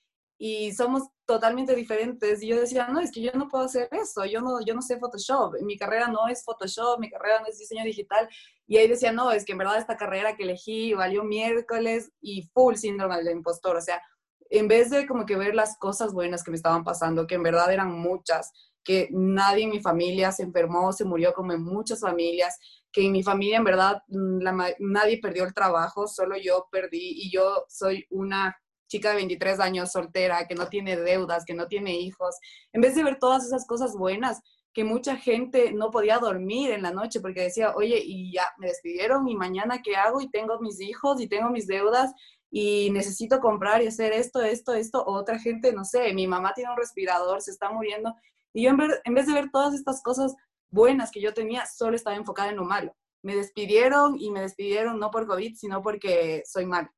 y 0.45 0.73
somos 0.73 1.05
totalmente 1.25 1.73
diferentes. 1.73 2.43
Y 2.43 2.49
yo 2.49 2.59
decía, 2.59 2.89
no, 2.89 2.99
es 2.99 3.13
que 3.13 3.23
yo 3.23 3.31
no 3.35 3.47
puedo 3.47 3.65
hacer 3.65 3.89
eso, 3.93 4.25
yo 4.25 4.41
no, 4.41 4.61
yo 4.67 4.75
no 4.75 4.83
sé 4.83 4.99
Photoshop, 4.99 5.55
mi 5.63 5.79
carrera 5.79 6.09
no 6.09 6.27
es 6.27 6.45
Photoshop, 6.45 6.99
mi 6.99 7.09
carrera 7.09 7.39
no 7.39 7.47
es 7.47 7.59
diseño 7.59 7.85
digital. 7.85 8.29
Y 8.67 8.77
ahí 8.77 8.89
decía, 8.89 9.13
no, 9.13 9.31
es 9.31 9.45
que 9.45 9.53
en 9.53 9.59
verdad 9.59 9.79
esta 9.79 9.97
carrera 9.97 10.35
que 10.35 10.43
elegí 10.43 10.95
valió 10.95 11.23
miércoles 11.23 12.11
y 12.21 12.51
full 12.53 12.75
síndrome 12.75 13.19
del 13.19 13.31
impostor. 13.37 13.77
O 13.77 13.81
sea, 13.81 14.03
en 14.51 14.67
vez 14.67 14.91
de 14.91 15.07
como 15.07 15.27
que 15.27 15.37
ver 15.37 15.55
las 15.55 15.79
cosas 15.79 16.13
buenas 16.13 16.43
que 16.43 16.51
me 16.51 16.57
estaban 16.57 16.83
pasando, 16.83 17.29
que 17.29 17.37
en 17.37 17.45
verdad 17.45 17.73
eran 17.73 17.93
muchas, 17.93 18.51
que 18.83 19.11
nadie 19.13 19.63
en 19.63 19.71
mi 19.71 19.81
familia 19.81 20.33
se 20.33 20.43
enfermó, 20.43 20.93
se 20.93 21.05
murió 21.05 21.33
como 21.35 21.53
en 21.53 21.63
muchas 21.63 22.01
familias, 22.01 22.59
que 22.91 23.07
en 23.07 23.13
mi 23.13 23.23
familia 23.23 23.59
en 23.59 23.65
verdad 23.65 24.03
mm, 24.09 24.45
nadie 24.81 25.21
perdió 25.21 25.45
el 25.45 25.55
trabajo, 25.55 26.09
solo 26.09 26.37
yo 26.37 26.67
perdí 26.73 27.13
y 27.15 27.31
yo 27.31 27.65
soy 27.69 28.05
una 28.11 28.57
chica 28.93 29.11
de 29.11 29.17
23 29.17 29.59
años 29.61 29.91
soltera, 29.91 30.47
que 30.47 30.55
no 30.55 30.69
tiene 30.69 30.97
deudas, 30.97 31.47
que 31.47 31.55
no 31.55 31.67
tiene 31.67 31.99
hijos, 31.99 32.37
en 32.75 32.83
vez 32.83 32.95
de 32.95 33.03
ver 33.03 33.19
todas 33.19 33.47
esas 33.47 33.67
cosas 33.67 33.97
buenas, 33.97 34.43
que 34.75 34.85
mucha 34.85 35.17
gente 35.17 35.73
no 35.73 35.91
podía 35.91 36.19
dormir 36.19 36.73
en 36.73 36.83
la 36.83 36.91
noche 36.91 37.21
porque 37.21 37.43
decía, 37.43 37.75
oye, 37.75 38.03
y 38.05 38.33
ya 38.33 38.45
me 38.59 38.69
despidieron 38.69 39.27
y 39.29 39.35
mañana 39.35 39.81
qué 39.83 39.97
hago 39.97 40.21
y 40.21 40.31
tengo 40.31 40.61
mis 40.61 40.79
hijos 40.81 41.21
y 41.21 41.27
tengo 41.27 41.49
mis 41.49 41.67
deudas 41.67 42.13
y 42.51 42.91
necesito 42.91 43.41
comprar 43.41 43.83
y 43.83 43.87
hacer 43.87 44.13
esto, 44.13 44.43
esto, 44.43 44.75
esto, 44.75 45.03
otra 45.07 45.39
gente, 45.39 45.73
no 45.73 45.85
sé, 45.85 46.13
mi 46.13 46.27
mamá 46.27 46.53
tiene 46.55 46.71
un 46.71 46.77
respirador, 46.77 47.41
se 47.41 47.51
está 47.51 47.71
muriendo. 47.71 48.15
Y 48.53 48.65
yo 48.65 48.71
en, 48.71 48.79
en 49.05 49.15
vez 49.15 49.27
de 49.27 49.33
ver 49.33 49.51
todas 49.51 49.73
estas 49.75 50.03
cosas 50.03 50.35
buenas 50.71 51.11
que 51.11 51.23
yo 51.23 51.33
tenía, 51.33 51.65
solo 51.65 51.97
estaba 51.97 52.17
enfocada 52.17 52.51
en 52.51 52.57
lo 52.57 52.65
malo. 52.65 52.95
Me 53.23 53.37
despidieron 53.37 54.17
y 54.19 54.31
me 54.31 54.43
despidieron 54.43 54.99
no 54.99 55.11
por 55.11 55.27
COVID, 55.27 55.55
sino 55.55 55.81
porque 55.81 56.43
soy 56.45 56.67
mal. 56.67 56.91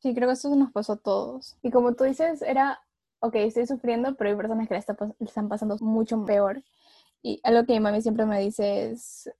Sí, 0.00 0.14
creo 0.14 0.28
que 0.28 0.34
eso 0.34 0.54
nos 0.56 0.72
pasó 0.72 0.94
a 0.94 0.96
todos. 0.96 1.56
Y 1.62 1.70
como 1.70 1.94
tú 1.94 2.04
dices, 2.04 2.40
era, 2.42 2.80
ok, 3.20 3.34
estoy 3.36 3.66
sufriendo, 3.66 4.16
pero 4.16 4.30
hay 4.30 4.36
personas 4.36 4.66
que 4.68 4.74
le, 4.74 4.80
están 5.26 5.48
pasando 5.48 5.76
mucho 5.80 6.24
peor. 6.24 6.62
Y 7.22 7.40
algo 7.44 7.66
que 7.66 7.74
mi 7.74 7.80
mami 7.80 8.00
siempre 8.02 8.26
me 8.26 8.40
dice 8.40 8.92
es, 8.92 9.30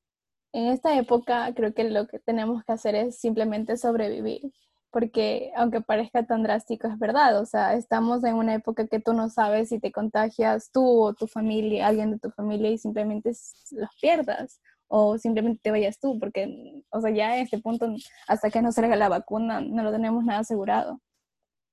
en 0.52 0.68
esta 0.68 0.96
época 0.98 1.52
creo 1.54 1.74
que 1.74 1.84
lo 1.84 2.06
que 2.08 2.18
tenemos 2.18 2.64
que 2.64 2.72
hacer 2.72 2.94
es 2.94 3.18
simplemente 3.18 3.76
sobrevivir. 3.78 4.52
Porque 4.90 5.52
aunque 5.56 5.80
parezca 5.80 6.26
tan 6.26 6.42
drástico, 6.42 6.88
es 6.88 6.98
verdad. 6.98 7.40
O 7.40 7.46
sea, 7.46 7.74
estamos 7.74 8.24
en 8.24 8.34
una 8.34 8.54
época 8.54 8.86
que 8.86 9.00
tú 9.00 9.14
no 9.14 9.30
sabes 9.30 9.70
si 9.70 9.80
te 9.80 9.92
contagias 9.92 10.70
tú 10.72 10.84
o 11.02 11.14
tu 11.14 11.26
familia, 11.26 11.86
alguien 11.86 12.10
de 12.12 12.18
tu 12.18 12.30
familia 12.30 12.70
y 12.70 12.78
simplemente 12.78 13.32
los 13.72 13.90
pierdas 14.00 14.60
o 14.92 15.18
simplemente 15.18 15.60
te 15.62 15.70
vayas 15.70 16.00
tú, 16.00 16.18
porque, 16.18 16.82
o 16.90 17.00
sea, 17.00 17.10
ya 17.12 17.30
a 17.30 17.38
este 17.38 17.60
punto, 17.60 17.86
hasta 18.26 18.50
que 18.50 18.60
no 18.60 18.72
salga 18.72 18.96
la 18.96 19.08
vacuna, 19.08 19.60
no 19.60 19.84
lo 19.84 19.92
tenemos 19.92 20.24
nada 20.24 20.40
asegurado. 20.40 21.00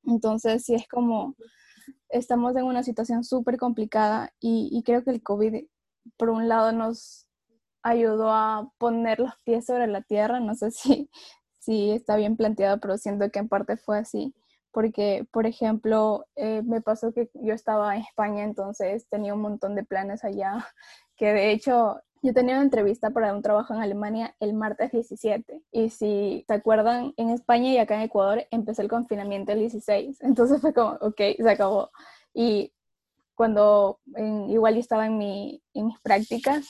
Entonces, 0.05 0.63
sí 0.65 0.75
es 0.75 0.87
como, 0.87 1.35
estamos 2.09 2.55
en 2.55 2.65
una 2.65 2.83
situación 2.83 3.23
súper 3.23 3.57
complicada 3.57 4.31
y, 4.39 4.69
y, 4.71 4.83
creo 4.83 5.03
que 5.03 5.11
el 5.11 5.23
COVID, 5.23 5.65
por 6.17 6.29
un 6.29 6.47
lado, 6.47 6.71
nos 6.73 7.27
ayudó 7.83 8.31
a 8.31 8.71
poner 8.77 9.19
los 9.19 9.33
pies 9.43 9.65
sobre 9.65 9.87
la 9.87 10.01
tierra, 10.03 10.39
no 10.39 10.53
sé 10.55 10.71
si, 10.71 11.09
sí 11.59 11.91
está 11.91 12.17
bien 12.17 12.37
planteado, 12.37 12.79
pero 12.79 12.97
siento 12.97 13.29
que 13.31 13.39
en 13.39 13.49
parte 13.49 13.77
fue 13.77 13.97
así. 13.99 14.35
Porque, 14.71 15.27
por 15.31 15.47
ejemplo, 15.47 16.27
eh, 16.35 16.61
me 16.63 16.81
pasó 16.81 17.11
que 17.13 17.31
yo 17.33 17.53
estaba 17.55 17.95
en 17.95 18.03
España, 18.03 18.43
entonces 18.43 19.07
tenía 19.09 19.33
un 19.33 19.41
montón 19.41 19.73
de 19.75 19.83
planes 19.83 20.23
allá, 20.23 20.67
que 21.17 21.33
de 21.33 21.51
hecho 21.51 21.99
yo 22.21 22.33
tenía 22.33 22.55
una 22.55 22.63
entrevista 22.63 23.09
para 23.09 23.33
un 23.33 23.41
trabajo 23.41 23.73
en 23.73 23.81
Alemania 23.81 24.35
el 24.39 24.53
martes 24.53 24.91
17 24.91 25.61
y 25.71 25.89
si 25.89 26.45
te 26.47 26.55
acuerdan, 26.55 27.13
en 27.17 27.29
España 27.29 27.69
y 27.71 27.77
acá 27.77 27.95
en 27.95 28.01
Ecuador 28.01 28.45
empezó 28.51 28.81
el 28.81 28.89
confinamiento 28.89 29.51
el 29.51 29.59
16, 29.59 30.21
entonces 30.21 30.61
fue 30.61 30.73
como, 30.73 30.97
ok, 31.01 31.21
se 31.37 31.49
acabó. 31.49 31.91
Y 32.33 32.73
cuando 33.35 33.99
igual 34.49 34.73
yo 34.75 34.79
estaba 34.79 35.05
en, 35.05 35.17
mi, 35.17 35.61
en 35.73 35.87
mis 35.87 35.99
prácticas 36.01 36.67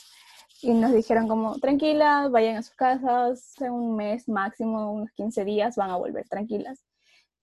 y 0.60 0.72
nos 0.72 0.92
dijeron 0.92 1.28
como, 1.28 1.58
tranquilas, 1.58 2.30
vayan 2.30 2.56
a 2.56 2.62
sus 2.62 2.74
casas, 2.74 3.54
en 3.60 3.72
un 3.72 3.96
mes 3.96 4.28
máximo, 4.28 4.92
unos 4.92 5.10
15 5.12 5.44
días 5.44 5.76
van 5.76 5.90
a 5.90 5.96
volver 5.96 6.28
tranquilas. 6.28 6.87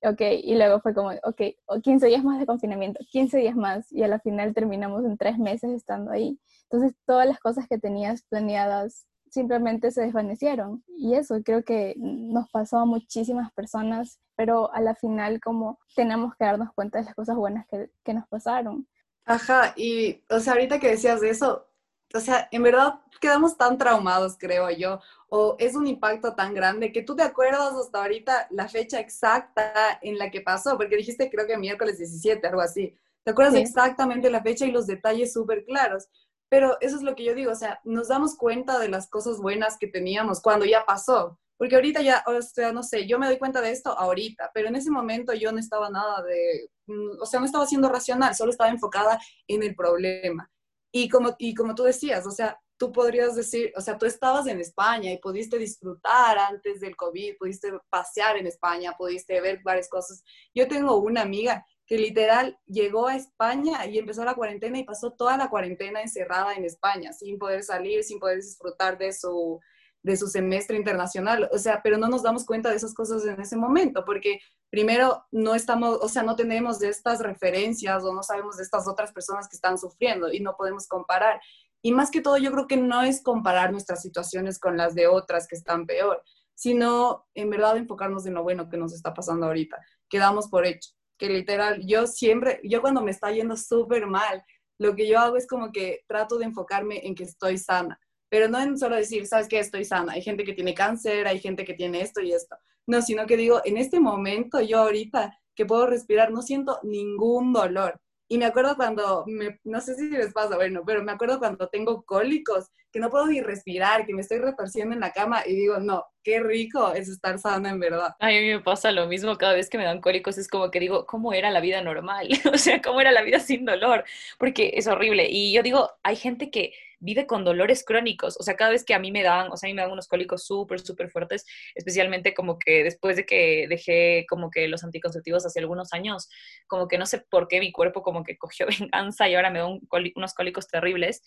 Ok, 0.05 0.21
y 0.43 0.55
luego 0.55 0.81
fue 0.81 0.93
como, 0.93 1.09
ok, 1.23 1.41
15 1.81 2.07
días 2.07 2.23
más 2.23 2.39
de 2.39 2.45
confinamiento, 2.45 2.99
15 3.09 3.39
días 3.39 3.55
más, 3.55 3.91
y 3.91 4.03
a 4.03 4.07
la 4.07 4.19
final 4.19 4.53
terminamos 4.53 5.03
en 5.03 5.17
tres 5.17 5.39
meses 5.39 5.71
estando 5.71 6.11
ahí. 6.11 6.39
Entonces, 6.69 6.95
todas 7.05 7.27
las 7.27 7.39
cosas 7.39 7.67
que 7.67 7.79
tenías 7.79 8.23
planeadas 8.23 9.07
simplemente 9.31 9.91
se 9.91 10.01
desvanecieron. 10.01 10.83
Y 10.87 11.15
eso 11.15 11.41
creo 11.43 11.63
que 11.63 11.95
nos 11.97 12.49
pasó 12.51 12.77
a 12.77 12.85
muchísimas 12.85 13.51
personas, 13.53 14.19
pero 14.35 14.73
a 14.73 14.79
la 14.79 14.95
final 14.95 15.41
como 15.41 15.79
tenemos 15.95 16.33
que 16.35 16.45
darnos 16.45 16.73
cuenta 16.73 16.99
de 16.99 17.05
las 17.05 17.15
cosas 17.15 17.35
buenas 17.35 17.65
que, 17.67 17.89
que 18.03 18.13
nos 18.13 18.27
pasaron. 18.27 18.87
Ajá, 19.25 19.73
y 19.75 20.23
o 20.29 20.39
sea, 20.39 20.53
ahorita 20.53 20.79
que 20.79 20.91
decías 20.91 21.19
de 21.19 21.31
eso, 21.31 21.67
o 22.13 22.19
sea, 22.19 22.47
en 22.51 22.63
verdad 22.63 22.99
quedamos 23.19 23.57
tan 23.57 23.77
traumados, 23.77 24.37
creo 24.37 24.69
yo, 24.69 24.99
o 25.29 25.55
es 25.59 25.75
un 25.75 25.87
impacto 25.87 26.35
tan 26.35 26.53
grande 26.53 26.91
que 26.91 27.01
tú 27.01 27.15
te 27.15 27.23
acuerdas 27.23 27.73
hasta 27.73 28.01
ahorita 28.01 28.47
la 28.51 28.67
fecha 28.67 28.99
exacta 28.99 29.99
en 30.01 30.17
la 30.17 30.31
que 30.31 30.41
pasó, 30.41 30.77
porque 30.77 30.97
dijiste 30.97 31.29
creo 31.29 31.47
que 31.47 31.57
miércoles 31.57 31.97
17, 31.97 32.47
algo 32.47 32.61
así. 32.61 32.97
¿Te 33.23 33.31
acuerdas 33.31 33.55
exactamente 33.55 34.29
la 34.29 34.43
fecha 34.43 34.65
y 34.65 34.71
los 34.71 34.85
detalles 34.85 35.33
súper 35.33 35.65
claros? 35.65 36.07
Pero 36.47 36.77
eso 36.79 36.95
es 36.95 37.01
lo 37.01 37.15
que 37.15 37.23
yo 37.23 37.33
digo, 37.33 37.51
o 37.51 37.55
sea, 37.55 37.79
nos 37.83 38.09
damos 38.09 38.37
cuenta 38.37 38.77
de 38.77 38.87
las 38.87 39.09
cosas 39.09 39.39
buenas 39.39 39.77
que 39.79 39.87
teníamos 39.87 40.41
cuando 40.41 40.63
ya 40.65 40.85
pasó. 40.85 41.39
Porque 41.57 41.75
ahorita 41.75 42.01
ya, 42.01 42.23
o 42.27 42.41
sea, 42.41 42.71
no 42.71 42.83
sé, 42.83 43.07
yo 43.07 43.17
me 43.17 43.27
doy 43.27 43.37
cuenta 43.37 43.61
de 43.61 43.71
esto 43.71 43.97
ahorita, 43.97 44.51
pero 44.53 44.67
en 44.67 44.75
ese 44.75 44.91
momento 44.91 45.33
yo 45.33 45.51
no 45.51 45.59
estaba 45.59 45.89
nada 45.89 46.21
de, 46.21 46.69
mm, 46.85 47.21
o 47.21 47.25
sea, 47.25 47.39
no 47.39 47.45
estaba 47.45 47.65
siendo 47.65 47.89
racional, 47.89 48.35
solo 48.35 48.51
estaba 48.51 48.69
enfocada 48.69 49.19
en 49.47 49.63
el 49.63 49.73
problema. 49.75 50.51
Y 50.97 51.09
como, 51.09 51.35
y 51.39 51.53
como 51.53 51.75
tú 51.75 51.83
decías, 51.83 52.25
o 52.25 52.31
sea, 52.31 52.57
tú 52.77 52.93
podrías 52.93 53.35
decir, 53.35 53.73
o 53.75 53.81
sea, 53.81 53.97
tú 53.97 54.05
estabas 54.05 54.47
en 54.47 54.61
España 54.61 55.11
y 55.11 55.17
pudiste 55.17 55.57
disfrutar 55.57 56.37
antes 56.37 56.79
del 56.79 56.95
COVID, 56.95 57.35
pudiste 57.37 57.73
pasear 57.89 58.37
en 58.37 58.47
España, 58.47 58.95
pudiste 58.97 59.41
ver 59.41 59.59
varias 59.61 59.89
cosas. 59.89 60.23
Yo 60.53 60.69
tengo 60.69 60.95
una 60.95 61.23
amiga 61.23 61.65
que 61.85 61.97
literal 61.97 62.57
llegó 62.65 63.07
a 63.07 63.17
España 63.17 63.85
y 63.85 63.97
empezó 63.97 64.23
la 64.23 64.35
cuarentena 64.35 64.79
y 64.79 64.85
pasó 64.85 65.11
toda 65.11 65.35
la 65.35 65.49
cuarentena 65.49 66.01
encerrada 66.01 66.53
en 66.53 66.63
España, 66.63 67.11
sin 67.11 67.37
poder 67.37 67.63
salir, 67.63 68.01
sin 68.05 68.17
poder 68.17 68.37
disfrutar 68.37 68.97
de 68.97 69.11
su, 69.11 69.59
de 70.05 70.15
su 70.15 70.27
semestre 70.27 70.77
internacional. 70.77 71.49
O 71.51 71.57
sea, 71.57 71.81
pero 71.83 71.97
no 71.97 72.07
nos 72.07 72.21
damos 72.21 72.45
cuenta 72.45 72.69
de 72.69 72.75
esas 72.75 72.93
cosas 72.93 73.25
en 73.25 73.41
ese 73.41 73.57
momento, 73.57 74.05
porque 74.05 74.39
primero 74.69 75.25
no 75.31 75.55
estamos, 75.55 75.97
o 75.99 76.07
sea, 76.07 76.21
no 76.21 76.35
tenemos 76.35 76.81
estas 76.83 77.19
referencias 77.21 78.03
o 78.03 78.13
no 78.13 78.21
sabemos 78.21 78.57
de 78.57 78.63
estas 78.63 78.87
otras 78.87 79.11
personas 79.11 79.47
que 79.49 79.55
están 79.55 79.79
sufriendo 79.79 80.31
y 80.31 80.39
no 80.41 80.55
podemos 80.55 80.87
comparar. 80.87 81.41
Y 81.81 81.91
más 81.91 82.11
que 82.11 82.21
todo, 82.21 82.37
yo 82.37 82.51
creo 82.51 82.67
que 82.67 82.77
no 82.77 83.01
es 83.01 83.23
comparar 83.23 83.71
nuestras 83.71 84.03
situaciones 84.03 84.59
con 84.59 84.77
las 84.77 84.93
de 84.93 85.07
otras 85.07 85.47
que 85.47 85.55
están 85.55 85.87
peor, 85.87 86.21
sino 86.53 87.25
en 87.33 87.49
verdad 87.49 87.77
enfocarnos 87.77 88.27
en 88.27 88.35
lo 88.35 88.43
bueno 88.43 88.69
que 88.69 88.77
nos 88.77 88.93
está 88.93 89.11
pasando 89.11 89.47
ahorita. 89.47 89.77
Quedamos 90.07 90.47
por 90.49 90.67
hecho 90.67 90.91
que 91.17 91.29
literal, 91.29 91.81
yo 91.85 92.05
siempre, 92.07 92.59
yo 92.63 92.81
cuando 92.81 93.01
me 93.01 93.11
está 93.11 93.31
yendo 93.31 93.57
súper 93.57 94.05
mal, 94.05 94.43
lo 94.77 94.95
que 94.95 95.07
yo 95.07 95.19
hago 95.19 95.37
es 95.37 95.47
como 95.47 95.71
que 95.71 96.03
trato 96.07 96.37
de 96.37 96.45
enfocarme 96.45 97.07
en 97.07 97.15
que 97.15 97.23
estoy 97.23 97.57
sana, 97.57 97.99
pero 98.29 98.47
no 98.47 98.59
en 98.59 98.77
solo 98.77 98.95
decir, 98.95 99.25
sabes 99.27 99.47
que 99.47 99.59
estoy 99.59 99.85
sana, 99.85 100.13
hay 100.13 100.21
gente 100.21 100.43
que 100.43 100.53
tiene 100.53 100.73
cáncer, 100.73 101.27
hay 101.27 101.39
gente 101.39 101.65
que 101.65 101.73
tiene 101.73 102.01
esto 102.01 102.21
y 102.21 102.31
esto, 102.31 102.55
no, 102.87 103.01
sino 103.01 103.25
que 103.25 103.37
digo, 103.37 103.61
en 103.65 103.77
este 103.77 103.99
momento 103.99 104.61
yo 104.61 104.79
ahorita 104.79 105.37
que 105.55 105.65
puedo 105.65 105.87
respirar, 105.87 106.31
no 106.31 106.41
siento 106.41 106.79
ningún 106.83 107.53
dolor, 107.53 107.99
y 108.27 108.39
me 108.39 108.45
acuerdo 108.45 108.75
cuando, 108.75 109.23
me, 109.27 109.59
no 109.63 109.79
sé 109.81 109.95
si 109.95 110.09
les 110.09 110.33
pasa, 110.33 110.55
bueno, 110.55 110.81
pero 110.85 111.03
me 111.03 111.11
acuerdo 111.11 111.37
cuando 111.37 111.67
tengo 111.67 112.03
cólicos, 112.03 112.71
que 112.91 112.99
no 112.99 113.09
puedo 113.09 113.27
ni 113.27 113.41
respirar, 113.41 114.05
que 114.05 114.15
me 114.15 114.21
estoy 114.21 114.39
retorciendo 114.39 114.95
en 114.95 115.01
la 115.01 115.11
cama 115.11 115.43
y 115.45 115.53
digo, 115.53 115.79
no, 115.79 116.05
qué 116.23 116.39
rico 116.39 116.93
es 116.93 117.07
estar 117.07 117.37
sana 117.37 117.69
en 117.69 117.79
verdad. 117.79 118.15
a 118.19 118.27
mí 118.27 118.47
me 118.47 118.61
pasa 118.61 118.91
lo 118.91 119.05
mismo 119.07 119.37
cada 119.37 119.53
vez 119.53 119.69
que 119.69 119.77
me 119.77 119.83
dan 119.83 120.01
cólicos, 120.01 120.39
es 120.39 120.47
como 120.47 120.71
que 120.71 120.79
digo, 120.79 121.05
¿cómo 121.05 121.33
era 121.33 121.51
la 121.51 121.59
vida 121.59 121.81
normal? 121.81 122.29
o 122.53 122.57
sea, 122.57 122.81
¿cómo 122.81 122.99
era 122.99 123.11
la 123.11 123.21
vida 123.21 123.39
sin 123.39 123.63
dolor? 123.63 124.05
Porque 124.39 124.71
es 124.75 124.87
horrible. 124.87 125.27
Y 125.29 125.53
yo 125.53 125.61
digo, 125.61 125.91
hay 126.01 126.15
gente 126.15 126.49
que 126.49 126.73
vive 126.99 127.27
con 127.27 127.43
dolores 127.43 127.83
crónicos. 127.83 128.37
O 128.39 128.43
sea, 128.43 128.55
cada 128.55 128.71
vez 128.71 128.83
que 128.83 128.93
a 128.93 128.99
mí 128.99 129.11
me 129.11 129.23
dan, 129.23 129.51
o 129.51 129.57
sea, 129.57 129.67
a 129.67 129.69
mí 129.69 129.73
me 129.73 129.81
dan 129.81 129.91
unos 129.91 130.07
cólicos 130.07 130.45
súper, 130.45 130.79
súper 130.79 131.09
fuertes, 131.09 131.45
especialmente 131.75 132.33
como 132.33 132.57
que 132.59 132.83
después 132.83 133.15
de 133.15 133.25
que 133.25 133.67
dejé 133.69 134.25
como 134.29 134.49
que 134.51 134.67
los 134.67 134.83
anticonceptivos 134.83 135.45
hace 135.45 135.59
algunos 135.59 135.93
años, 135.93 136.29
como 136.67 136.87
que 136.87 136.97
no 136.97 137.05
sé 137.05 137.19
por 137.29 137.47
qué 137.47 137.59
mi 137.59 137.71
cuerpo 137.71 138.01
como 138.01 138.23
que 138.23 138.37
cogió 138.37 138.67
venganza 138.79 139.29
y 139.29 139.35
ahora 139.35 139.49
me 139.49 139.59
da 139.59 139.67
unos 139.67 140.33
cólicos 140.33 140.67
terribles. 140.67 141.21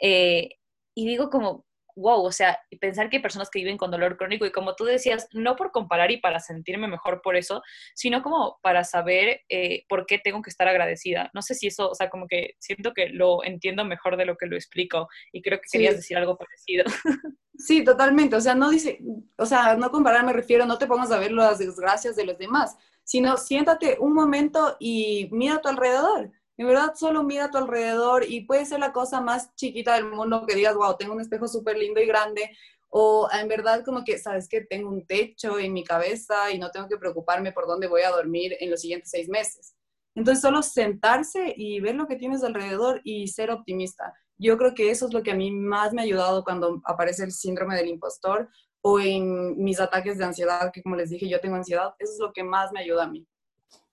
Eh, 0.00 0.50
y 0.94 1.06
digo 1.06 1.28
como, 1.30 1.64
wow, 1.96 2.24
o 2.24 2.32
sea, 2.32 2.58
pensar 2.80 3.08
que 3.08 3.16
hay 3.16 3.22
personas 3.22 3.50
que 3.50 3.58
viven 3.58 3.76
con 3.76 3.90
dolor 3.90 4.16
crónico 4.16 4.46
y 4.46 4.52
como 4.52 4.74
tú 4.74 4.84
decías, 4.84 5.28
no 5.32 5.56
por 5.56 5.70
comparar 5.70 6.10
y 6.10 6.18
para 6.18 6.40
sentirme 6.40 6.88
mejor 6.88 7.22
por 7.22 7.36
eso, 7.36 7.62
sino 7.94 8.22
como 8.22 8.58
para 8.62 8.84
saber 8.84 9.42
eh, 9.48 9.84
por 9.88 10.06
qué 10.06 10.18
tengo 10.18 10.42
que 10.42 10.50
estar 10.50 10.68
agradecida. 10.68 11.30
No 11.34 11.42
sé 11.42 11.54
si 11.54 11.68
eso, 11.68 11.90
o 11.90 11.94
sea, 11.94 12.10
como 12.10 12.26
que 12.26 12.54
siento 12.58 12.92
que 12.92 13.08
lo 13.08 13.44
entiendo 13.44 13.84
mejor 13.84 14.16
de 14.16 14.26
lo 14.26 14.36
que 14.36 14.46
lo 14.46 14.56
explico 14.56 15.08
y 15.32 15.42
creo 15.42 15.58
que 15.60 15.68
querías 15.70 15.96
decir 15.96 16.16
algo 16.16 16.36
parecido. 16.36 16.84
Sí, 17.56 17.84
totalmente. 17.84 18.34
O 18.34 18.40
sea, 18.40 18.56
no 18.56 18.68
dice, 18.68 18.98
o 19.38 19.46
sea, 19.46 19.76
no 19.76 19.92
comparar 19.92 20.24
me 20.24 20.32
refiero, 20.32 20.66
no 20.66 20.76
te 20.76 20.88
pongas 20.88 21.12
a 21.12 21.20
ver 21.20 21.30
las 21.30 21.60
desgracias 21.60 22.16
de 22.16 22.24
los 22.24 22.36
demás, 22.36 22.76
sino 23.04 23.36
siéntate 23.36 23.96
un 24.00 24.12
momento 24.12 24.76
y 24.80 25.28
mira 25.30 25.54
a 25.54 25.60
tu 25.60 25.68
alrededor 25.68 26.32
en 26.56 26.66
verdad 26.66 26.94
solo 26.94 27.22
mira 27.22 27.46
a 27.46 27.50
tu 27.50 27.58
alrededor 27.58 28.24
y 28.28 28.42
puede 28.42 28.64
ser 28.64 28.80
la 28.80 28.92
cosa 28.92 29.20
más 29.20 29.54
chiquita 29.56 29.94
del 29.94 30.10
mundo 30.10 30.46
que 30.46 30.54
digas, 30.54 30.74
wow, 30.76 30.96
tengo 30.96 31.14
un 31.14 31.20
espejo 31.20 31.48
súper 31.48 31.76
lindo 31.76 32.00
y 32.00 32.06
grande, 32.06 32.56
o 32.90 33.28
en 33.32 33.48
verdad 33.48 33.84
como 33.84 34.04
que, 34.04 34.18
sabes 34.18 34.48
que 34.48 34.60
tengo 34.60 34.88
un 34.88 35.04
techo 35.04 35.58
en 35.58 35.72
mi 35.72 35.82
cabeza 35.82 36.52
y 36.52 36.58
no 36.58 36.70
tengo 36.70 36.86
que 36.86 36.96
preocuparme 36.96 37.50
por 37.50 37.66
dónde 37.66 37.88
voy 37.88 38.02
a 38.02 38.10
dormir 38.10 38.56
en 38.60 38.70
los 38.70 38.82
siguientes 38.82 39.10
seis 39.10 39.28
meses. 39.28 39.74
Entonces 40.14 40.40
solo 40.40 40.62
sentarse 40.62 41.54
y 41.56 41.80
ver 41.80 41.96
lo 41.96 42.06
que 42.06 42.14
tienes 42.14 42.44
alrededor 42.44 43.00
y 43.02 43.26
ser 43.26 43.50
optimista. 43.50 44.14
Yo 44.38 44.56
creo 44.56 44.74
que 44.74 44.90
eso 44.90 45.06
es 45.06 45.12
lo 45.12 45.24
que 45.24 45.32
a 45.32 45.34
mí 45.34 45.50
más 45.50 45.92
me 45.92 46.02
ha 46.02 46.04
ayudado 46.04 46.44
cuando 46.44 46.80
aparece 46.84 47.24
el 47.24 47.32
síndrome 47.32 47.74
del 47.74 47.88
impostor 47.88 48.48
o 48.80 49.00
en 49.00 49.56
mis 49.56 49.80
ataques 49.80 50.18
de 50.18 50.24
ansiedad, 50.26 50.70
que 50.72 50.82
como 50.82 50.94
les 50.94 51.10
dije, 51.10 51.28
yo 51.28 51.40
tengo 51.40 51.56
ansiedad, 51.56 51.94
eso 51.98 52.12
es 52.12 52.18
lo 52.20 52.32
que 52.32 52.44
más 52.44 52.70
me 52.70 52.80
ayuda 52.80 53.04
a 53.04 53.08
mí. 53.08 53.26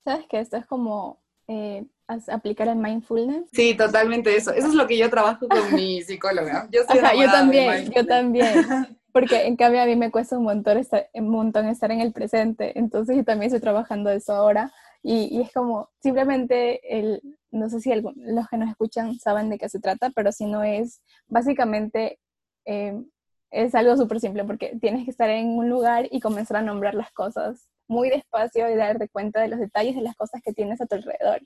Sabes 0.03 0.27
que 0.27 0.39
esto 0.39 0.57
es 0.57 0.65
como 0.67 1.23
eh, 1.47 1.85
aplicar 2.29 2.67
el 2.67 2.75
mindfulness. 2.75 3.45
Sí, 3.51 3.75
totalmente 3.75 4.35
eso. 4.35 4.51
Eso 4.51 4.67
es 4.67 4.73
lo 4.73 4.87
que 4.87 4.97
yo 4.97 5.09
trabajo 5.09 5.47
con 5.47 5.73
mi 5.73 6.01
psicóloga. 6.03 6.67
Yo, 6.71 6.81
yo 6.93 7.31
también, 7.31 7.91
yo 7.91 8.05
también. 8.05 8.53
Porque 9.11 9.45
en 9.45 9.57
cambio 9.57 9.81
a 9.81 9.85
mí 9.85 9.95
me 9.95 10.09
cuesta 10.09 10.37
un 10.37 10.45
montón 10.45 10.77
estar, 10.77 11.09
un 11.13 11.29
montón 11.29 11.67
estar 11.67 11.91
en 11.91 11.99
el 11.99 12.13
presente. 12.13 12.77
Entonces 12.79 13.17
yo 13.17 13.23
también 13.25 13.47
estoy 13.47 13.59
trabajando 13.59 14.09
eso 14.09 14.33
ahora. 14.33 14.71
Y, 15.03 15.41
es 15.41 15.51
como 15.51 15.89
simplemente 16.01 16.99
el, 16.99 17.21
no 17.49 17.69
sé 17.69 17.81
si 17.81 17.91
los 17.93 18.47
que 18.47 18.57
nos 18.57 18.69
escuchan 18.69 19.17
saben 19.19 19.49
de 19.49 19.57
qué 19.57 19.67
se 19.67 19.79
trata, 19.79 20.11
pero 20.15 20.31
si 20.31 20.45
no 20.45 20.63
es, 20.63 21.01
básicamente 21.27 22.19
eh, 22.65 23.01
es 23.49 23.75
algo 23.75 23.97
súper 23.97 24.19
simple 24.19 24.45
porque 24.45 24.77
tienes 24.79 25.03
que 25.05 25.11
estar 25.11 25.29
en 25.29 25.47
un 25.47 25.69
lugar 25.69 26.07
y 26.11 26.19
comenzar 26.19 26.57
a 26.57 26.61
nombrar 26.61 26.93
las 26.93 27.11
cosas 27.11 27.67
muy 27.87 28.09
despacio 28.09 28.69
y 28.69 28.75
darte 28.75 29.09
cuenta 29.09 29.41
de 29.41 29.49
los 29.49 29.59
detalles 29.59 29.95
de 29.95 30.01
las 30.01 30.15
cosas 30.15 30.41
que 30.41 30.53
tienes 30.53 30.79
a 30.79 30.85
tu 30.85 30.95
alrededor. 30.95 31.41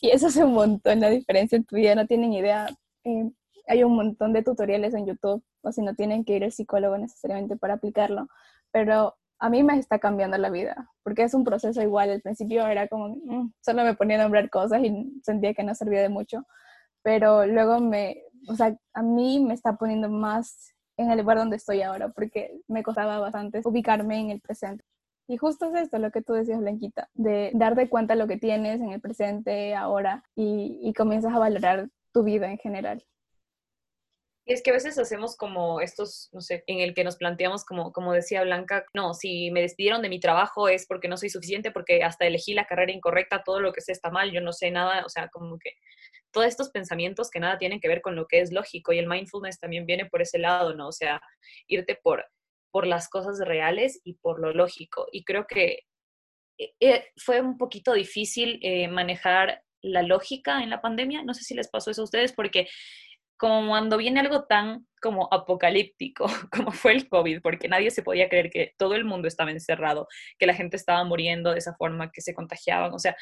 Y 0.00 0.10
eso 0.10 0.28
hace 0.28 0.44
un 0.44 0.54
montón 0.54 1.00
la 1.00 1.10
diferencia 1.10 1.56
en 1.56 1.64
tu 1.64 1.76
vida, 1.76 1.94
no 1.94 2.06
tienen 2.06 2.32
idea. 2.32 2.68
Eh, 3.04 3.30
hay 3.66 3.84
un 3.84 3.94
montón 3.94 4.32
de 4.32 4.42
tutoriales 4.42 4.94
en 4.94 5.06
YouTube, 5.06 5.44
o 5.62 5.72
si 5.72 5.82
no 5.82 5.94
tienen 5.94 6.24
que 6.24 6.36
ir 6.36 6.44
al 6.44 6.52
psicólogo 6.52 6.96
necesariamente 6.98 7.56
para 7.56 7.74
aplicarlo, 7.74 8.28
pero 8.72 9.16
a 9.38 9.48
mí 9.48 9.62
me 9.62 9.78
está 9.78 9.98
cambiando 9.98 10.36
la 10.38 10.50
vida, 10.50 10.90
porque 11.02 11.22
es 11.22 11.34
un 11.34 11.44
proceso 11.44 11.82
igual. 11.82 12.10
Al 12.10 12.20
principio 12.20 12.66
era 12.66 12.88
como, 12.88 13.08
mm, 13.08 13.52
solo 13.60 13.84
me 13.84 13.94
ponía 13.94 14.18
a 14.18 14.22
nombrar 14.22 14.50
cosas 14.50 14.82
y 14.82 15.20
sentía 15.22 15.54
que 15.54 15.64
no 15.64 15.74
servía 15.74 16.02
de 16.02 16.08
mucho, 16.08 16.46
pero 17.02 17.46
luego 17.46 17.80
me, 17.80 18.22
o 18.48 18.54
sea, 18.54 18.76
a 18.94 19.02
mí 19.02 19.40
me 19.40 19.54
está 19.54 19.76
poniendo 19.76 20.08
más 20.10 20.74
en 20.96 21.10
el 21.10 21.18
lugar 21.20 21.38
donde 21.38 21.56
estoy 21.56 21.82
ahora, 21.82 22.10
porque 22.10 22.60
me 22.68 22.82
costaba 22.82 23.18
bastante 23.18 23.62
ubicarme 23.64 24.20
en 24.20 24.30
el 24.30 24.40
presente. 24.40 24.84
Y 25.30 25.36
justo 25.36 25.66
es 25.66 25.82
esto 25.82 26.00
lo 26.00 26.10
que 26.10 26.22
tú 26.22 26.32
decías, 26.32 26.58
Blanquita, 26.58 27.08
de 27.14 27.52
darte 27.54 27.88
cuenta 27.88 28.16
lo 28.16 28.26
que 28.26 28.36
tienes 28.36 28.80
en 28.80 28.90
el 28.90 29.00
presente, 29.00 29.76
ahora, 29.76 30.24
y, 30.34 30.80
y 30.82 30.92
comienzas 30.92 31.32
a 31.32 31.38
valorar 31.38 31.88
tu 32.12 32.24
vida 32.24 32.50
en 32.50 32.58
general. 32.58 33.06
Es 34.44 34.60
que 34.60 34.70
a 34.70 34.74
veces 34.74 34.98
hacemos 34.98 35.36
como 35.36 35.80
estos, 35.80 36.30
no 36.32 36.40
sé, 36.40 36.64
en 36.66 36.80
el 36.80 36.94
que 36.94 37.04
nos 37.04 37.14
planteamos 37.14 37.64
como, 37.64 37.92
como 37.92 38.12
decía 38.12 38.42
Blanca, 38.42 38.84
no, 38.92 39.14
si 39.14 39.52
me 39.52 39.60
despidieron 39.60 40.02
de 40.02 40.08
mi 40.08 40.18
trabajo 40.18 40.68
es 40.68 40.84
porque 40.88 41.06
no 41.06 41.16
soy 41.16 41.30
suficiente, 41.30 41.70
porque 41.70 42.02
hasta 42.02 42.26
elegí 42.26 42.52
la 42.52 42.66
carrera 42.66 42.90
incorrecta, 42.90 43.44
todo 43.44 43.60
lo 43.60 43.72
que 43.72 43.82
sé 43.82 43.92
está 43.92 44.10
mal, 44.10 44.32
yo 44.32 44.40
no 44.40 44.52
sé 44.52 44.72
nada, 44.72 45.06
o 45.06 45.08
sea, 45.08 45.28
como 45.28 45.60
que 45.60 45.74
todos 46.32 46.48
estos 46.48 46.70
pensamientos 46.70 47.30
que 47.30 47.38
nada 47.38 47.56
tienen 47.56 47.78
que 47.78 47.86
ver 47.86 48.02
con 48.02 48.16
lo 48.16 48.26
que 48.26 48.40
es 48.40 48.50
lógico 48.50 48.92
y 48.92 48.98
el 48.98 49.06
mindfulness 49.06 49.60
también 49.60 49.86
viene 49.86 50.06
por 50.06 50.22
ese 50.22 50.40
lado, 50.40 50.74
¿no? 50.74 50.88
O 50.88 50.92
sea, 50.92 51.20
irte 51.68 51.96
por, 52.02 52.24
por 52.70 52.86
las 52.86 53.08
cosas 53.08 53.40
reales 53.46 54.00
y 54.04 54.14
por 54.14 54.40
lo 54.40 54.52
lógico. 54.52 55.06
Y 55.12 55.24
creo 55.24 55.46
que 55.46 55.80
eh, 56.58 56.72
eh, 56.80 57.04
fue 57.16 57.40
un 57.40 57.58
poquito 57.58 57.92
difícil 57.94 58.58
eh, 58.62 58.88
manejar 58.88 59.62
la 59.82 60.02
lógica 60.02 60.62
en 60.62 60.70
la 60.70 60.80
pandemia. 60.80 61.22
No 61.22 61.34
sé 61.34 61.44
si 61.44 61.54
les 61.54 61.68
pasó 61.68 61.90
eso 61.90 62.02
a 62.02 62.04
ustedes, 62.04 62.32
porque 62.32 62.68
como 63.40 63.70
cuando 63.70 63.96
viene 63.96 64.20
algo 64.20 64.44
tan 64.44 64.86
como 65.00 65.26
apocalíptico 65.32 66.26
como 66.52 66.72
fue 66.72 66.92
el 66.92 67.08
COVID, 67.08 67.40
porque 67.42 67.68
nadie 67.68 67.90
se 67.90 68.02
podía 68.02 68.28
creer 68.28 68.50
que 68.50 68.74
todo 68.78 68.94
el 68.94 69.04
mundo 69.04 69.28
estaba 69.28 69.50
encerrado, 69.50 70.06
que 70.38 70.46
la 70.46 70.54
gente 70.54 70.76
estaba 70.76 71.02
muriendo 71.04 71.52
de 71.52 71.58
esa 71.58 71.74
forma, 71.74 72.10
que 72.12 72.20
se 72.20 72.34
contagiaban, 72.34 72.92
o 72.92 72.98
sea, 72.98 73.16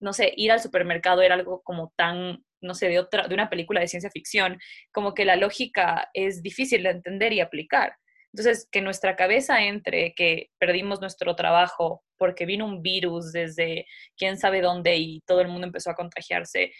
no 0.00 0.12
sé, 0.12 0.32
ir 0.36 0.50
al 0.50 0.60
supermercado 0.60 1.22
era 1.22 1.34
algo 1.36 1.62
como 1.62 1.92
tan, 1.96 2.44
no 2.60 2.74
sé, 2.74 2.88
de 2.88 2.98
otra, 2.98 3.28
de 3.28 3.34
una 3.34 3.50
película 3.50 3.80
de 3.80 3.88
ciencia 3.88 4.10
ficción, 4.10 4.58
como 4.92 5.14
que 5.14 5.24
la 5.24 5.36
lógica 5.36 6.10
es 6.14 6.42
difícil 6.42 6.82
de 6.82 6.90
entender 6.90 7.32
y 7.32 7.40
aplicar. 7.40 7.94
Entonces, 8.32 8.68
que 8.70 8.80
nuestra 8.80 9.16
cabeza 9.16 9.64
entre 9.64 10.14
que 10.14 10.50
perdimos 10.58 11.00
nuestro 11.00 11.34
trabajo 11.34 12.04
porque 12.16 12.46
vino 12.46 12.64
un 12.64 12.82
virus 12.82 13.32
desde 13.32 13.86
quién 14.16 14.36
sabe 14.38 14.60
dónde 14.60 14.96
y 14.96 15.20
todo 15.26 15.40
el 15.40 15.48
mundo 15.48 15.66
empezó 15.66 15.90
a 15.90 15.94
contagiarse, 15.94 16.72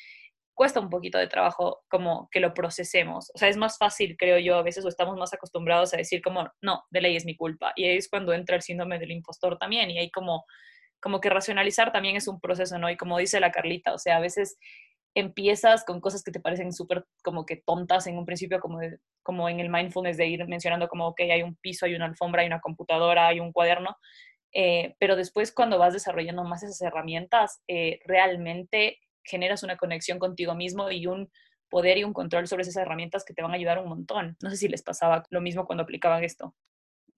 cuesta 0.54 0.78
un 0.78 0.90
poquito 0.90 1.16
de 1.16 1.26
trabajo 1.26 1.82
como 1.88 2.28
que 2.30 2.38
lo 2.38 2.52
procesemos. 2.52 3.30
O 3.34 3.38
sea, 3.38 3.48
es 3.48 3.56
más 3.56 3.78
fácil, 3.78 4.16
creo 4.18 4.38
yo, 4.38 4.56
a 4.56 4.62
veces 4.62 4.84
o 4.84 4.88
estamos 4.88 5.16
más 5.16 5.32
acostumbrados 5.32 5.94
a 5.94 5.96
decir 5.96 6.20
como, 6.20 6.50
no, 6.60 6.84
de 6.90 7.00
ley 7.00 7.16
es 7.16 7.24
mi 7.24 7.34
culpa. 7.34 7.72
Y 7.76 7.86
ahí 7.86 7.96
es 7.96 8.10
cuando 8.10 8.34
entra 8.34 8.56
el 8.56 8.62
síndrome 8.62 8.98
del 8.98 9.10
impostor 9.10 9.58
también. 9.58 9.90
Y 9.90 9.98
ahí 9.98 10.10
como, 10.10 10.44
como 11.00 11.20
que 11.20 11.30
racionalizar 11.30 11.92
también 11.92 12.16
es 12.16 12.28
un 12.28 12.40
proceso, 12.40 12.78
¿no? 12.78 12.90
Y 12.90 12.98
como 12.98 13.16
dice 13.16 13.40
la 13.40 13.50
Carlita, 13.50 13.94
o 13.94 13.98
sea, 13.98 14.18
a 14.18 14.20
veces 14.20 14.58
empiezas 15.14 15.84
con 15.84 16.00
cosas 16.00 16.22
que 16.22 16.30
te 16.30 16.40
parecen 16.40 16.72
súper 16.72 17.04
como 17.22 17.44
que 17.44 17.56
tontas 17.56 18.06
en 18.06 18.16
un 18.16 18.26
principio, 18.26 18.60
como, 18.60 18.78
como 19.22 19.48
en 19.48 19.60
el 19.60 19.70
mindfulness 19.70 20.16
de 20.16 20.26
ir 20.26 20.46
mencionando 20.46 20.88
como, 20.88 21.08
ok, 21.08 21.20
hay 21.20 21.42
un 21.42 21.56
piso, 21.56 21.86
hay 21.86 21.94
una 21.94 22.06
alfombra, 22.06 22.42
hay 22.42 22.46
una 22.46 22.60
computadora, 22.60 23.28
hay 23.28 23.40
un 23.40 23.52
cuaderno, 23.52 23.96
eh, 24.52 24.94
pero 24.98 25.16
después 25.16 25.52
cuando 25.52 25.78
vas 25.78 25.92
desarrollando 25.92 26.44
más 26.44 26.62
esas 26.62 26.80
herramientas, 26.82 27.60
eh, 27.68 28.00
realmente 28.04 28.98
generas 29.24 29.62
una 29.62 29.76
conexión 29.76 30.18
contigo 30.18 30.54
mismo 30.54 30.90
y 30.90 31.06
un 31.06 31.30
poder 31.68 31.98
y 31.98 32.04
un 32.04 32.12
control 32.12 32.46
sobre 32.48 32.62
esas 32.62 32.76
herramientas 32.76 33.24
que 33.24 33.34
te 33.34 33.42
van 33.42 33.52
a 33.52 33.54
ayudar 33.54 33.78
un 33.78 33.88
montón. 33.88 34.36
No 34.42 34.50
sé 34.50 34.56
si 34.56 34.68
les 34.68 34.82
pasaba 34.82 35.24
lo 35.30 35.40
mismo 35.40 35.66
cuando 35.66 35.84
aplicaban 35.84 36.24
esto. 36.24 36.54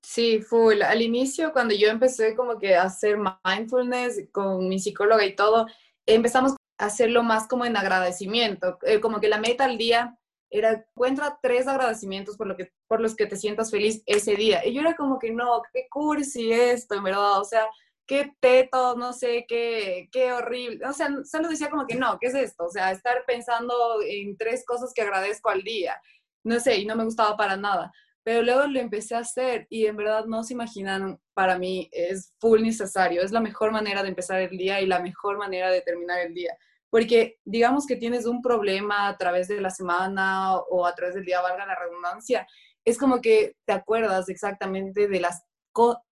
Sí, 0.03 0.41
full. 0.43 0.83
Al 0.83 1.01
inicio, 1.01 1.53
cuando 1.53 1.75
yo 1.75 1.89
empecé 1.89 2.35
como 2.35 2.59
que 2.59 2.75
a 2.75 2.83
hacer 2.83 3.17
mindfulness 3.45 4.29
con 4.33 4.69
mi 4.69 4.79
psicóloga 4.79 5.25
y 5.25 5.35
todo, 5.35 5.67
empezamos 6.07 6.55
hacerlo 6.79 7.23
más 7.23 7.47
como 7.47 7.65
en 7.65 7.77
agradecimiento, 7.77 8.79
eh, 8.83 9.01
como 9.01 9.21
que 9.21 9.29
la 9.29 9.39
meta 9.39 9.65
al 9.65 9.79
día 9.79 10.19
era 10.51 10.73
encuentra 10.73 11.39
tres 11.43 11.67
agradecimientos 11.67 12.37
por, 12.37 12.47
lo 12.47 12.57
que, 12.57 12.73
por 12.87 13.01
los 13.01 13.17
que 13.17 13.27
te 13.27 13.37
sientas 13.37 13.71
feliz 13.71 14.03
ese 14.07 14.37
día. 14.37 14.67
Y 14.67 14.75
yo 14.75 14.83
era 14.83 14.95
como 14.95 15.19
que 15.19 15.33
no, 15.33 15.63
qué 15.73 15.87
cursi 15.91 16.53
esto, 16.53 16.95
en 16.95 17.05
verdad, 17.05 17.41
o 17.41 17.45
sea, 17.45 17.67
qué 18.07 18.33
teto, 18.41 18.95
no 18.97 19.15
sé, 19.15 19.47
qué, 19.49 20.09
qué 20.13 20.33
horrible. 20.33 20.87
O 20.87 20.93
sea, 20.93 21.09
solo 21.25 21.49
decía 21.49 21.71
como 21.71 21.87
que 21.87 21.95
no, 21.95 22.19
¿qué 22.21 22.27
es 22.27 22.35
esto? 22.35 22.65
O 22.65 22.71
sea, 22.71 22.91
estar 22.93 23.25
pensando 23.27 23.75
en 24.07 24.37
tres 24.37 24.65
cosas 24.67 24.93
que 24.95 25.03
agradezco 25.03 25.49
al 25.49 25.63
día. 25.63 26.01
No 26.45 26.61
sé, 26.61 26.77
y 26.77 26.85
no 26.85 26.97
me 26.97 27.05
gustaba 27.05 27.37
para 27.37 27.57
nada. 27.57 27.93
Pero 28.25 28.43
luego 28.43 28.67
lo 28.67 28.79
empecé 28.79 29.15
a 29.15 29.21
hacer 29.21 29.67
y 29.69 29.87
en 29.87 29.97
verdad 29.97 30.27
no 30.27 30.45
se 30.45 30.55
imaginan, 30.55 31.19
para 31.35 31.59
mí 31.59 31.89
es 31.93 32.35
full 32.39 32.63
necesario. 32.63 33.23
Es 33.23 33.33
la 33.33 33.41
mejor 33.41 33.73
manera 33.73 34.03
de 34.03 34.09
empezar 34.09 34.41
el 34.41 34.57
día 34.57 34.81
y 34.81 34.87
la 34.87 35.01
mejor 35.01 35.39
manera 35.39 35.71
de 35.71 35.81
terminar 35.81 36.21
el 36.21 36.35
día. 36.35 36.57
Porque 36.91 37.39
digamos 37.45 37.87
que 37.87 37.97
tienes 37.97 38.27
un 38.27 38.43
problema 38.43 39.09
a 39.09 39.17
través 39.17 39.49
de 39.49 39.61
la 39.61 39.71
semana 39.71 40.57
o 40.57 40.87
a 40.87 40.95
través 40.95 41.15
del 41.15 41.25
día, 41.25 41.41
valga 41.41 41.67
la 41.67 41.75
redundancia, 41.75 42.47
es 42.85 42.99
como 42.99 43.21
que 43.21 43.57
te 43.65 43.73
acuerdas 43.73 44.29
exactamente 44.29 45.09
de 45.09 45.21
las 45.21 45.43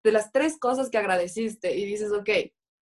de 0.03 0.11
las 0.11 0.31
tres 0.31 0.59
cosas 0.59 0.89
que 0.89 0.97
agradeciste 0.97 1.75
y 1.75 1.85
dices, 1.85 2.11
ok, 2.11 2.29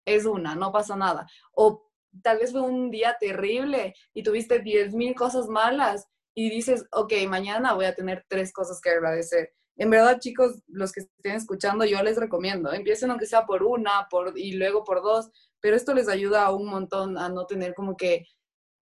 es 0.05 0.25
una, 0.25 0.55
no 0.55 0.71
pasa 0.71 0.95
nada. 0.95 1.27
O 1.53 1.89
tal 2.21 2.39
vez 2.39 2.51
fue 2.51 2.61
un 2.61 2.91
día 2.91 3.17
terrible 3.19 3.93
y 4.13 4.23
tuviste 4.23 4.59
diez 4.59 4.93
mil 4.93 5.15
cosas 5.15 5.47
malas 5.47 6.07
y 6.35 6.49
dices, 6.49 6.85
ok, 6.91 7.13
mañana 7.27 7.73
voy 7.73 7.85
a 7.85 7.95
tener 7.95 8.25
tres 8.27 8.51
cosas 8.51 8.81
que 8.81 8.89
agradecer. 8.89 9.53
En 9.77 9.89
verdad, 9.89 10.19
chicos, 10.19 10.61
los 10.67 10.91
que 10.91 11.01
estén 11.01 11.35
escuchando, 11.35 11.85
yo 11.85 12.03
les 12.03 12.17
recomiendo, 12.17 12.71
empiecen 12.73 13.09
aunque 13.09 13.25
sea 13.25 13.45
por 13.45 13.63
una 13.63 14.07
por, 14.09 14.37
y 14.37 14.53
luego 14.53 14.83
por 14.83 15.01
dos, 15.01 15.31
pero 15.61 15.75
esto 15.75 15.93
les 15.93 16.09
ayuda 16.09 16.51
un 16.51 16.67
montón 16.67 17.17
a 17.17 17.29
no 17.29 17.45
tener 17.45 17.73
como 17.73 17.95
que 17.95 18.27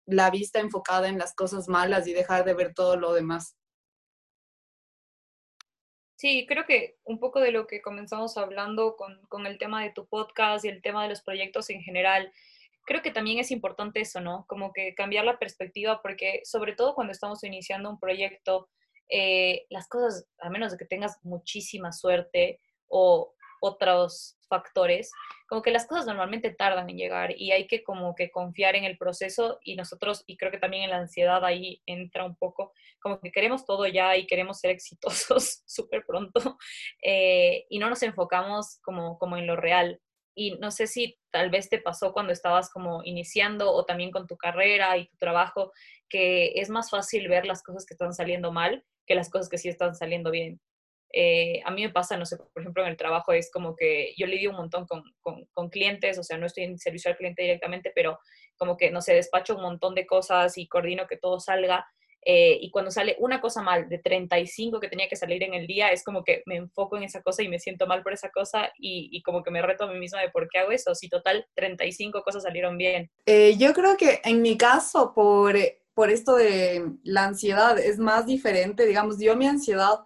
la 0.07 0.31
vista 0.31 0.61
enfocada 0.61 1.09
en 1.09 1.19
las 1.19 1.35
cosas 1.35 1.69
malas 1.69 2.07
y 2.07 2.13
dejar 2.13 2.45
de 2.45 2.55
ver 2.55 2.73
todo 2.73 2.97
lo 2.97 3.13
demás. 3.13 3.57
Sí, 6.17 6.47
creo 6.47 6.67
que 6.67 6.99
un 7.05 7.19
poco 7.19 7.41
de 7.41 7.51
lo 7.51 7.67
que 7.67 7.81
comenzamos 7.81 8.37
hablando 8.37 8.97
con, 8.97 9.25
con, 9.29 9.47
el 9.47 9.59
tema 9.59 9.83
de 9.83 9.91
tu 9.91 10.07
podcast 10.07 10.65
y 10.65 10.69
el 10.69 10.83
tema 10.83 11.03
de 11.03 11.09
los 11.09 11.23
proyectos 11.23 11.71
en 11.71 11.81
general, 11.81 12.31
creo 12.91 13.03
que 13.03 13.13
también 13.13 13.39
es 13.39 13.53
importante 13.53 14.01
eso, 14.01 14.21
¿no? 14.21 14.45
Como 14.49 14.73
que 14.73 14.97
cambiar 14.97 15.25
la 15.25 15.39
perspectiva, 15.39 16.03
porque 16.03 16.41
sobre 16.43 16.73
todo 16.73 16.97
cuando 16.97 17.13
estamos 17.13 17.45
iniciando 17.45 17.89
un 17.89 18.01
proyecto, 18.01 18.69
eh, 19.09 19.65
las 19.71 19.87
cosas, 19.87 20.27
a 20.41 20.51
menos 20.51 20.73
de 20.73 20.79
que 20.79 20.87
tengas 20.87 21.17
muchísima 21.23 21.93
suerte 21.93 22.59
o 22.89 23.33
otros 23.61 24.37
factores, 24.49 25.13
como 25.47 25.63
que 25.63 25.71
las 25.71 25.87
cosas 25.87 26.05
normalmente 26.05 26.51
tardan 26.51 26.91
en 26.91 26.97
llegar 26.97 27.33
y 27.37 27.53
hay 27.53 27.69
que 27.69 27.85
como 27.85 28.17
que 28.17 28.33
confiar 28.33 28.75
en 28.75 28.83
el 28.83 28.99
proceso 28.99 29.61
y 29.63 29.77
nosotros, 29.77 30.25
y 30.27 30.37
creo 30.37 30.51
que 30.51 30.59
también 30.59 30.83
en 30.83 30.91
la 30.91 30.99
ansiedad 30.99 31.45
ahí 31.45 31.81
entra 31.87 32.25
un 32.25 32.35
poco, 32.35 32.73
como 33.01 33.21
que 33.21 33.31
queremos 33.31 33.65
todo 33.67 33.87
ya 33.87 34.17
y 34.17 34.27
queremos 34.27 34.59
ser 34.59 34.71
exitosos 34.77 35.63
súper 35.65 36.05
pronto 36.05 36.59
eh, 37.05 37.67
y 37.71 37.79
no 37.79 37.89
nos 37.89 38.03
enfocamos 38.03 38.81
como, 38.83 39.17
como 39.17 39.37
en 39.37 39.47
lo 39.47 39.55
real. 39.55 40.01
Y 40.35 40.59
no 40.59 40.71
sé 40.71 40.87
si 40.87 41.19
tal 41.31 41.51
vez 41.51 41.69
te 41.69 41.81
pasó 41.81 42.13
cuando 42.13 42.33
estabas 42.33 42.71
como 42.71 43.03
iniciando 43.05 43.73
o 43.73 43.85
también 43.85 44.11
con 44.11 44.27
tu 44.27 44.37
carrera 44.37 44.97
y 44.97 45.09
tu 45.09 45.17
trabajo, 45.17 45.73
que 46.09 46.53
es 46.57 46.71
más 46.71 46.91
fácil 46.91 47.29
ver 47.29 47.47
las 47.47 47.63
cosas 47.63 47.85
que 47.85 47.95
están 47.95 48.15
saliendo 48.15 48.53
mal 48.53 48.85
que 49.11 49.17
las 49.17 49.29
cosas 49.29 49.49
que 49.49 49.59
sí 49.59 49.69
están 49.69 49.97
saliendo 49.97 50.31
bien. 50.31 50.61
Eh, 51.13 51.61
a 51.65 51.73
mí 51.73 51.83
me 51.83 51.91
pasa, 51.91 52.17
no 52.17 52.25
sé, 52.25 52.37
por 52.37 52.63
ejemplo, 52.63 52.85
en 52.85 52.91
el 52.91 52.97
trabajo 52.97 53.33
es 53.33 53.51
como 53.51 53.75
que 53.75 54.15
yo 54.17 54.29
lidio 54.29 54.51
un 54.51 54.57
montón 54.57 54.87
con, 54.87 55.03
con, 55.53 55.69
clientes, 55.69 56.17
o 56.17 56.23
sea, 56.23 56.39
no 56.39 56.47
estoy 56.47 56.63
en 56.63 56.79
servicio 56.79 57.11
al 57.11 57.17
cliente 57.17 57.43
directamente, 57.43 57.91
pero 57.93 58.21
como 58.57 58.77
que, 58.77 58.93
no 58.93 59.01
sé, 59.01 59.15
despacho 59.15 59.57
un 59.57 59.63
montón 59.63 59.97
de 59.97 60.07
cosas 60.07 60.57
y 60.57 60.69
coordino 60.69 61.09
que 61.09 61.17
todo 61.17 61.41
salga. 61.41 61.85
Eh, 62.23 62.59
y 62.61 62.71
cuando 62.71 62.91
sale 62.91 63.17
una 63.19 63.41
cosa 63.41 63.63
mal 63.63 63.89
de 63.89 63.99
35 63.99 64.79
que 64.79 64.89
tenía 64.89 65.09
que 65.09 65.17
salir 65.17 65.43
en 65.43 65.55
el 65.55 65.67
día, 65.67 65.89
es 65.89 66.05
como 66.05 66.23
que 66.23 66.43
me 66.47 66.57
enfoco 66.57 66.97
en 66.97 67.05
esa 67.05 67.23
cosa 67.23 67.43
y 67.43 67.49
me 67.49 67.59
siento 67.59 67.87
mal 67.87 68.03
por 68.03 68.13
esa 68.13 68.31
cosa 68.31 68.71
y, 68.79 69.09
y 69.11 69.23
como 69.23 69.43
que 69.43 69.51
me 69.51 69.63
reto 69.63 69.85
a 69.85 69.93
mí 69.93 69.99
misma 69.99 70.21
de 70.21 70.29
por 70.29 70.49
qué 70.49 70.59
hago 70.59 70.73
eso, 70.73 70.95
si 70.95 71.09
total 71.09 71.47
35 71.55 72.23
cosas 72.23 72.43
salieron 72.43 72.77
bien. 72.77 73.11
Eh, 73.27 73.57
yo 73.57 73.73
creo 73.73 73.97
que 73.97 74.21
en 74.25 74.43
mi 74.43 74.59
caso, 74.59 75.13
por, 75.15 75.57
por 75.95 76.11
esto 76.11 76.37
de 76.37 76.85
la 77.05 77.25
ansiedad, 77.25 77.79
es 77.79 77.99
más 77.99 78.27
diferente, 78.27 78.85
digamos, 78.85 79.19
yo 79.19 79.35
mi 79.37 79.47
ansiedad 79.47 80.01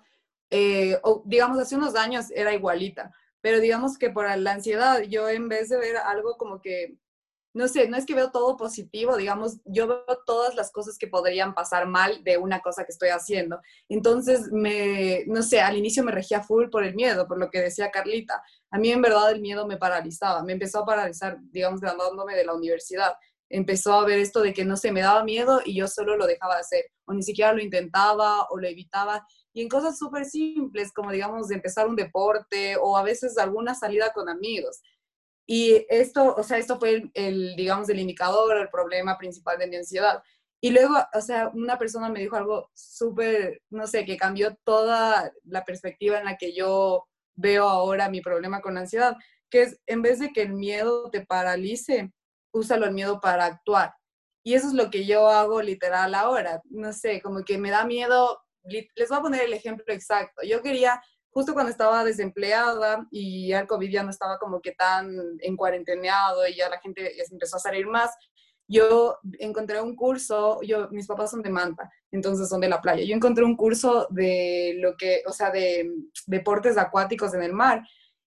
eh, 0.56 0.98
o 1.02 1.22
digamos, 1.26 1.58
hace 1.58 1.74
unos 1.74 1.96
años 1.96 2.30
era 2.30 2.54
igualita, 2.54 3.12
pero 3.40 3.58
digamos 3.58 3.98
que 3.98 4.10
por 4.10 4.24
la 4.38 4.52
ansiedad, 4.52 5.02
yo 5.02 5.28
en 5.28 5.48
vez 5.48 5.68
de 5.68 5.78
ver 5.78 5.96
algo 5.96 6.36
como 6.36 6.60
que, 6.60 6.96
no 7.55 7.68
sé, 7.68 7.88
no 7.88 7.96
es 7.96 8.05
que 8.05 8.14
veo 8.14 8.30
todo 8.30 8.57
positivo, 8.57 9.16
digamos, 9.16 9.61
yo 9.64 9.86
veo 9.86 10.05
todas 10.26 10.55
las 10.57 10.72
cosas 10.72 10.98
que 10.98 11.07
podrían 11.07 11.55
pasar 11.55 11.86
mal 11.86 12.22
de 12.24 12.36
una 12.36 12.61
cosa 12.61 12.84
que 12.84 12.92
estoy 12.92 13.11
haciendo. 13.11 13.61
Entonces, 13.88 14.50
me, 14.52 15.24
no 15.26 15.42
sé, 15.42 15.61
al 15.61 15.76
inicio 15.76 16.02
me 16.02 16.12
regía 16.12 16.42
full 16.42 16.68
por 16.68 16.84
el 16.84 16.94
miedo, 16.94 17.26
por 17.26 17.38
lo 17.38 17.50
que 17.50 17.61
decía 17.61 17.90
Carlita. 17.90 18.42
A 18.70 18.78
mí 18.78 18.90
en 18.90 19.00
verdad 19.00 19.30
el 19.30 19.40
miedo 19.40 19.66
me 19.66 19.76
paralizaba, 19.76 20.42
me 20.42 20.52
empezó 20.52 20.80
a 20.80 20.86
paralizar, 20.86 21.38
digamos, 21.50 21.80
graduándome 21.80 22.34
de 22.34 22.44
la 22.44 22.55
universidad 22.55 23.14
empezó 23.50 23.92
a 23.94 24.05
ver 24.05 24.18
esto 24.18 24.40
de 24.40 24.52
que 24.52 24.64
no 24.64 24.76
se 24.76 24.90
me 24.90 25.02
daba 25.02 25.22
miedo 25.22 25.61
y 25.64 25.76
yo 25.76 25.86
solo 25.86 26.16
lo 26.16 26.26
dejaba 26.26 26.55
de 26.55 26.62
hacer, 26.62 26.84
o 27.05 27.12
ni 27.12 27.22
siquiera 27.22 27.52
lo 27.52 27.62
intentaba 27.62 28.46
o 28.50 28.59
lo 28.59 28.66
evitaba. 28.66 29.24
Y 29.52 29.62
en 29.62 29.68
cosas 29.68 29.96
súper 29.96 30.24
simples, 30.24 30.92
como 30.92 31.12
digamos 31.12 31.50
empezar 31.50 31.86
un 31.86 31.94
deporte 31.94 32.76
o 32.80 32.96
a 32.96 33.05
veces 33.05 33.38
alguna 33.38 33.74
salida 33.74 34.12
con 34.12 34.28
amigos. 34.28 34.80
Y 35.47 35.86
esto, 35.88 36.34
o 36.34 36.42
sea, 36.42 36.59
esto 36.59 36.78
fue 36.78 37.11
el, 37.14 37.57
digamos, 37.57 37.88
el 37.88 38.01
indicador, 38.01 38.57
el 38.57 38.68
problema 38.68 39.18
principal 39.18 39.59
de 39.59 39.66
mi 39.66 39.76
ansiedad. 39.76 40.22
Y 40.61 40.70
luego, 40.70 40.95
o 41.12 41.20
sea, 41.20 41.51
una 41.53 41.78
persona 41.78 42.09
me 42.09 42.20
dijo 42.20 42.36
algo 42.36 42.70
súper, 42.74 43.62
no 43.70 43.86
sé, 43.86 44.05
que 44.07 44.16
cambió 44.16 44.57
toda 44.64 45.30
la 45.45 45.64
perspectiva 45.64 46.18
en 46.18 46.24
la 46.24 46.36
que 46.36 46.55
yo 46.55 47.07
veo 47.36 47.68
ahora 47.68 48.09
mi 48.09 48.20
problema 48.22 48.62
con 48.62 48.74
la 48.74 48.80
ansiedad, 48.80 49.16
que 49.51 49.62
es 49.62 49.80
en 49.86 50.01
vez 50.03 50.18
de 50.20 50.32
que 50.32 50.42
el 50.42 50.55
miedo 50.55 51.11
te 51.11 51.26
paralice, 51.26 52.12
úsalo 52.53 52.86
el 52.86 52.92
miedo 52.92 53.20
para 53.20 53.45
actuar. 53.45 53.95
Y 54.42 54.55
eso 54.55 54.68
es 54.68 54.74
lo 54.74 54.90
que 54.90 55.05
yo 55.07 55.28
hago 55.28 55.61
literal 55.61 56.14
ahora. 56.14 56.62
No 56.70 56.92
sé, 56.92 57.20
como 57.20 57.45
que 57.45 57.59
me 57.59 57.70
da 57.70 57.84
miedo 57.84 58.45
les 58.64 59.09
voy 59.09 59.18
a 59.18 59.22
poner 59.22 59.42
el 59.42 59.53
ejemplo 59.53 59.84
exacto. 59.88 60.42
Yo 60.47 60.62
quería, 60.62 61.03
justo 61.35 61.53
cuando 61.53 61.72
estaba 61.72 62.05
desempleada 62.05 63.07
y 63.11 63.53
el 63.53 63.66
COVID 63.66 63.91
ya 63.91 64.05
no 64.05 64.11
estaba 64.11 64.39
como 64.39 64.61
que 64.61 64.72
tan 64.72 65.12
en 65.41 65.57
cuarenteneado 65.57 66.47
y 66.47 66.57
ya 66.57 66.68
la 66.68 66.78
gente 66.78 67.12
empezó 67.28 67.57
a 67.57 67.61
salir 67.61 67.89
más, 67.89 68.11
yo 68.68 69.18
encontré 69.41 69.82
un 69.82 69.97
curso, 69.97 70.61
yo, 70.62 70.89
mis 70.91 71.09
papás 71.09 71.32
son 71.32 71.43
de 71.43 71.51
Manta, 71.51 71.91
entonces 72.12 72.49
son 72.49 72.61
de 72.61 72.68
la 72.68 72.80
playa. 72.80 73.05
Yo 73.05 73.14
encontré 73.14 73.45
un 73.45 73.57
curso 73.57 74.07
de 74.11 74.76
lo 74.78 74.97
que, 74.97 75.22
o 75.26 75.32
sea, 75.32 75.51
de 75.51 75.91
deportes 76.26 76.78
acuáticos 76.78 77.35
en 77.35 77.43
el 77.43 77.53
mar. 77.53 77.82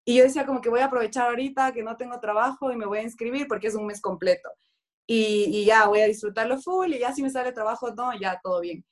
Y 0.05 0.17
yo 0.17 0.23
decía 0.23 0.45
como 0.45 0.61
que 0.61 0.69
voy 0.69 0.81
a 0.81 0.85
aprovechar 0.85 1.29
ahorita 1.29 1.71
que 1.71 1.83
no 1.83 1.95
tengo 1.95 2.19
trabajo 2.19 2.71
y 2.71 2.75
me 2.75 2.85
voy 2.85 2.99
a 2.99 3.03
inscribir 3.03 3.47
porque 3.47 3.67
es 3.67 3.75
un 3.75 3.87
mes 3.87 4.01
completo. 4.01 4.49
Y, 5.07 5.45
y 5.45 5.65
ya 5.65 5.87
voy 5.87 6.01
a 6.01 6.07
disfrutarlo 6.07 6.59
full 6.61 6.93
y 6.93 6.99
ya 6.99 7.13
si 7.13 7.23
me 7.23 7.29
sale 7.29 7.53
trabajo, 7.53 7.89
no, 7.91 8.11
ya 8.19 8.39
todo 8.43 8.59
bien. 8.59 8.85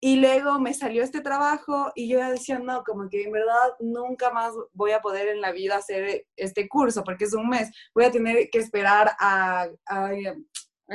Y 0.00 0.16
luego 0.16 0.60
me 0.60 0.74
salió 0.74 1.02
este 1.02 1.20
trabajo 1.20 1.90
y 1.96 2.08
yo 2.08 2.18
decía, 2.30 2.60
no, 2.60 2.84
como 2.84 3.08
que 3.08 3.24
en 3.24 3.32
verdad 3.32 3.74
nunca 3.80 4.30
más 4.30 4.54
voy 4.72 4.92
a 4.92 5.00
poder 5.00 5.26
en 5.28 5.40
la 5.40 5.50
vida 5.50 5.76
hacer 5.76 6.24
este 6.36 6.68
curso 6.68 7.02
porque 7.02 7.24
es 7.24 7.34
un 7.34 7.48
mes. 7.48 7.70
Voy 7.94 8.04
a 8.04 8.12
tener 8.12 8.48
que 8.50 8.58
esperar 8.58 9.10
a, 9.18 9.66
a, 9.86 10.10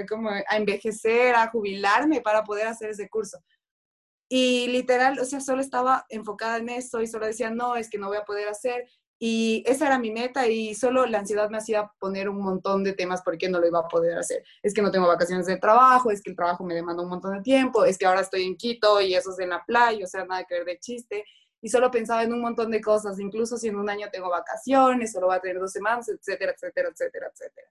como 0.07 0.29
a 0.29 0.55
envejecer, 0.55 1.35
a 1.35 1.49
jubilarme 1.49 2.21
para 2.21 2.43
poder 2.43 2.67
hacer 2.67 2.91
ese 2.91 3.09
curso. 3.09 3.39
Y 4.29 4.67
literal, 4.67 5.19
o 5.19 5.25
sea, 5.25 5.41
solo 5.41 5.61
estaba 5.61 6.05
enfocada 6.09 6.57
en 6.57 6.69
eso 6.69 7.01
y 7.01 7.07
solo 7.07 7.27
decía, 7.27 7.49
no, 7.49 7.75
es 7.75 7.89
que 7.89 7.97
no 7.97 8.07
voy 8.07 8.17
a 8.17 8.25
poder 8.25 8.47
hacer. 8.47 8.85
Y 9.25 9.63
esa 9.65 9.87
era 9.87 9.99
mi 9.99 10.11
meta 10.11 10.49
y 10.49 10.75
solo 10.75 11.05
la 11.05 11.19
ansiedad 11.19 11.49
me 11.49 11.57
hacía 11.57 11.89
poner 11.97 12.27
un 12.27 12.41
montón 12.41 12.83
de 12.83 12.91
temas 12.91 13.21
por 13.21 13.37
qué 13.37 13.47
no 13.47 13.57
lo 13.61 13.65
iba 13.65 13.79
a 13.79 13.87
poder 13.87 14.17
hacer. 14.17 14.43
Es 14.61 14.73
que 14.73 14.81
no 14.81 14.91
tengo 14.91 15.07
vacaciones 15.07 15.45
de 15.45 15.55
trabajo, 15.55 16.11
es 16.11 16.21
que 16.21 16.31
el 16.31 16.35
trabajo 16.35 16.65
me 16.65 16.73
demanda 16.73 17.03
un 17.03 17.07
montón 17.07 17.37
de 17.37 17.41
tiempo, 17.41 17.85
es 17.85 17.97
que 17.97 18.05
ahora 18.05 18.19
estoy 18.19 18.43
en 18.43 18.57
Quito 18.57 18.99
y 18.99 19.15
eso 19.15 19.31
es 19.31 19.39
en 19.39 19.51
la 19.51 19.63
playa, 19.63 20.03
o 20.03 20.07
sea, 20.09 20.25
nada 20.25 20.43
que 20.43 20.55
ver 20.55 20.65
de 20.65 20.77
chiste. 20.77 21.23
Y 21.61 21.69
solo 21.69 21.89
pensaba 21.89 22.23
en 22.23 22.33
un 22.33 22.41
montón 22.41 22.69
de 22.69 22.81
cosas, 22.81 23.17
incluso 23.17 23.55
si 23.55 23.69
en 23.69 23.77
un 23.77 23.89
año 23.89 24.07
tengo 24.11 24.29
vacaciones, 24.29 25.13
solo 25.13 25.27
va 25.27 25.35
a 25.35 25.39
tener 25.39 25.57
dos 25.57 25.71
semanas, 25.71 26.09
etcétera, 26.09 26.51
etcétera, 26.51 26.89
etcétera, 26.89 27.27
etcétera. 27.31 27.67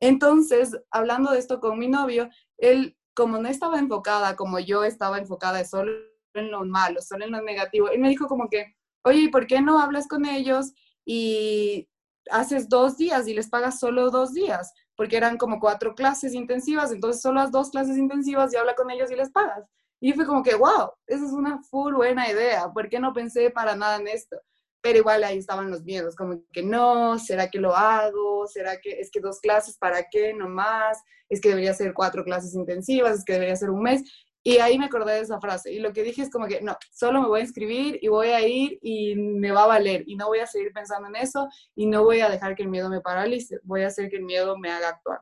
Entonces, 0.00 0.76
hablando 0.90 1.32
de 1.32 1.38
esto 1.38 1.60
con 1.60 1.78
mi 1.78 1.88
novio, 1.88 2.28
él, 2.58 2.94
como 3.14 3.38
no 3.38 3.48
estaba 3.48 3.78
enfocada 3.78 4.36
como 4.36 4.58
yo 4.58 4.84
estaba 4.84 5.16
enfocada 5.16 5.64
solo 5.64 5.92
en 6.34 6.50
lo 6.50 6.62
malo, 6.66 7.00
solo 7.00 7.24
en 7.24 7.30
lo 7.30 7.40
negativo, 7.40 7.88
él 7.88 8.00
me 8.00 8.10
dijo 8.10 8.26
como 8.26 8.50
que, 8.50 8.76
oye, 9.02 9.30
¿por 9.30 9.46
qué 9.46 9.62
no 9.62 9.80
hablas 9.80 10.06
con 10.06 10.26
ellos 10.26 10.74
y 11.04 11.88
haces 12.30 12.68
dos 12.68 12.96
días 12.96 13.26
y 13.28 13.34
les 13.34 13.48
pagas 13.48 13.78
solo 13.78 14.10
dos 14.10 14.32
días? 14.32 14.72
Porque 14.96 15.16
eran 15.16 15.38
como 15.38 15.60
cuatro 15.60 15.94
clases 15.94 16.34
intensivas, 16.34 16.92
entonces 16.92 17.22
solo 17.22 17.40
las 17.40 17.50
dos 17.50 17.70
clases 17.70 17.96
intensivas 17.96 18.52
y 18.52 18.56
habla 18.56 18.74
con 18.74 18.90
ellos 18.90 19.10
y 19.10 19.16
les 19.16 19.30
pagas. 19.30 19.64
Y 20.00 20.12
fue 20.12 20.26
como 20.26 20.42
que, 20.42 20.54
wow, 20.54 20.90
esa 21.06 21.24
es 21.24 21.32
una 21.32 21.62
full 21.62 21.94
buena 21.94 22.30
idea, 22.30 22.70
¿por 22.72 22.88
qué 22.88 22.98
no 22.98 23.12
pensé 23.12 23.50
para 23.50 23.76
nada 23.76 23.96
en 23.96 24.08
esto? 24.08 24.36
pero 24.82 24.98
igual 24.98 25.24
ahí 25.24 25.38
estaban 25.38 25.70
los 25.70 25.82
miedos, 25.84 26.16
como 26.16 26.42
que 26.52 26.62
no, 26.62 27.18
¿será 27.18 27.50
que 27.50 27.58
lo 27.58 27.76
hago? 27.76 28.46
¿Será 28.46 28.80
que 28.80 29.00
es 29.00 29.10
que 29.10 29.20
dos 29.20 29.40
clases 29.40 29.76
para 29.76 30.04
qué? 30.10 30.32
No 30.32 30.48
más, 30.48 30.98
es 31.28 31.40
que 31.40 31.50
debería 31.50 31.74
ser 31.74 31.92
cuatro 31.92 32.24
clases 32.24 32.54
intensivas, 32.54 33.18
es 33.18 33.24
que 33.24 33.34
debería 33.34 33.56
ser 33.56 33.70
un 33.70 33.82
mes. 33.82 34.02
Y 34.42 34.58
ahí 34.58 34.78
me 34.78 34.86
acordé 34.86 35.14
de 35.14 35.20
esa 35.20 35.40
frase. 35.40 35.72
Y 35.72 35.80
lo 35.80 35.92
que 35.92 36.02
dije 36.02 36.22
es 36.22 36.30
como 36.30 36.46
que 36.46 36.62
no, 36.62 36.76
solo 36.92 37.20
me 37.20 37.28
voy 37.28 37.40
a 37.40 37.44
inscribir 37.44 37.98
y 38.00 38.08
voy 38.08 38.28
a 38.28 38.46
ir 38.46 38.78
y 38.82 39.14
me 39.14 39.52
va 39.52 39.64
a 39.64 39.68
valer. 39.68 40.04
Y 40.06 40.16
no 40.16 40.28
voy 40.28 40.38
a 40.38 40.46
seguir 40.46 40.72
pensando 40.72 41.08
en 41.08 41.16
eso 41.16 41.48
y 41.74 41.86
no 41.86 42.04
voy 42.04 42.20
a 42.20 42.28
dejar 42.30 42.54
que 42.54 42.62
el 42.62 42.68
miedo 42.70 42.88
me 42.88 43.00
paralice. 43.00 43.58
Voy 43.62 43.82
a 43.82 43.88
hacer 43.88 44.08
que 44.08 44.16
el 44.16 44.24
miedo 44.24 44.56
me 44.56 44.70
haga 44.70 44.88
actuar. 44.88 45.20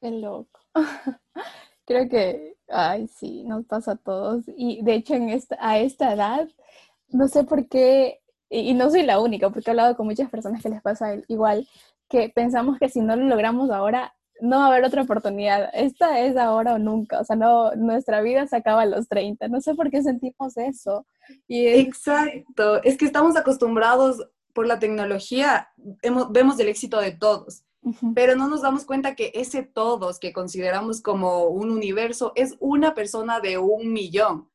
Qué 0.00 0.10
loco. 0.10 0.60
Creo 1.86 2.08
que, 2.08 2.56
ay, 2.68 3.08
sí, 3.08 3.44
nos 3.44 3.64
pasa 3.66 3.92
a 3.92 3.96
todos. 3.96 4.44
Y 4.46 4.82
de 4.82 4.94
hecho, 4.94 5.14
en 5.14 5.30
esta, 5.30 5.56
a 5.60 5.78
esta 5.78 6.12
edad, 6.12 6.48
no 7.08 7.28
sé 7.28 7.44
por 7.44 7.68
qué, 7.68 8.20
y, 8.50 8.74
no 8.74 8.90
soy 8.90 9.02
la 9.02 9.20
única, 9.20 9.50
porque 9.50 9.70
he 9.70 9.72
hablado 9.72 9.96
con 9.96 10.06
muchas 10.06 10.30
personas 10.30 10.62
que 10.62 10.68
les 10.68 10.82
pasa 10.82 11.16
igual, 11.28 11.68
que 12.08 12.28
pensamos 12.28 12.78
que 12.78 12.88
si 12.88 13.00
no 13.00 13.16
lo 13.16 13.24
logramos 13.26 13.70
ahora, 13.70 14.14
no 14.40 14.58
va 14.58 14.64
a 14.64 14.68
haber 14.68 14.84
otra 14.84 15.02
oportunidad. 15.02 15.70
Esta 15.72 16.20
es 16.20 16.36
ahora 16.36 16.74
o 16.74 16.78
nunca. 16.78 17.20
O 17.20 17.24
sea, 17.24 17.36
no, 17.36 17.74
nuestra 17.76 18.20
vida 18.20 18.46
se 18.46 18.56
acaba 18.56 18.82
a 18.82 18.86
los 18.86 19.08
30. 19.08 19.48
No 19.48 19.60
sé 19.60 19.74
por 19.74 19.90
qué 19.90 20.02
sentimos 20.02 20.56
eso. 20.56 21.06
Y 21.46 21.66
Exacto. 21.66 22.82
Es 22.82 22.96
que 22.96 23.04
estamos 23.04 23.36
acostumbrados 23.36 24.26
por 24.52 24.66
la 24.66 24.78
tecnología, 24.78 25.68
vemos 26.30 26.60
el 26.60 26.68
éxito 26.68 27.00
de 27.00 27.10
todos, 27.10 27.64
pero 28.14 28.36
no 28.36 28.48
nos 28.48 28.62
damos 28.62 28.84
cuenta 28.84 29.16
que 29.16 29.32
ese 29.34 29.62
todos 29.62 30.20
que 30.20 30.32
consideramos 30.32 31.02
como 31.02 31.46
un 31.46 31.70
universo 31.70 32.32
es 32.36 32.56
una 32.60 32.94
persona 32.94 33.40
de 33.40 33.58
un 33.58 33.92
millón 33.92 34.48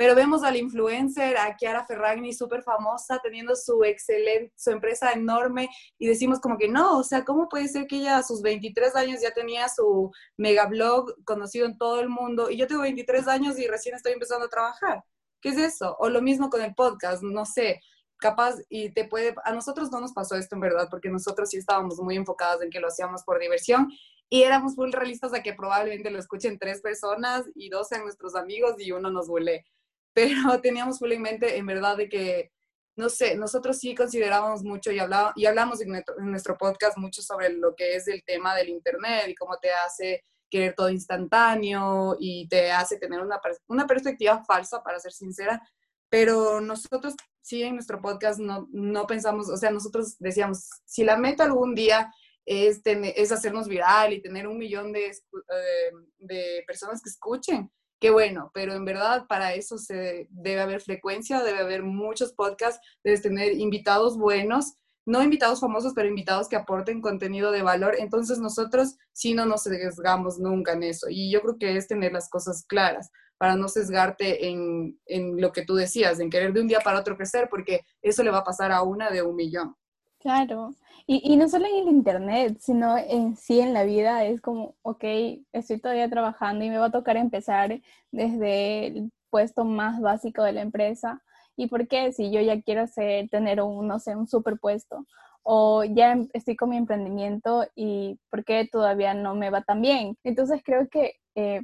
pero 0.00 0.14
vemos 0.14 0.42
al 0.44 0.56
influencer, 0.56 1.36
a 1.36 1.54
Chiara 1.58 1.84
Ferragni, 1.84 2.32
súper 2.32 2.62
famosa, 2.62 3.20
teniendo 3.22 3.54
su 3.54 3.84
excelente, 3.84 4.50
su 4.56 4.70
empresa 4.70 5.12
enorme, 5.12 5.68
y 5.98 6.06
decimos 6.06 6.40
como 6.40 6.56
que 6.56 6.68
no, 6.68 6.96
o 6.96 7.04
sea, 7.04 7.22
¿cómo 7.22 7.50
puede 7.50 7.68
ser 7.68 7.86
que 7.86 7.96
ella 7.96 8.16
a 8.16 8.22
sus 8.22 8.40
23 8.40 8.96
años 8.96 9.20
ya 9.20 9.32
tenía 9.32 9.68
su 9.68 10.10
mega 10.38 10.64
blog 10.64 11.22
conocido 11.24 11.66
en 11.66 11.76
todo 11.76 12.00
el 12.00 12.08
mundo, 12.08 12.48
y 12.48 12.56
yo 12.56 12.66
tengo 12.66 12.80
23 12.80 13.28
años 13.28 13.58
y 13.58 13.66
recién 13.66 13.94
estoy 13.94 14.12
empezando 14.12 14.46
a 14.46 14.48
trabajar? 14.48 15.04
¿Qué 15.42 15.50
es 15.50 15.58
eso? 15.58 15.94
O 15.98 16.08
lo 16.08 16.22
mismo 16.22 16.48
con 16.48 16.62
el 16.62 16.74
podcast, 16.74 17.22
no 17.22 17.44
sé, 17.44 17.82
capaz, 18.16 18.54
y 18.70 18.94
te 18.94 19.04
puede, 19.04 19.34
a 19.44 19.52
nosotros 19.52 19.90
no 19.92 20.00
nos 20.00 20.14
pasó 20.14 20.34
esto 20.34 20.54
en 20.54 20.62
verdad, 20.62 20.88
porque 20.90 21.10
nosotros 21.10 21.50
sí 21.50 21.58
estábamos 21.58 21.98
muy 21.98 22.16
enfocados 22.16 22.62
en 22.62 22.70
que 22.70 22.80
lo 22.80 22.88
hacíamos 22.88 23.22
por 23.22 23.38
diversión, 23.38 23.92
y 24.30 24.44
éramos 24.44 24.76
full 24.76 24.92
realistas 24.92 25.30
de 25.32 25.42
que 25.42 25.52
probablemente 25.52 26.10
lo 26.10 26.18
escuchen 26.18 26.58
tres 26.58 26.80
personas 26.80 27.44
y 27.54 27.68
dos 27.68 27.88
sean 27.88 28.04
nuestros 28.04 28.34
amigos 28.34 28.76
y 28.78 28.92
uno 28.92 29.10
nos 29.10 29.28
huele 29.28 29.66
pero 30.12 30.34
teníamos 30.62 30.98
full 30.98 31.12
en 31.12 31.22
mente, 31.22 31.56
en 31.56 31.66
verdad, 31.66 31.96
de 31.96 32.08
que, 32.08 32.52
no 32.96 33.08
sé, 33.08 33.36
nosotros 33.36 33.78
sí 33.78 33.94
considerábamos 33.94 34.62
mucho 34.62 34.92
y, 34.92 34.98
hablaba, 34.98 35.32
y 35.36 35.46
hablamos 35.46 35.80
en 35.80 36.02
nuestro, 36.18 36.56
podcast 36.58 36.98
mucho 36.98 37.22
sobre 37.22 37.50
lo 37.50 37.74
que 37.74 37.96
es 37.96 38.08
el 38.08 38.22
tema 38.24 38.54
del 38.54 38.68
Internet 38.68 39.28
y 39.28 39.34
cómo 39.34 39.56
te 39.58 39.70
hace 39.70 40.24
querer 40.50 40.74
todo 40.74 40.90
instantáneo 40.90 42.16
y 42.18 42.48
te 42.48 42.72
hace 42.72 42.98
tener 42.98 43.20
una, 43.20 43.40
una 43.68 43.86
perspectiva 43.86 44.44
falsa, 44.44 44.82
para 44.82 44.98
ser 44.98 45.12
sincera, 45.12 45.62
pero 46.08 46.60
nosotros 46.60 47.14
sí 47.40 47.62
en 47.62 47.74
nuestro 47.74 48.00
podcast 48.00 48.40
no, 48.40 48.68
no 48.72 49.06
pensamos, 49.06 49.48
o 49.48 49.56
sea, 49.56 49.70
nosotros 49.70 50.16
decíamos, 50.18 50.68
si 50.84 51.04
la 51.04 51.16
meta 51.16 51.44
algún 51.44 51.74
día 51.74 52.12
es, 52.44 52.80
es 52.84 53.32
hacernos 53.32 53.68
viral 53.68 54.12
y 54.12 54.22
tener 54.22 54.48
un 54.48 54.58
millón 54.58 54.92
de, 54.92 55.06
eh, 55.06 55.92
de 56.18 56.64
personas 56.66 57.00
que 57.00 57.10
escuchen, 57.10 57.70
qué 58.00 58.10
bueno, 58.10 58.50
pero 58.54 58.74
en 58.74 58.84
verdad 58.84 59.26
para 59.28 59.54
eso 59.54 59.78
se 59.78 60.26
debe 60.30 60.60
haber 60.60 60.80
frecuencia, 60.80 61.42
debe 61.42 61.60
haber 61.60 61.82
muchos 61.82 62.32
podcasts, 62.32 62.80
debes 63.04 63.22
tener 63.22 63.52
invitados 63.52 64.16
buenos, 64.16 64.74
no 65.06 65.22
invitados 65.22 65.60
famosos, 65.60 65.92
pero 65.94 66.08
invitados 66.08 66.48
que 66.48 66.56
aporten 66.56 67.00
contenido 67.00 67.50
de 67.50 67.62
valor. 67.62 67.96
Entonces 67.98 68.38
nosotros 68.38 68.96
sí 69.12 69.34
no 69.34 69.44
nos 69.44 69.64
sesgamos 69.64 70.38
nunca 70.38 70.72
en 70.72 70.84
eso. 70.84 71.08
Y 71.10 71.30
yo 71.30 71.40
creo 71.42 71.58
que 71.58 71.76
es 71.76 71.88
tener 71.88 72.12
las 72.12 72.28
cosas 72.28 72.64
claras 72.66 73.10
para 73.38 73.56
no 73.56 73.68
sesgarte 73.68 74.48
en, 74.48 74.98
en 75.06 75.40
lo 75.40 75.52
que 75.52 75.64
tú 75.64 75.74
decías, 75.74 76.20
en 76.20 76.30
querer 76.30 76.52
de 76.52 76.60
un 76.60 76.68
día 76.68 76.80
para 76.80 77.00
otro 77.00 77.16
crecer, 77.16 77.48
porque 77.50 77.80
eso 78.02 78.22
le 78.22 78.30
va 78.30 78.38
a 78.38 78.44
pasar 78.44 78.70
a 78.72 78.82
una 78.82 79.10
de 79.10 79.22
un 79.22 79.34
millón. 79.34 79.74
Claro, 80.20 80.74
y, 81.06 81.36
no 81.36 81.48
solo 81.48 81.66
en 81.66 81.88
el 81.88 81.94
internet, 81.94 82.58
sino 82.60 82.96
en 82.96 83.36
sí 83.36 83.60
en 83.60 83.74
la 83.74 83.84
vida 83.84 84.24
es 84.24 84.40
como, 84.40 84.76
ok, 84.82 85.04
estoy 85.52 85.80
todavía 85.80 86.08
trabajando 86.08 86.64
y 86.64 86.70
me 86.70 86.78
va 86.78 86.86
a 86.86 86.90
tocar 86.90 87.16
empezar 87.16 87.80
desde 88.10 88.86
el 88.86 89.12
puesto 89.30 89.64
más 89.64 90.00
básico 90.00 90.42
de 90.42 90.52
la 90.52 90.62
empresa. 90.62 91.22
¿Y 91.56 91.68
por 91.68 91.88
qué? 91.88 92.12
Si 92.12 92.30
yo 92.30 92.40
ya 92.40 92.60
quiero 92.62 92.82
hacer, 92.82 93.28
tener 93.28 93.60
un, 93.62 93.86
no 93.86 93.98
sé, 93.98 94.16
un 94.16 94.26
superpuesto 94.28 95.06
o 95.42 95.84
ya 95.84 96.12
em, 96.12 96.28
estoy 96.32 96.56
con 96.56 96.70
mi 96.70 96.76
emprendimiento 96.76 97.66
y 97.74 98.18
por 98.30 98.44
qué 98.44 98.68
todavía 98.70 99.14
no 99.14 99.34
me 99.34 99.50
va 99.50 99.62
tan 99.62 99.80
bien. 99.80 100.16
Entonces 100.24 100.62
creo 100.64 100.88
que, 100.88 101.14
eh, 101.34 101.62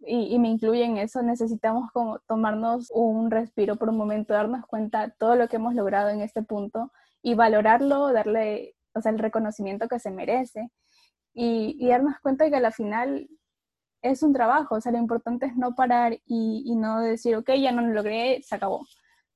y, 0.00 0.34
y, 0.34 0.38
me 0.38 0.48
incluye 0.48 0.84
en 0.84 0.96
eso, 0.98 1.22
necesitamos 1.22 1.90
como 1.92 2.20
tomarnos 2.20 2.90
un 2.92 3.30
respiro 3.30 3.76
por 3.76 3.88
un 3.90 3.96
momento, 3.96 4.32
darnos 4.34 4.64
cuenta 4.66 5.10
todo 5.18 5.34
lo 5.36 5.48
que 5.48 5.56
hemos 5.56 5.74
logrado 5.74 6.08
en 6.10 6.20
este 6.20 6.42
punto 6.42 6.92
y 7.22 7.34
valorarlo, 7.34 8.12
darle 8.12 8.74
o 8.98 9.02
sea, 9.02 9.12
el 9.12 9.18
reconocimiento 9.18 9.88
que 9.88 9.98
se 9.98 10.10
merece 10.10 10.70
y, 11.34 11.76
y 11.78 11.88
darnos 11.88 12.14
cuenta 12.20 12.44
de 12.44 12.50
que 12.50 12.56
al 12.56 12.72
final 12.72 13.28
es 14.02 14.22
un 14.22 14.32
trabajo, 14.32 14.76
o 14.76 14.80
sea, 14.80 14.92
lo 14.92 14.98
importante 14.98 15.46
es 15.46 15.56
no 15.56 15.74
parar 15.74 16.18
y, 16.26 16.74
no 16.76 17.00
decir, 17.00 17.36
ok, 17.36 17.50
ya 17.54 17.72
no 17.72 17.82
lo 17.82 17.92
logré, 17.92 18.40
se 18.42 18.54
acabó, 18.54 18.86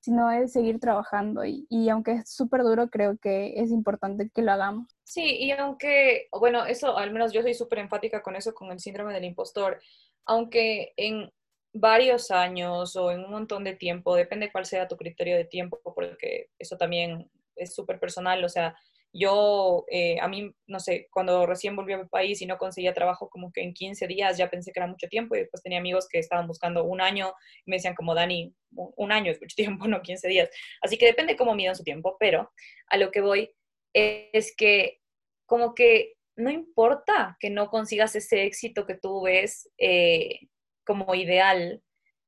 sino 0.01 0.31
es 0.31 0.53
seguir 0.53 0.79
trabajando 0.79 1.45
y, 1.45 1.67
y 1.69 1.89
aunque 1.89 2.13
es 2.13 2.31
súper 2.31 2.63
duro, 2.63 2.89
creo 2.89 3.19
que 3.19 3.55
es 3.57 3.71
importante 3.71 4.31
que 4.33 4.43
lo 4.43 4.53
hagamos. 4.53 4.89
Sí, 5.03 5.37
y 5.39 5.51
aunque, 5.53 6.29
bueno, 6.33 6.65
eso, 6.65 6.97
al 6.97 7.13
menos 7.13 7.33
yo 7.33 7.43
soy 7.43 7.55
súper 7.55 7.81
empática 7.81 8.23
con 8.23 8.37
eso, 8.37 8.55
con 8.55 8.71
el 8.71 8.81
síndrome 8.81 9.13
del 9.13 9.25
impostor, 9.25 9.81
aunque 10.25 10.93
en 10.97 11.31
varios 11.75 12.31
años 12.31 12.95
o 12.97 13.11
en 13.11 13.25
un 13.25 13.31
montón 13.31 13.65
de 13.65 13.75
tiempo, 13.75 14.15
depende 14.15 14.53
cuál 14.53 14.67
sea 14.67 14.89
tu 14.89 14.97
criterio 14.97 15.37
de 15.37 15.45
tiempo, 15.45 15.81
porque 15.95 16.51
eso 16.59 16.77
también 16.77 17.31
es 17.57 17.75
súper 17.75 17.99
personal, 17.99 18.45
o 18.45 18.49
sea, 18.49 18.77
yo, 19.13 19.85
eh, 19.89 20.19
a 20.21 20.29
mí, 20.29 20.55
no 20.67 20.81
sé, 20.81 21.09
cuando 21.11 21.45
recién 21.45 21.77
volví 21.77 21.93
a 21.93 21.99
mi 21.99 22.09
país 22.09 22.41
y 22.41 22.47
no 22.47 22.57
conseguía 22.57 22.95
trabajo 22.95 23.29
como 23.29 23.53
que 23.53 23.63
en 23.63 23.75
15 23.75 24.07
días 24.07 24.39
ya 24.39 24.49
pensé 24.49 24.73
que 24.73 24.81
era 24.81 24.87
mucho 24.87 25.07
tiempo 25.09 25.35
y 25.35 25.41
después 25.41 25.63
tenía 25.63 25.79
amigos 25.79 26.09
que 26.09 26.19
estaban 26.19 26.47
buscando 26.47 26.85
un 26.85 27.03
año 27.03 27.35
y 27.67 27.71
me 27.71 27.77
decían 27.77 27.95
como, 27.95 28.15
Dani, 28.15 28.55
un 28.71 29.13
año 29.13 29.31
es 29.31 29.41
mucho 29.41 29.55
tiempo, 29.55 29.87
no 29.89 30.01
15 30.01 30.29
días. 30.29 30.51
Así 30.81 30.97
que 30.97 31.07
depende 31.07 31.37
cómo 31.37 31.55
midan 31.55 31.77
su 31.77 31.85
tiempo, 31.85 32.17
pero 32.19 32.51
a 32.89 32.97
lo 32.97 33.11
que 33.11 33.21
voy 33.21 33.51
es 33.93 34.55
que 34.57 35.01
como 35.47 35.75
que 35.75 36.15
no 36.37 36.51
importa 36.51 37.37
que 37.39 37.51
no 37.51 37.69
consigas 37.69 38.17
ese 38.17 38.45
éxito 38.45 38.87
que 38.87 38.95
tú 38.95 39.23
ves 39.23 39.71
eh, 39.77 40.39
como 40.87 41.15
ideal 41.15 41.83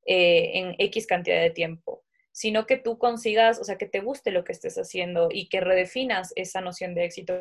eh, 0.05 0.51
en 0.59 0.75
X 0.77 1.07
cantidad 1.07 1.41
de 1.41 1.49
tiempo 1.49 2.04
sino 2.35 2.65
que 2.65 2.75
tú 2.75 2.97
consigas, 2.97 3.61
o 3.61 3.63
sea, 3.63 3.77
que 3.77 3.85
te 3.85 4.01
guste 4.01 4.29
lo 4.29 4.43
que 4.43 4.51
estés 4.51 4.75
haciendo 4.75 5.29
y 5.31 5.47
que 5.47 5.61
redefinas 5.61 6.33
esa 6.35 6.59
noción 6.59 6.93
de 6.93 7.05
éxito, 7.05 7.33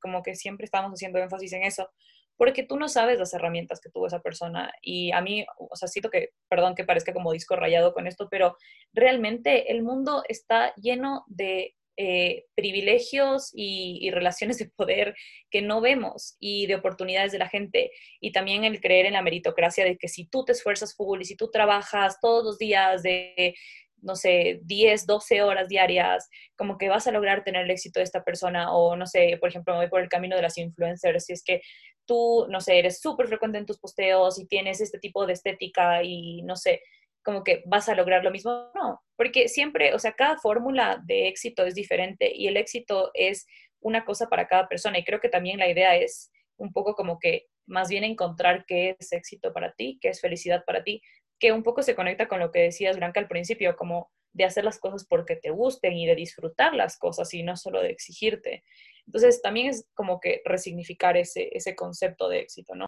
como 0.00 0.22
que 0.22 0.34
siempre 0.34 0.64
estamos 0.64 0.92
haciendo 0.92 1.18
énfasis 1.18 1.52
en 1.52 1.64
eso, 1.64 1.90
porque 2.38 2.62
tú 2.62 2.78
no 2.78 2.88
sabes 2.88 3.18
las 3.18 3.34
herramientas 3.34 3.82
que 3.82 3.90
tuvo 3.90 4.06
esa 4.06 4.22
persona. 4.22 4.72
Y 4.80 5.12
a 5.12 5.20
mí, 5.20 5.44
o 5.58 5.76
sea, 5.76 5.88
siento 5.88 6.08
que, 6.08 6.30
perdón 6.48 6.74
que 6.74 6.84
parezca 6.84 7.12
como 7.12 7.32
disco 7.32 7.54
rayado 7.54 7.92
con 7.92 8.06
esto, 8.06 8.28
pero 8.30 8.56
realmente 8.94 9.70
el 9.72 9.82
mundo 9.82 10.22
está 10.26 10.74
lleno 10.76 11.24
de 11.26 11.74
eh, 11.98 12.46
privilegios 12.54 13.50
y, 13.52 14.10
relaciones 14.10 14.56
de 14.56 14.70
poder 14.70 15.14
que 15.50 15.60
no 15.60 15.82
vemos 15.82 16.38
y 16.40 16.66
de 16.66 16.76
oportunidades 16.76 17.30
de 17.32 17.38
la 17.38 17.50
gente. 17.50 17.90
Y 18.22 18.32
también 18.32 18.64
el 18.64 18.80
creer 18.80 19.04
en 19.04 19.12
la 19.12 19.22
meritocracia 19.22 19.84
de 19.84 19.98
que 19.98 20.08
si 20.08 20.24
tú 20.24 20.46
te 20.46 20.52
esfuerzas 20.52 20.96
full 20.96 21.20
y 21.20 21.26
si 21.26 21.36
tú 21.36 21.50
trabajas 21.50 22.18
todos 22.22 22.42
los 22.42 22.56
días 22.56 23.02
de 23.02 23.54
no 24.02 24.16
sé, 24.16 24.60
10, 24.64 25.06
12 25.06 25.42
horas 25.42 25.68
diarias, 25.68 26.28
como 26.56 26.78
que 26.78 26.88
vas 26.88 27.06
a 27.06 27.12
lograr 27.12 27.44
tener 27.44 27.64
el 27.64 27.70
éxito 27.70 28.00
de 28.00 28.04
esta 28.04 28.24
persona 28.24 28.72
o, 28.72 28.96
no 28.96 29.06
sé, 29.06 29.36
por 29.40 29.48
ejemplo, 29.48 29.74
me 29.74 29.80
voy 29.80 29.88
por 29.88 30.00
el 30.00 30.08
camino 30.08 30.36
de 30.36 30.42
las 30.42 30.58
influencers, 30.58 31.24
si 31.24 31.32
es 31.32 31.42
que 31.44 31.60
tú, 32.06 32.46
no 32.48 32.60
sé, 32.60 32.78
eres 32.78 33.00
súper 33.00 33.28
frecuente 33.28 33.58
en 33.58 33.66
tus 33.66 33.78
posteos 33.78 34.38
y 34.38 34.46
tienes 34.46 34.80
este 34.80 34.98
tipo 34.98 35.26
de 35.26 35.34
estética 35.34 36.02
y, 36.02 36.42
no 36.42 36.56
sé, 36.56 36.82
como 37.22 37.44
que 37.44 37.62
vas 37.66 37.88
a 37.88 37.94
lograr 37.94 38.24
lo 38.24 38.30
mismo. 38.30 38.70
No, 38.74 39.00
porque 39.16 39.48
siempre, 39.48 39.94
o 39.94 39.98
sea, 39.98 40.12
cada 40.12 40.36
fórmula 40.38 41.00
de 41.04 41.28
éxito 41.28 41.64
es 41.64 41.74
diferente 41.74 42.32
y 42.34 42.48
el 42.48 42.56
éxito 42.56 43.10
es 43.14 43.46
una 43.80 44.04
cosa 44.04 44.28
para 44.28 44.46
cada 44.46 44.68
persona 44.68 44.98
y 44.98 45.04
creo 45.04 45.20
que 45.20 45.28
también 45.28 45.58
la 45.58 45.68
idea 45.68 45.96
es 45.96 46.30
un 46.56 46.72
poco 46.72 46.94
como 46.94 47.18
que 47.18 47.46
más 47.66 47.88
bien 47.88 48.04
encontrar 48.04 48.64
qué 48.66 48.96
es 48.98 49.12
éxito 49.12 49.52
para 49.52 49.72
ti, 49.72 49.98
qué 50.00 50.08
es 50.08 50.20
felicidad 50.20 50.64
para 50.66 50.82
ti, 50.82 51.00
que 51.40 51.52
un 51.52 51.62
poco 51.64 51.82
se 51.82 51.96
conecta 51.96 52.28
con 52.28 52.38
lo 52.38 52.52
que 52.52 52.60
decías, 52.60 52.96
Blanca, 52.96 53.18
al 53.18 53.28
principio, 53.28 53.74
como 53.74 54.10
de 54.32 54.44
hacer 54.44 54.62
las 54.62 54.78
cosas 54.78 55.04
porque 55.04 55.34
te 55.34 55.50
gusten 55.50 55.94
y 55.94 56.06
de 56.06 56.14
disfrutar 56.14 56.74
las 56.74 56.96
cosas 56.96 57.34
y 57.34 57.42
no 57.42 57.56
solo 57.56 57.82
de 57.82 57.90
exigirte. 57.90 58.62
Entonces, 59.06 59.42
también 59.42 59.68
es 59.68 59.88
como 59.94 60.20
que 60.20 60.42
resignificar 60.44 61.16
ese, 61.16 61.48
ese 61.52 61.74
concepto 61.74 62.28
de 62.28 62.40
éxito, 62.40 62.74
¿no? 62.76 62.86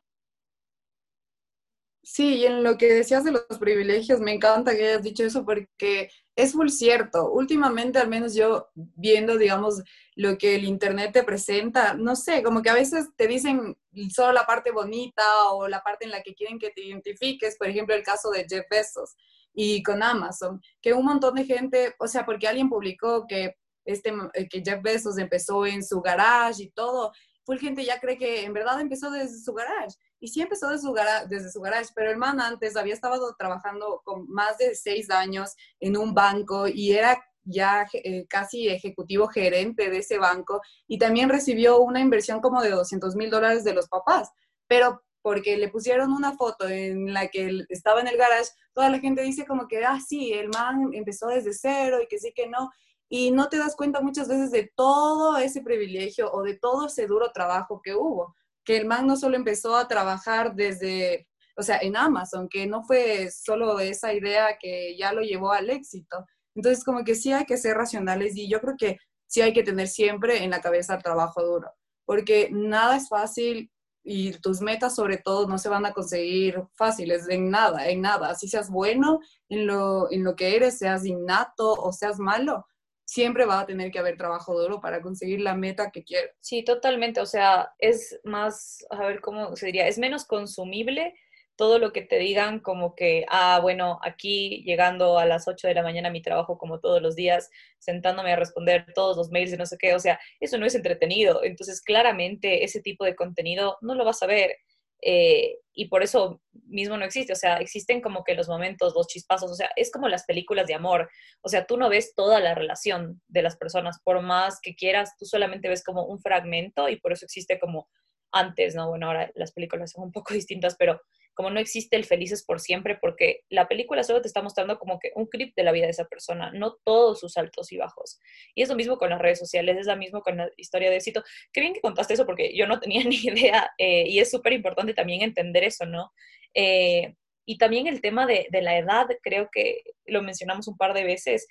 Sí, 2.04 2.38
y 2.38 2.46
en 2.46 2.64
lo 2.64 2.76
que 2.78 2.92
decías 2.92 3.22
de 3.22 3.30
los 3.30 3.44
privilegios, 3.60 4.18
me 4.20 4.32
encanta 4.32 4.74
que 4.74 4.88
hayas 4.88 5.04
dicho 5.04 5.22
eso 5.24 5.44
porque 5.44 6.10
es 6.34 6.54
muy 6.54 6.68
cierto. 6.68 7.30
Últimamente, 7.30 8.00
al 8.00 8.08
menos 8.08 8.34
yo 8.34 8.70
viendo, 8.74 9.38
digamos, 9.38 9.82
lo 10.16 10.36
que 10.36 10.56
el 10.56 10.64
Internet 10.64 11.12
te 11.12 11.22
presenta, 11.22 11.94
no 11.94 12.16
sé, 12.16 12.42
como 12.42 12.60
que 12.60 12.70
a 12.70 12.74
veces 12.74 13.08
te 13.16 13.28
dicen 13.28 13.76
solo 14.12 14.32
la 14.32 14.44
parte 14.46 14.72
bonita 14.72 15.22
o 15.52 15.68
la 15.68 15.80
parte 15.82 16.04
en 16.04 16.10
la 16.10 16.22
que 16.22 16.34
quieren 16.34 16.58
que 16.58 16.70
te 16.70 16.82
identifiques, 16.84 17.56
por 17.56 17.68
ejemplo, 17.68 17.94
el 17.94 18.02
caso 18.02 18.30
de 18.30 18.46
Jeff 18.48 18.66
Bezos 18.68 19.14
y 19.54 19.82
con 19.84 20.02
Amazon, 20.02 20.60
que 20.80 20.94
un 20.94 21.04
montón 21.04 21.36
de 21.36 21.44
gente, 21.44 21.94
o 22.00 22.08
sea, 22.08 22.26
porque 22.26 22.48
alguien 22.48 22.68
publicó 22.68 23.26
que, 23.28 23.56
este, 23.84 24.12
que 24.50 24.62
Jeff 24.64 24.82
Bezos 24.82 25.18
empezó 25.18 25.66
en 25.66 25.84
su 25.84 26.00
garage 26.00 26.64
y 26.64 26.70
todo, 26.70 27.12
full 27.44 27.58
gente 27.58 27.84
ya 27.84 28.00
cree 28.00 28.18
que 28.18 28.44
en 28.44 28.52
verdad 28.52 28.80
empezó 28.80 29.10
desde 29.10 29.38
su 29.38 29.52
garage. 29.52 29.96
Y 30.20 30.28
sí 30.28 30.40
empezó 30.40 30.68
desde 30.68 30.86
su, 30.86 30.92
garage, 30.92 31.26
desde 31.28 31.50
su 31.50 31.60
garage, 31.60 31.90
pero 31.94 32.10
el 32.10 32.16
man 32.16 32.40
antes 32.40 32.76
había 32.76 32.94
estado 32.94 33.34
trabajando 33.36 34.02
con 34.04 34.28
más 34.28 34.58
de 34.58 34.74
seis 34.74 35.10
años 35.10 35.54
en 35.80 35.96
un 35.96 36.14
banco 36.14 36.68
y 36.68 36.92
era 36.92 37.20
ya 37.44 37.86
eh, 37.92 38.26
casi 38.28 38.68
ejecutivo 38.68 39.26
gerente 39.26 39.90
de 39.90 39.98
ese 39.98 40.18
banco 40.18 40.60
y 40.86 40.98
también 40.98 41.28
recibió 41.28 41.80
una 41.80 42.00
inversión 42.00 42.40
como 42.40 42.62
de 42.62 42.70
200 42.70 43.16
mil 43.16 43.30
dólares 43.30 43.64
de 43.64 43.74
los 43.74 43.88
papás, 43.88 44.30
pero 44.68 45.02
porque 45.22 45.56
le 45.56 45.68
pusieron 45.68 46.12
una 46.12 46.36
foto 46.36 46.68
en 46.68 47.12
la 47.12 47.28
que 47.28 47.46
él 47.46 47.66
estaba 47.68 48.00
en 48.00 48.08
el 48.08 48.16
garage, 48.16 48.50
toda 48.72 48.90
la 48.90 48.98
gente 48.98 49.22
dice 49.22 49.46
como 49.46 49.68
que, 49.68 49.84
ah, 49.84 49.98
sí, 50.04 50.32
el 50.32 50.48
man 50.48 50.90
empezó 50.92 51.28
desde 51.28 51.52
cero 51.52 51.98
y 52.02 52.08
que 52.08 52.18
sí, 52.18 52.32
que 52.34 52.48
no, 52.48 52.70
y 53.14 53.30
no 53.30 53.50
te 53.50 53.58
das 53.58 53.76
cuenta 53.76 54.00
muchas 54.00 54.26
veces 54.26 54.50
de 54.50 54.72
todo 54.74 55.36
ese 55.36 55.60
privilegio 55.60 56.32
o 56.32 56.42
de 56.42 56.56
todo 56.58 56.86
ese 56.86 57.06
duro 57.06 57.30
trabajo 57.30 57.82
que 57.84 57.94
hubo, 57.94 58.34
que 58.64 58.78
el 58.78 58.86
man 58.86 59.06
no 59.06 59.18
solo 59.18 59.36
empezó 59.36 59.76
a 59.76 59.86
trabajar 59.86 60.54
desde, 60.54 61.28
o 61.54 61.62
sea, 61.62 61.76
en 61.82 61.94
Amazon, 61.94 62.48
que 62.48 62.66
no 62.66 62.82
fue 62.84 63.30
solo 63.30 63.78
esa 63.80 64.14
idea 64.14 64.56
que 64.58 64.96
ya 64.96 65.12
lo 65.12 65.20
llevó 65.20 65.52
al 65.52 65.68
éxito. 65.68 66.24
Entonces, 66.54 66.84
como 66.84 67.04
que 67.04 67.14
sí 67.14 67.30
hay 67.34 67.44
que 67.44 67.58
ser 67.58 67.76
racionales 67.76 68.34
y 68.34 68.48
yo 68.48 68.62
creo 68.62 68.76
que 68.78 68.96
sí 69.26 69.42
hay 69.42 69.52
que 69.52 69.62
tener 69.62 69.88
siempre 69.88 70.42
en 70.42 70.48
la 70.48 70.62
cabeza 70.62 70.94
el 70.94 71.02
trabajo 71.02 71.44
duro, 71.44 71.70
porque 72.06 72.48
nada 72.50 72.96
es 72.96 73.10
fácil 73.10 73.70
y 74.02 74.32
tus 74.38 74.62
metas 74.62 74.94
sobre 74.94 75.18
todo 75.18 75.46
no 75.46 75.58
se 75.58 75.68
van 75.68 75.84
a 75.84 75.92
conseguir 75.92 76.62
fáciles 76.78 77.28
en 77.28 77.50
nada, 77.50 77.86
en 77.90 78.00
nada. 78.00 78.30
Así 78.30 78.48
seas 78.48 78.70
bueno 78.70 79.20
en 79.50 79.66
lo, 79.66 80.10
en 80.10 80.24
lo 80.24 80.34
que 80.34 80.56
eres, 80.56 80.78
seas 80.78 81.04
innato 81.04 81.74
o 81.74 81.92
seas 81.92 82.18
malo, 82.18 82.64
siempre 83.12 83.44
va 83.44 83.60
a 83.60 83.66
tener 83.66 83.90
que 83.90 83.98
haber 83.98 84.16
trabajo 84.16 84.58
duro 84.58 84.80
para 84.80 85.02
conseguir 85.02 85.42
la 85.42 85.54
meta 85.54 85.90
que 85.90 86.02
quiere. 86.02 86.30
Sí, 86.40 86.64
totalmente. 86.64 87.20
O 87.20 87.26
sea, 87.26 87.70
es 87.78 88.18
más, 88.24 88.86
a 88.88 89.04
ver 89.06 89.20
cómo 89.20 89.54
se 89.54 89.66
diría, 89.66 89.86
es 89.86 89.98
menos 89.98 90.24
consumible 90.24 91.12
todo 91.54 91.78
lo 91.78 91.92
que 91.92 92.00
te 92.00 92.16
digan 92.18 92.60
como 92.60 92.94
que, 92.94 93.26
ah, 93.28 93.58
bueno, 93.60 93.98
aquí 94.02 94.62
llegando 94.64 95.18
a 95.18 95.26
las 95.26 95.46
8 95.46 95.68
de 95.68 95.74
la 95.74 95.82
mañana 95.82 96.08
a 96.08 96.10
mi 96.12 96.22
trabajo 96.22 96.56
como 96.56 96.80
todos 96.80 97.02
los 97.02 97.14
días, 97.14 97.50
sentándome 97.78 98.32
a 98.32 98.36
responder 98.36 98.86
todos 98.94 99.18
los 99.18 99.30
mails 99.30 99.52
y 99.52 99.58
no 99.58 99.66
sé 99.66 99.76
qué, 99.78 99.94
o 99.94 100.00
sea, 100.00 100.18
eso 100.40 100.56
no 100.56 100.64
es 100.64 100.74
entretenido. 100.74 101.44
Entonces, 101.44 101.82
claramente 101.82 102.64
ese 102.64 102.80
tipo 102.80 103.04
de 103.04 103.14
contenido 103.14 103.76
no 103.82 103.94
lo 103.94 104.06
vas 104.06 104.22
a 104.22 104.26
ver. 104.26 104.56
Eh, 105.02 105.58
y 105.74 105.88
por 105.88 106.02
eso 106.02 106.40
mismo 106.66 106.96
no 106.96 107.04
existe, 107.04 107.32
o 107.32 107.36
sea, 107.36 107.56
existen 107.56 108.00
como 108.00 108.24
que 108.24 108.34
los 108.34 108.48
momentos, 108.48 108.94
los 108.94 109.06
chispazos, 109.08 109.50
o 109.50 109.54
sea, 109.54 109.70
es 109.74 109.90
como 109.90 110.08
las 110.08 110.24
películas 110.24 110.66
de 110.66 110.74
amor, 110.74 111.08
o 111.40 111.48
sea, 111.48 111.66
tú 111.66 111.76
no 111.76 111.88
ves 111.88 112.14
toda 112.14 112.40
la 112.40 112.54
relación 112.54 113.20
de 113.26 113.42
las 113.42 113.56
personas, 113.56 113.98
por 114.04 114.20
más 114.22 114.60
que 114.62 114.74
quieras, 114.74 115.16
tú 115.18 115.24
solamente 115.24 115.68
ves 115.68 115.82
como 115.82 116.04
un 116.04 116.20
fragmento 116.20 116.88
y 116.88 117.00
por 117.00 117.12
eso 117.12 117.24
existe 117.24 117.58
como 117.58 117.88
antes, 118.32 118.74
¿no? 118.74 118.88
Bueno, 118.88 119.06
ahora 119.08 119.30
las 119.34 119.52
películas 119.52 119.92
son 119.92 120.04
un 120.04 120.12
poco 120.12 120.34
distintas, 120.34 120.76
pero 120.78 121.00
como 121.34 121.50
no 121.50 121.60
existe 121.60 121.96
el 121.96 122.04
felices 122.04 122.44
por 122.44 122.60
siempre, 122.60 122.96
porque 123.00 123.40
la 123.48 123.68
película 123.68 124.04
solo 124.04 124.20
te 124.20 124.28
está 124.28 124.42
mostrando 124.42 124.78
como 124.78 124.98
que 124.98 125.12
un 125.14 125.26
clip 125.26 125.54
de 125.56 125.62
la 125.62 125.72
vida 125.72 125.86
de 125.86 125.92
esa 125.92 126.04
persona, 126.04 126.52
no 126.52 126.76
todos 126.84 127.20
sus 127.20 127.36
altos 127.36 127.72
y 127.72 127.78
bajos. 127.78 128.18
Y 128.54 128.62
es 128.62 128.68
lo 128.68 128.76
mismo 128.76 128.98
con 128.98 129.10
las 129.10 129.20
redes 129.20 129.38
sociales, 129.38 129.76
es 129.78 129.86
lo 129.86 129.96
mismo 129.96 130.20
con 130.22 130.36
la 130.36 130.50
historia 130.56 130.90
de 130.90 130.96
éxito. 130.96 131.22
Qué 131.52 131.60
bien 131.60 131.74
que 131.74 131.80
contaste 131.80 132.14
eso, 132.14 132.26
porque 132.26 132.56
yo 132.56 132.66
no 132.66 132.80
tenía 132.80 133.04
ni 133.04 133.16
idea, 133.16 133.70
eh, 133.78 134.04
y 134.06 134.18
es 134.18 134.30
súper 134.30 134.52
importante 134.52 134.94
también 134.94 135.22
entender 135.22 135.64
eso, 135.64 135.86
¿no? 135.86 136.12
Eh, 136.54 137.14
y 137.44 137.58
también 137.58 137.86
el 137.86 138.00
tema 138.00 138.26
de, 138.26 138.46
de 138.50 138.62
la 138.62 138.78
edad, 138.78 139.06
creo 139.22 139.48
que 139.50 139.82
lo 140.06 140.22
mencionamos 140.22 140.68
un 140.68 140.76
par 140.76 140.94
de 140.94 141.04
veces, 141.04 141.48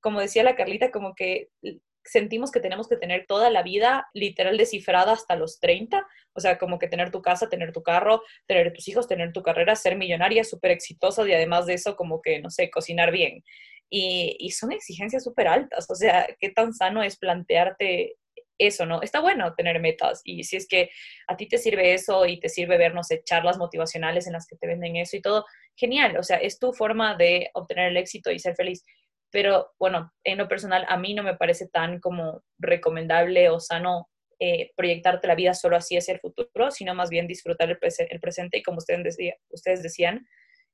como 0.00 0.20
decía 0.20 0.42
la 0.42 0.56
Carlita, 0.56 0.90
como 0.90 1.14
que 1.14 1.48
sentimos 2.10 2.50
que 2.50 2.60
tenemos 2.60 2.88
que 2.88 2.96
tener 2.96 3.24
toda 3.26 3.50
la 3.50 3.62
vida 3.62 4.08
literal 4.14 4.56
descifrada 4.56 5.12
hasta 5.12 5.36
los 5.36 5.60
30, 5.60 6.04
o 6.32 6.40
sea, 6.40 6.58
como 6.58 6.78
que 6.78 6.88
tener 6.88 7.12
tu 7.12 7.22
casa, 7.22 7.48
tener 7.48 7.72
tu 7.72 7.82
carro, 7.82 8.22
tener 8.46 8.72
tus 8.72 8.88
hijos, 8.88 9.06
tener 9.06 9.32
tu 9.32 9.42
carrera, 9.42 9.76
ser 9.76 9.96
millonaria, 9.96 10.42
súper 10.42 10.72
exitosa 10.72 11.26
y 11.28 11.32
además 11.32 11.66
de 11.66 11.74
eso, 11.74 11.94
como 11.94 12.20
que, 12.20 12.40
no 12.40 12.50
sé, 12.50 12.68
cocinar 12.68 13.12
bien. 13.12 13.44
Y, 13.88 14.50
son 14.50 14.72
exigencias 14.72 15.24
súper 15.24 15.48
altas, 15.48 15.88
o 15.88 15.94
sea, 15.94 16.26
¿qué 16.38 16.50
tan 16.50 16.72
sano 16.72 17.02
es 17.02 17.16
plantearte 17.16 18.16
eso, 18.58 18.86
¿no? 18.86 19.02
Está 19.02 19.20
bueno 19.20 19.54
tener 19.54 19.80
metas 19.80 20.20
y 20.24 20.44
si 20.44 20.56
es 20.56 20.68
que 20.68 20.90
a 21.28 21.36
ti 21.36 21.46
te 21.48 21.58
sirve 21.58 21.94
eso 21.94 22.26
y 22.26 22.38
te 22.40 22.48
sirve 22.48 22.76
ver, 22.76 22.94
no 22.94 23.02
sé, 23.02 23.22
charlas 23.24 23.56
motivacionales 23.58 24.26
en 24.26 24.34
las 24.34 24.46
que 24.46 24.56
te 24.56 24.66
venden 24.66 24.96
eso 24.96 25.16
y 25.16 25.22
todo, 25.22 25.44
genial, 25.76 26.16
o 26.18 26.22
sea, 26.22 26.36
es 26.36 26.58
tu 26.58 26.72
forma 26.72 27.16
de 27.16 27.50
obtener 27.54 27.88
el 27.88 27.96
éxito 27.96 28.30
y 28.30 28.38
ser 28.38 28.54
feliz 28.54 28.84
pero 29.30 29.70
bueno, 29.78 30.12
en 30.24 30.38
lo 30.38 30.48
personal 30.48 30.84
a 30.88 30.96
mí 30.96 31.14
no 31.14 31.22
me 31.22 31.36
parece 31.36 31.68
tan 31.68 32.00
como 32.00 32.42
recomendable 32.58 33.48
o 33.48 33.60
sano 33.60 34.08
eh, 34.38 34.72
proyectarte 34.76 35.28
la 35.28 35.34
vida 35.34 35.54
solo 35.54 35.76
así 35.76 35.96
hacia 35.96 36.14
el 36.14 36.20
futuro, 36.20 36.70
sino 36.70 36.94
más 36.94 37.10
bien 37.10 37.26
disfrutar 37.26 37.70
el, 37.70 37.78
el 37.80 38.20
presente 38.20 38.58
y 38.58 38.62
como 38.62 38.78
ustedes, 38.78 39.04
decía, 39.04 39.34
ustedes 39.50 39.82
decían, 39.82 40.26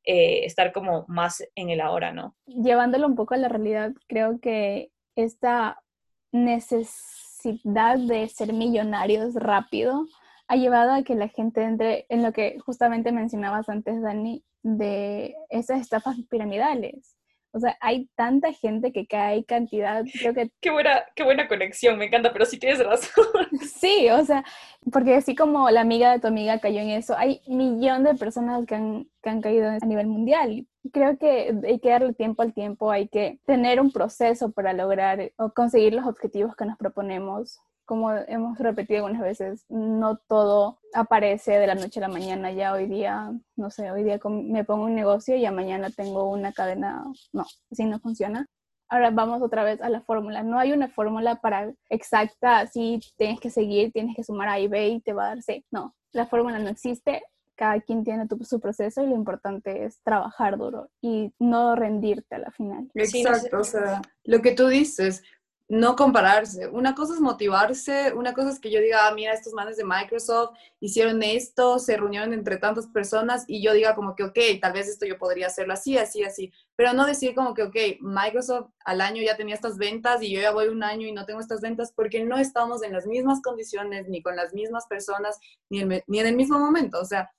eh, 0.04 0.44
estar 0.44 0.72
como 0.72 1.04
más 1.08 1.42
en 1.56 1.70
el 1.70 1.80
ahora, 1.80 2.12
¿no? 2.12 2.36
Llevándolo 2.46 3.08
un 3.08 3.16
poco 3.16 3.34
a 3.34 3.38
la 3.38 3.48
realidad, 3.48 3.92
creo 4.06 4.38
que 4.40 4.92
esta 5.16 5.82
necesidad 6.30 7.98
de 7.98 8.28
ser 8.28 8.52
millonarios 8.52 9.34
rápido 9.34 10.06
ha 10.46 10.54
llevado 10.54 10.92
a 10.92 11.02
que 11.02 11.16
la 11.16 11.26
gente 11.28 11.62
entre 11.62 12.06
en 12.08 12.22
lo 12.22 12.32
que 12.32 12.56
justamente 12.60 13.10
mencionabas 13.10 13.68
antes, 13.68 14.00
Dani, 14.00 14.44
de 14.62 15.34
esas 15.50 15.80
estafas 15.80 16.16
piramidales 16.30 17.15
O 17.56 17.60
sea, 17.60 17.74
hay 17.80 18.06
tanta 18.16 18.52
gente 18.52 18.92
que 18.92 19.06
cae 19.06 19.42
cantidad, 19.46 20.04
creo 20.20 20.34
que... 20.34 20.50
Qué 20.60 20.70
buena, 20.70 21.04
qué 21.14 21.22
buena 21.22 21.48
conexión, 21.48 21.96
me 21.96 22.04
encanta, 22.04 22.30
pero 22.30 22.44
sí 22.44 22.58
tienes 22.58 22.84
razón. 22.84 23.24
Sí, 23.80 24.10
o 24.10 24.22
sea, 24.24 24.44
porque 24.92 25.14
así 25.14 25.34
como 25.34 25.70
la 25.70 25.80
amiga 25.80 26.12
de 26.12 26.20
tu 26.20 26.26
amiga 26.26 26.58
cayó 26.58 26.80
en 26.80 26.90
eso, 26.90 27.16
hay 27.16 27.40
millón 27.46 28.04
de 28.04 28.14
personas 28.14 28.66
que 28.66 28.74
han, 28.74 29.08
que 29.22 29.30
han 29.30 29.40
caído 29.40 29.70
a 29.70 29.86
nivel 29.86 30.06
mundial. 30.06 30.66
Creo 30.92 31.16
que 31.16 31.54
hay 31.66 31.80
que 31.80 31.88
darle 31.88 32.12
tiempo 32.12 32.42
al 32.42 32.52
tiempo, 32.52 32.90
hay 32.90 33.08
que 33.08 33.40
tener 33.46 33.80
un 33.80 33.90
proceso 33.90 34.52
para 34.52 34.74
lograr 34.74 35.32
o 35.36 35.52
conseguir 35.52 35.94
los 35.94 36.06
objetivos 36.06 36.54
que 36.56 36.66
nos 36.66 36.76
proponemos 36.76 37.60
como 37.86 38.12
hemos 38.12 38.58
repetido 38.58 39.06
algunas 39.06 39.22
veces, 39.22 39.64
no 39.68 40.18
todo 40.28 40.80
aparece 40.92 41.52
de 41.52 41.66
la 41.66 41.74
noche 41.74 42.00
a 42.00 42.08
la 42.08 42.08
mañana. 42.08 42.50
Ya 42.50 42.72
hoy 42.72 42.86
día, 42.86 43.32
no 43.54 43.70
sé, 43.70 43.90
hoy 43.90 44.02
día 44.02 44.18
me 44.24 44.64
pongo 44.64 44.84
un 44.84 44.94
negocio 44.94 45.36
y 45.36 45.40
ya 45.40 45.52
mañana 45.52 45.88
tengo 45.90 46.28
una 46.28 46.52
cadena. 46.52 47.04
No, 47.32 47.46
así 47.70 47.84
no 47.84 47.98
funciona. 48.00 48.46
Ahora 48.88 49.10
vamos 49.10 49.40
otra 49.42 49.64
vez 49.64 49.80
a 49.80 49.88
la 49.88 50.00
fórmula. 50.02 50.42
No 50.42 50.58
hay 50.58 50.72
una 50.72 50.88
fórmula 50.88 51.36
para 51.36 51.72
exacta, 51.88 52.66
si 52.66 53.00
tienes 53.16 53.40
que 53.40 53.50
seguir, 53.50 53.92
tienes 53.92 54.14
que 54.14 54.24
sumar 54.24 54.48
A 54.48 54.60
y 54.60 54.68
B 54.68 54.88
y 54.88 55.00
te 55.00 55.12
va 55.12 55.24
a 55.24 55.28
dar 55.28 55.42
C. 55.42 55.64
No, 55.70 55.94
la 56.12 56.26
fórmula 56.26 56.58
no 56.58 56.68
existe. 56.68 57.22
Cada 57.56 57.80
quien 57.80 58.04
tiene 58.04 58.26
su 58.42 58.60
proceso 58.60 59.02
y 59.02 59.06
lo 59.06 59.14
importante 59.14 59.86
es 59.86 60.02
trabajar 60.02 60.58
duro 60.58 60.90
y 61.00 61.32
no 61.38 61.74
rendirte 61.74 62.34
a 62.34 62.38
la 62.38 62.50
final. 62.50 62.90
Exacto, 62.94 63.60
o 63.60 63.64
sea, 63.64 64.02
lo 64.24 64.42
que 64.42 64.52
tú 64.52 64.66
dices, 64.66 65.22
no 65.68 65.96
compararse. 65.96 66.68
Una 66.68 66.94
cosa 66.94 67.14
es 67.14 67.20
motivarse, 67.20 68.12
una 68.12 68.34
cosa 68.34 68.50
es 68.50 68.60
que 68.60 68.70
yo 68.70 68.80
diga, 68.80 69.08
ah, 69.08 69.14
mira, 69.14 69.32
estos 69.32 69.52
manes 69.52 69.76
de 69.76 69.84
Microsoft 69.84 70.56
hicieron 70.80 71.22
esto, 71.22 71.80
se 71.80 71.96
reunieron 71.96 72.32
entre 72.32 72.56
tantas 72.58 72.86
personas 72.86 73.44
y 73.48 73.62
yo 73.62 73.72
diga 73.72 73.96
como 73.96 74.14
que, 74.14 74.22
ok, 74.22 74.38
tal 74.60 74.72
vez 74.72 74.88
esto 74.88 75.06
yo 75.06 75.18
podría 75.18 75.48
hacerlo 75.48 75.72
así, 75.72 75.98
así, 75.98 76.22
así, 76.22 76.52
pero 76.76 76.92
no 76.92 77.04
decir 77.04 77.34
como 77.34 77.52
que, 77.52 77.64
ok, 77.64 77.76
Microsoft 78.00 78.70
al 78.84 79.00
año 79.00 79.22
ya 79.22 79.36
tenía 79.36 79.56
estas 79.56 79.76
ventas 79.76 80.22
y 80.22 80.32
yo 80.32 80.40
ya 80.40 80.52
voy 80.52 80.68
un 80.68 80.84
año 80.84 81.06
y 81.08 81.12
no 81.12 81.26
tengo 81.26 81.40
estas 81.40 81.60
ventas 81.60 81.92
porque 81.92 82.24
no 82.24 82.38
estamos 82.38 82.84
en 82.84 82.92
las 82.92 83.06
mismas 83.06 83.42
condiciones, 83.42 84.08
ni 84.08 84.22
con 84.22 84.36
las 84.36 84.54
mismas 84.54 84.86
personas, 84.86 85.38
ni 85.68 85.80
en, 85.80 86.02
ni 86.06 86.20
en 86.20 86.26
el 86.26 86.36
mismo 86.36 86.60
momento. 86.60 87.00
O 87.00 87.04
sea, 87.04 87.30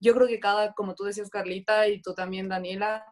yo 0.00 0.12
creo 0.14 0.26
que 0.26 0.40
cada, 0.40 0.72
como 0.74 0.94
tú 0.94 1.04
decías, 1.04 1.30
Carlita, 1.30 1.86
y 1.88 2.02
tú 2.02 2.14
también, 2.14 2.48
Daniela, 2.48 3.04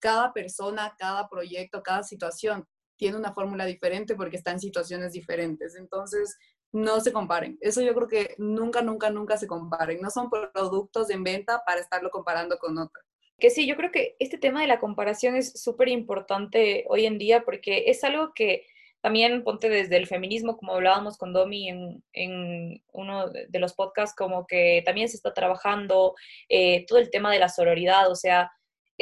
cada 0.00 0.32
persona, 0.32 0.94
cada 0.98 1.28
proyecto, 1.28 1.82
cada 1.82 2.02
situación 2.02 2.66
tiene 3.02 3.16
una 3.16 3.32
fórmula 3.32 3.66
diferente 3.66 4.14
porque 4.14 4.36
está 4.36 4.52
en 4.52 4.60
situaciones 4.60 5.12
diferentes. 5.12 5.74
Entonces, 5.74 6.38
no 6.70 7.00
se 7.00 7.12
comparen. 7.12 7.58
Eso 7.60 7.82
yo 7.82 7.96
creo 7.96 8.06
que 8.06 8.36
nunca, 8.38 8.80
nunca, 8.80 9.10
nunca 9.10 9.36
se 9.36 9.48
comparen. 9.48 10.00
No 10.00 10.08
son 10.08 10.30
productos 10.30 11.10
en 11.10 11.24
venta 11.24 11.64
para 11.66 11.80
estarlo 11.80 12.10
comparando 12.10 12.58
con 12.58 12.78
otros. 12.78 13.04
Que 13.40 13.50
sí, 13.50 13.66
yo 13.66 13.74
creo 13.74 13.90
que 13.90 14.14
este 14.20 14.38
tema 14.38 14.60
de 14.60 14.68
la 14.68 14.78
comparación 14.78 15.34
es 15.34 15.60
súper 15.60 15.88
importante 15.88 16.84
hoy 16.88 17.06
en 17.06 17.18
día 17.18 17.42
porque 17.44 17.86
es 17.88 18.04
algo 18.04 18.34
que 18.36 18.66
también 19.00 19.42
ponte 19.42 19.68
desde 19.68 19.96
el 19.96 20.06
feminismo, 20.06 20.56
como 20.56 20.74
hablábamos 20.74 21.18
con 21.18 21.32
Domi 21.32 21.70
en, 21.70 22.04
en 22.12 22.84
uno 22.92 23.30
de 23.30 23.58
los 23.58 23.74
podcasts, 23.74 24.14
como 24.14 24.46
que 24.46 24.80
también 24.86 25.08
se 25.08 25.16
está 25.16 25.34
trabajando 25.34 26.14
eh, 26.48 26.86
todo 26.86 27.00
el 27.00 27.10
tema 27.10 27.32
de 27.32 27.40
la 27.40 27.48
sororidad, 27.48 28.08
o 28.08 28.14
sea, 28.14 28.52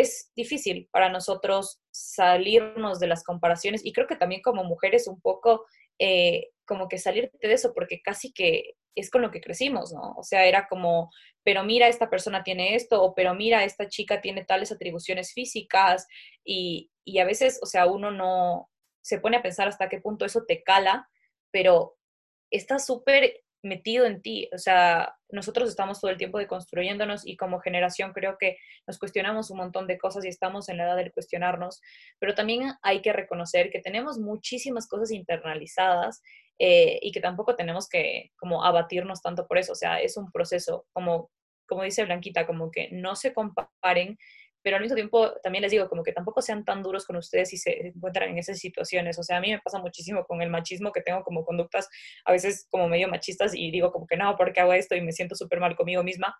es 0.00 0.30
difícil 0.34 0.88
para 0.90 1.08
nosotros 1.08 1.80
salirnos 1.90 3.00
de 3.00 3.06
las 3.06 3.24
comparaciones 3.24 3.84
y 3.84 3.92
creo 3.92 4.06
que 4.06 4.16
también 4.16 4.42
como 4.42 4.64
mujeres 4.64 5.06
un 5.06 5.20
poco 5.20 5.66
eh, 5.98 6.48
como 6.64 6.88
que 6.88 6.98
salirte 6.98 7.46
de 7.46 7.54
eso 7.54 7.72
porque 7.74 8.00
casi 8.00 8.32
que 8.32 8.74
es 8.94 9.10
con 9.10 9.22
lo 9.22 9.30
que 9.30 9.40
crecimos, 9.40 9.92
¿no? 9.92 10.14
O 10.16 10.22
sea, 10.22 10.46
era 10.46 10.66
como, 10.68 11.10
pero 11.44 11.64
mira, 11.64 11.88
esta 11.88 12.10
persona 12.10 12.42
tiene 12.42 12.74
esto, 12.74 13.02
o 13.02 13.14
pero 13.14 13.34
mira, 13.34 13.64
esta 13.64 13.88
chica 13.88 14.20
tiene 14.20 14.44
tales 14.44 14.72
atribuciones 14.72 15.32
físicas, 15.32 16.06
y, 16.44 16.90
y 17.04 17.18
a 17.18 17.24
veces, 17.24 17.60
o 17.62 17.66
sea, 17.66 17.86
uno 17.86 18.10
no 18.10 18.68
se 19.02 19.18
pone 19.18 19.36
a 19.36 19.42
pensar 19.42 19.68
hasta 19.68 19.88
qué 19.88 20.00
punto 20.00 20.24
eso 20.24 20.44
te 20.46 20.62
cala, 20.62 21.08
pero 21.50 21.96
está 22.50 22.78
súper 22.78 23.42
metido 23.62 24.06
en 24.06 24.22
ti. 24.22 24.48
O 24.54 24.58
sea, 24.58 25.16
nosotros 25.30 25.68
estamos 25.68 26.00
todo 26.00 26.10
el 26.10 26.16
tiempo 26.16 26.38
deconstruyéndonos 26.38 27.26
y 27.26 27.36
como 27.36 27.60
generación 27.60 28.12
creo 28.12 28.36
que 28.38 28.56
nos 28.86 28.98
cuestionamos 28.98 29.50
un 29.50 29.58
montón 29.58 29.86
de 29.86 29.98
cosas 29.98 30.24
y 30.24 30.28
estamos 30.28 30.68
en 30.68 30.78
la 30.78 30.84
edad 30.84 30.96
de 30.96 31.10
cuestionarnos, 31.10 31.80
pero 32.18 32.34
también 32.34 32.72
hay 32.82 33.02
que 33.02 33.12
reconocer 33.12 33.70
que 33.70 33.80
tenemos 33.80 34.18
muchísimas 34.18 34.88
cosas 34.88 35.10
internalizadas 35.10 36.22
eh, 36.58 36.98
y 37.02 37.12
que 37.12 37.20
tampoco 37.20 37.56
tenemos 37.56 37.88
que 37.88 38.32
como 38.38 38.64
abatirnos 38.64 39.22
tanto 39.22 39.46
por 39.46 39.58
eso. 39.58 39.72
O 39.72 39.76
sea, 39.76 40.00
es 40.00 40.16
un 40.16 40.30
proceso, 40.30 40.86
como, 40.92 41.30
como 41.66 41.84
dice 41.84 42.04
Blanquita, 42.04 42.46
como 42.46 42.70
que 42.70 42.88
no 42.92 43.16
se 43.16 43.32
comparen 43.32 44.18
pero 44.62 44.76
al 44.76 44.82
mismo 44.82 44.94
tiempo 44.94 45.32
también 45.42 45.62
les 45.62 45.70
digo 45.70 45.88
como 45.88 46.02
que 46.02 46.12
tampoco 46.12 46.42
sean 46.42 46.64
tan 46.64 46.82
duros 46.82 47.06
con 47.06 47.16
ustedes 47.16 47.50
si 47.50 47.56
se 47.56 47.88
encuentran 47.88 48.30
en 48.30 48.38
esas 48.38 48.58
situaciones. 48.58 49.18
O 49.18 49.22
sea, 49.22 49.38
a 49.38 49.40
mí 49.40 49.50
me 49.50 49.60
pasa 49.60 49.78
muchísimo 49.78 50.24
con 50.24 50.42
el 50.42 50.50
machismo 50.50 50.92
que 50.92 51.00
tengo 51.00 51.22
como 51.22 51.44
conductas 51.44 51.88
a 52.24 52.32
veces 52.32 52.66
como 52.70 52.88
medio 52.88 53.08
machistas 53.08 53.54
y 53.54 53.70
digo 53.70 53.92
como 53.92 54.06
que 54.06 54.16
no, 54.16 54.36
¿por 54.36 54.52
qué 54.52 54.60
hago 54.60 54.72
esto? 54.72 54.94
Y 54.94 55.00
me 55.00 55.12
siento 55.12 55.34
súper 55.34 55.60
mal 55.60 55.76
conmigo 55.76 56.02
misma. 56.02 56.36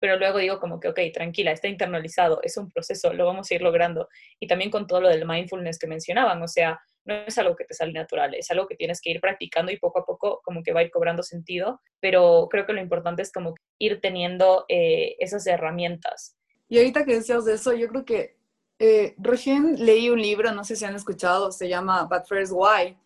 Pero 0.00 0.16
luego 0.16 0.38
digo 0.38 0.60
como 0.60 0.78
que, 0.78 0.88
ok, 0.88 1.00
tranquila, 1.12 1.50
está 1.50 1.66
internalizado, 1.66 2.40
es 2.44 2.56
un 2.56 2.70
proceso, 2.70 3.12
lo 3.12 3.26
vamos 3.26 3.50
a 3.50 3.54
ir 3.54 3.62
logrando. 3.62 4.08
Y 4.38 4.46
también 4.46 4.70
con 4.70 4.86
todo 4.86 5.00
lo 5.00 5.08
del 5.08 5.26
mindfulness 5.26 5.78
que 5.78 5.88
mencionaban, 5.88 6.40
o 6.40 6.46
sea, 6.46 6.78
no 7.04 7.14
es 7.14 7.36
algo 7.38 7.56
que 7.56 7.64
te 7.64 7.74
sale 7.74 7.92
natural, 7.92 8.34
es 8.34 8.48
algo 8.50 8.68
que 8.68 8.76
tienes 8.76 9.00
que 9.00 9.10
ir 9.10 9.20
practicando 9.20 9.72
y 9.72 9.78
poco 9.78 10.00
a 10.00 10.04
poco 10.04 10.40
como 10.44 10.62
que 10.62 10.72
va 10.72 10.80
a 10.80 10.82
ir 10.84 10.90
cobrando 10.90 11.24
sentido, 11.24 11.80
pero 12.00 12.46
creo 12.48 12.64
que 12.64 12.74
lo 12.74 12.80
importante 12.80 13.22
es 13.22 13.32
como 13.32 13.54
ir 13.80 14.00
teniendo 14.00 14.66
eh, 14.68 15.16
esas 15.18 15.46
herramientas 15.46 16.37
y 16.68 16.78
ahorita 16.78 17.04
que 17.04 17.14
decías 17.14 17.44
de 17.44 17.54
eso, 17.54 17.72
yo 17.72 17.88
creo 17.88 18.04
que 18.04 18.36
eh, 18.78 19.14
recién 19.18 19.84
leí 19.84 20.10
un 20.10 20.20
libro, 20.20 20.52
no 20.52 20.64
sé 20.64 20.76
si 20.76 20.84
han 20.84 20.94
escuchado, 20.94 21.50
se 21.50 21.68
llama 21.68 22.04
But 22.04 22.26
First 22.28 22.52
Why. 22.54 22.96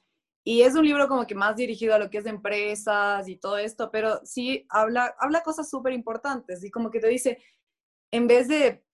Y 0.44 0.62
es 0.62 0.74
un 0.74 0.84
libro 0.84 1.08
como 1.08 1.26
que 1.26 1.34
más 1.36 1.56
dirigido 1.56 1.94
a 1.94 1.98
lo 1.98 2.10
que 2.10 2.18
es 2.18 2.24
de 2.24 2.30
empresas 2.30 3.28
y 3.28 3.36
todo 3.36 3.58
esto, 3.58 3.90
pero 3.92 4.20
sí 4.24 4.66
habla, 4.68 5.14
habla 5.18 5.42
cosas 5.42 5.70
súper 5.70 5.92
importantes 5.92 6.64
y 6.64 6.70
como 6.70 6.90
que 6.90 6.98
te 7.00 7.06
dice, 7.08 7.38
en 8.10 8.26
vez 8.26 8.48
de 8.48 8.84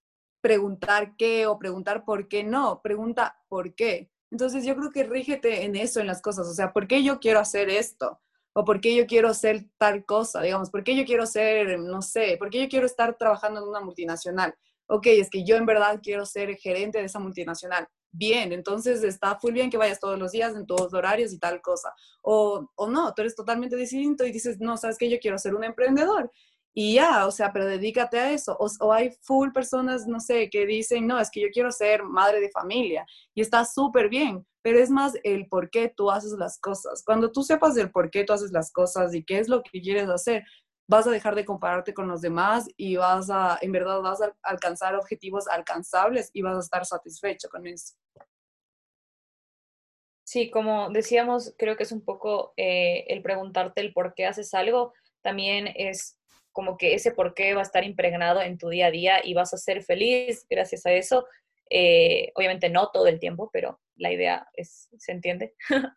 preguntar 0.42 1.16
qué 1.16 1.46
o 1.46 1.58
preguntar 1.58 2.04
por 2.04 2.28
qué 2.28 2.44
no, 2.44 2.82
pregunta 2.82 3.42
por 3.48 3.74
qué. 3.74 4.10
Entonces 4.30 4.64
yo 4.64 4.76
creo 4.76 4.90
que 4.90 5.04
rígete 5.04 5.64
en 5.64 5.74
eso, 5.76 6.00
en 6.00 6.06
las 6.06 6.20
cosas, 6.22 6.46
o 6.48 6.54
sea, 6.54 6.72
¿por 6.72 6.86
qué 6.86 7.02
yo 7.02 7.18
quiero 7.18 7.40
hacer 7.40 7.70
esto? 7.70 8.20
O 8.58 8.64
por 8.64 8.80
qué 8.80 8.96
yo 8.96 9.06
quiero 9.06 9.32
ser 9.34 9.66
tal 9.78 10.04
cosa, 10.04 10.42
digamos, 10.42 10.68
por 10.68 10.82
qué 10.82 10.96
yo 10.96 11.04
quiero 11.04 11.26
ser, 11.26 11.78
no 11.78 12.02
sé, 12.02 12.36
por 12.40 12.50
qué 12.50 12.60
yo 12.62 12.68
quiero 12.68 12.86
estar 12.86 13.16
trabajando 13.16 13.60
en 13.60 13.68
una 13.68 13.80
multinacional. 13.80 14.52
Ok, 14.88 15.06
es 15.06 15.30
que 15.30 15.44
yo 15.44 15.54
en 15.54 15.64
verdad 15.64 16.00
quiero 16.02 16.26
ser 16.26 16.56
gerente 16.56 16.98
de 16.98 17.04
esa 17.04 17.20
multinacional. 17.20 17.86
Bien, 18.10 18.52
entonces 18.52 19.04
está 19.04 19.38
full 19.38 19.52
bien 19.52 19.70
que 19.70 19.76
vayas 19.76 20.00
todos 20.00 20.18
los 20.18 20.32
días 20.32 20.56
en 20.56 20.66
todos 20.66 20.92
horarios 20.92 21.32
y 21.32 21.38
tal 21.38 21.60
cosa. 21.60 21.94
O, 22.20 22.68
o 22.74 22.88
no, 22.88 23.14
tú 23.14 23.22
eres 23.22 23.36
totalmente 23.36 23.76
distinto 23.76 24.26
y 24.26 24.32
dices, 24.32 24.58
no, 24.58 24.76
sabes 24.76 24.98
que 24.98 25.08
yo 25.08 25.20
quiero 25.20 25.38
ser 25.38 25.54
un 25.54 25.62
emprendedor 25.62 26.32
y 26.80 26.94
ya, 26.94 27.26
o 27.26 27.32
sea, 27.32 27.52
pero 27.52 27.66
dedícate 27.66 28.20
a 28.20 28.30
eso. 28.30 28.56
O, 28.60 28.92
hay 28.92 29.10
full 29.22 29.50
personas, 29.50 30.06
no 30.06 30.20
sé, 30.20 30.48
que 30.48 30.64
dicen, 30.64 31.08
no, 31.08 31.18
es 31.18 31.28
que 31.28 31.40
yo 31.40 31.48
quiero 31.52 31.72
ser 31.72 32.04
madre 32.04 32.40
de 32.40 32.52
familia 32.52 33.04
y 33.34 33.40
está 33.40 33.64
súper 33.64 34.08
bien, 34.08 34.46
pero 34.62 34.78
es 34.78 34.88
más 34.88 35.14
el 35.24 35.48
por 35.48 35.70
qué 35.70 35.88
tú 35.88 36.08
haces 36.08 36.30
las 36.38 36.56
cosas. 36.60 37.02
Cuando 37.04 37.32
tú 37.32 37.42
sepas 37.42 37.76
el 37.78 37.90
por 37.90 38.12
qué 38.12 38.22
tú 38.22 38.32
haces 38.32 38.52
las 38.52 38.70
cosas 38.70 39.12
y 39.12 39.24
qué 39.24 39.40
es 39.40 39.48
lo 39.48 39.60
que 39.64 39.80
quieres 39.80 40.08
hacer, 40.08 40.44
vas 40.88 41.04
a 41.08 41.10
dejar 41.10 41.34
de 41.34 41.44
compararte 41.44 41.92
con 41.92 42.06
los 42.06 42.20
demás 42.20 42.68
y 42.76 42.94
vas 42.94 43.28
a, 43.28 43.58
en 43.60 43.72
verdad, 43.72 44.00
vas 44.00 44.22
a 44.22 44.32
alcanzar 44.44 44.94
objetivos 44.94 45.48
alcanzables 45.48 46.30
y 46.32 46.42
vas 46.42 46.58
a 46.58 46.60
estar 46.60 46.86
satisfecho 46.86 47.48
con 47.48 47.66
eso. 47.66 47.96
Sí, 50.22 50.48
como 50.48 50.90
decíamos, 50.90 51.56
creo 51.58 51.76
que 51.76 51.82
es 51.82 51.90
un 51.90 52.04
poco 52.04 52.52
eh, 52.56 53.04
el 53.08 53.20
preguntarte 53.20 53.80
el 53.80 53.92
por 53.92 54.14
qué 54.14 54.26
haces 54.26 54.54
algo, 54.54 54.92
también 55.22 55.68
es 55.74 56.17
como 56.58 56.76
que 56.76 56.92
ese 56.94 57.12
por 57.12 57.34
qué 57.34 57.54
va 57.54 57.60
a 57.60 57.62
estar 57.62 57.84
impregnado 57.84 58.42
en 58.42 58.58
tu 58.58 58.68
día 58.68 58.86
a 58.86 58.90
día 58.90 59.20
y 59.22 59.32
vas 59.32 59.54
a 59.54 59.58
ser 59.58 59.84
feliz 59.84 60.44
gracias 60.50 60.84
a 60.86 60.92
eso. 60.92 61.24
Eh, 61.70 62.32
obviamente 62.34 62.68
no 62.68 62.90
todo 62.92 63.06
el 63.06 63.20
tiempo, 63.20 63.48
pero 63.52 63.78
la 63.94 64.12
idea 64.12 64.44
es, 64.54 64.88
¿se 64.98 65.12
entiende? 65.12 65.54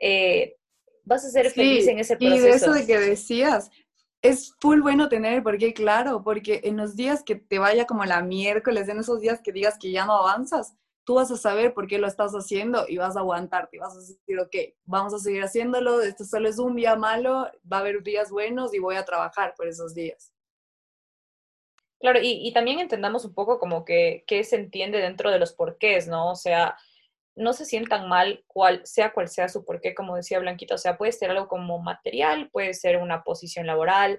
Eh, 0.00 0.56
vas 1.04 1.26
a 1.26 1.30
ser 1.30 1.50
feliz 1.50 1.86
en 1.88 1.98
ese 1.98 2.16
proceso. 2.16 2.38
Y 2.38 2.40
de 2.40 2.56
eso 2.56 2.72
de 2.72 2.86
que 2.86 2.98
decías, 2.98 3.70
es 4.22 4.54
full 4.62 4.80
bueno 4.80 5.10
tener, 5.10 5.42
porque 5.42 5.74
claro, 5.74 6.22
porque 6.24 6.62
en 6.64 6.78
los 6.78 6.96
días 6.96 7.22
que 7.22 7.34
te 7.34 7.58
vaya 7.58 7.84
como 7.84 8.06
la 8.06 8.22
miércoles, 8.22 8.88
en 8.88 9.00
esos 9.00 9.20
días 9.20 9.42
que 9.44 9.52
digas 9.52 9.76
que 9.78 9.92
ya 9.92 10.06
no 10.06 10.14
avanzas, 10.14 10.74
tú 11.08 11.14
vas 11.14 11.30
a 11.30 11.38
saber 11.38 11.72
por 11.72 11.86
qué 11.86 11.96
lo 11.96 12.06
estás 12.06 12.32
haciendo 12.34 12.84
y 12.86 12.98
vas 12.98 13.16
a 13.16 13.20
aguantarte 13.20 13.78
y 13.78 13.80
vas 13.80 13.96
a 13.96 13.98
decir, 13.98 14.38
ok, 14.38 14.54
vamos 14.84 15.14
a 15.14 15.18
seguir 15.18 15.42
haciéndolo, 15.42 16.02
esto 16.02 16.22
solo 16.22 16.50
es 16.50 16.58
un 16.58 16.76
día 16.76 16.96
malo, 16.96 17.50
va 17.72 17.78
a 17.78 17.80
haber 17.80 18.02
días 18.02 18.30
buenos 18.30 18.74
y 18.74 18.78
voy 18.78 18.96
a 18.96 19.06
trabajar 19.06 19.54
por 19.56 19.68
esos 19.68 19.94
días. 19.94 20.34
Claro, 21.98 22.18
y, 22.22 22.52
también 22.52 22.78
entendamos 22.78 23.24
un 23.24 23.32
poco 23.32 23.58
como 23.58 23.86
que 23.86 24.22
qué 24.26 24.44
se 24.44 24.56
entiende 24.56 24.98
dentro 24.98 25.30
de 25.30 25.38
los 25.38 25.54
porqués, 25.54 26.08
¿no? 26.08 26.30
O 26.32 26.36
sea, 26.36 26.76
no 27.34 27.54
se 27.54 27.64
sientan 27.64 28.06
mal 28.06 28.44
cual, 28.46 28.82
sea 28.84 29.14
cual 29.14 29.28
sea 29.28 29.48
su 29.48 29.64
porqué, 29.64 29.94
como 29.94 30.14
decía 30.14 30.40
Blanquita, 30.40 30.74
o 30.74 30.78
sea, 30.78 30.98
puede 30.98 31.12
ser 31.12 31.30
algo 31.30 31.48
como 31.48 31.78
material, 31.78 32.50
puede 32.50 32.74
ser 32.74 32.98
una 32.98 33.24
posición 33.24 33.66
laboral, 33.66 34.18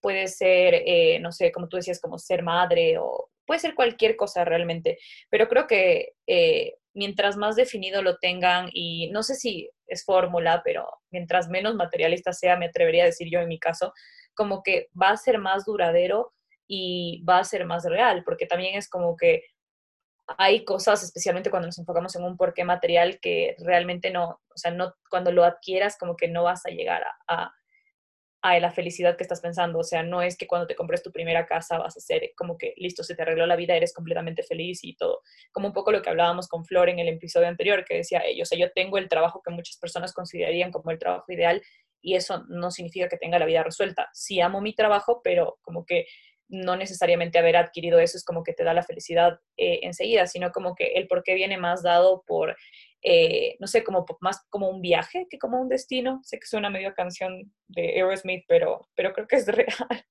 puede 0.00 0.28
ser, 0.28 0.76
eh, 0.86 1.18
no 1.20 1.30
sé, 1.30 1.52
como 1.52 1.68
tú 1.68 1.76
decías, 1.76 2.00
como 2.00 2.18
ser 2.18 2.42
madre 2.42 2.96
o 2.96 3.28
puede 3.46 3.60
ser 3.60 3.74
cualquier 3.74 4.16
cosa 4.16 4.44
realmente, 4.44 4.98
pero 5.30 5.48
creo 5.48 5.66
que 5.66 6.12
eh, 6.26 6.74
mientras 6.94 7.36
más 7.36 7.56
definido 7.56 8.02
lo 8.02 8.16
tengan 8.18 8.68
y 8.72 9.10
no 9.10 9.22
sé 9.22 9.34
si 9.34 9.70
es 9.86 10.04
fórmula, 10.04 10.62
pero 10.64 10.88
mientras 11.10 11.48
menos 11.48 11.74
materialista 11.74 12.32
sea, 12.32 12.56
me 12.56 12.66
atrevería 12.66 13.04
a 13.04 13.06
decir 13.06 13.28
yo 13.30 13.40
en 13.40 13.48
mi 13.48 13.58
caso, 13.58 13.92
como 14.34 14.62
que 14.62 14.88
va 15.00 15.10
a 15.10 15.16
ser 15.16 15.38
más 15.38 15.64
duradero 15.64 16.32
y 16.66 17.22
va 17.28 17.38
a 17.38 17.44
ser 17.44 17.66
más 17.66 17.84
real, 17.84 18.22
porque 18.24 18.46
también 18.46 18.76
es 18.76 18.88
como 18.88 19.16
que 19.16 19.42
hay 20.38 20.64
cosas, 20.64 21.02
especialmente 21.02 21.50
cuando 21.50 21.66
nos 21.66 21.78
enfocamos 21.78 22.14
en 22.16 22.24
un 22.24 22.36
porqué 22.36 22.64
material, 22.64 23.18
que 23.20 23.56
realmente 23.58 24.10
no, 24.10 24.40
o 24.48 24.56
sea, 24.56 24.70
no, 24.70 24.94
cuando 25.10 25.32
lo 25.32 25.44
adquieras, 25.44 25.98
como 25.98 26.16
que 26.16 26.28
no 26.28 26.44
vas 26.44 26.64
a 26.66 26.70
llegar 26.70 27.02
a, 27.02 27.42
a, 27.42 27.54
la 28.42 28.72
felicidad 28.72 29.16
que 29.16 29.22
estás 29.22 29.40
pensando. 29.40 29.78
O 29.78 29.84
sea, 29.84 30.02
no 30.02 30.22
es 30.22 30.36
que 30.36 30.46
cuando 30.46 30.66
te 30.66 30.74
compres 30.74 31.02
tu 31.02 31.12
primera 31.12 31.46
casa 31.46 31.78
vas 31.78 31.96
a 31.96 32.00
ser 32.00 32.32
como 32.36 32.58
que 32.58 32.74
listo, 32.76 33.04
se 33.04 33.14
te 33.14 33.22
arregló 33.22 33.46
la 33.46 33.56
vida, 33.56 33.76
eres 33.76 33.94
completamente 33.94 34.42
feliz 34.42 34.80
y 34.82 34.96
todo. 34.96 35.22
Como 35.52 35.68
un 35.68 35.72
poco 35.72 35.92
lo 35.92 36.02
que 36.02 36.10
hablábamos 36.10 36.48
con 36.48 36.64
Flor 36.64 36.88
en 36.88 36.98
el 36.98 37.08
episodio 37.08 37.48
anterior, 37.48 37.84
que 37.84 37.96
decía 37.96 38.22
ellos, 38.24 38.48
o 38.48 38.50
sea, 38.50 38.58
yo 38.58 38.72
tengo 38.72 38.98
el 38.98 39.08
trabajo 39.08 39.42
que 39.44 39.52
muchas 39.52 39.76
personas 39.76 40.12
considerarían 40.12 40.72
como 40.72 40.90
el 40.90 40.98
trabajo 40.98 41.32
ideal 41.32 41.62
y 42.00 42.16
eso 42.16 42.44
no 42.48 42.70
significa 42.70 43.08
que 43.08 43.16
tenga 43.16 43.38
la 43.38 43.46
vida 43.46 43.62
resuelta. 43.62 44.10
Sí 44.12 44.40
amo 44.40 44.60
mi 44.60 44.74
trabajo, 44.74 45.20
pero 45.22 45.58
como 45.62 45.86
que 45.86 46.06
no 46.52 46.76
necesariamente 46.76 47.38
haber 47.38 47.56
adquirido 47.56 47.98
eso 47.98 48.18
es 48.18 48.24
como 48.24 48.44
que 48.44 48.52
te 48.52 48.62
da 48.62 48.74
la 48.74 48.82
felicidad 48.82 49.40
eh, 49.56 49.80
enseguida, 49.82 50.26
sino 50.26 50.52
como 50.52 50.74
que 50.74 50.92
el 50.94 51.08
por 51.08 51.22
qué 51.22 51.34
viene 51.34 51.56
más 51.56 51.82
dado 51.82 52.22
por, 52.26 52.54
eh, 53.02 53.56
no 53.58 53.66
sé, 53.66 53.82
como 53.82 54.04
más 54.20 54.44
como 54.50 54.68
un 54.68 54.82
viaje 54.82 55.26
que 55.30 55.38
como 55.38 55.60
un 55.60 55.68
destino. 55.68 56.20
Sé 56.22 56.38
que 56.38 56.46
suena 56.46 56.68
medio 56.68 56.94
canción 56.94 57.50
de 57.68 57.94
Aerosmith, 57.94 58.44
pero, 58.46 58.86
pero 58.94 59.14
creo 59.14 59.26
que 59.26 59.36
es 59.36 59.46
real. 59.48 60.04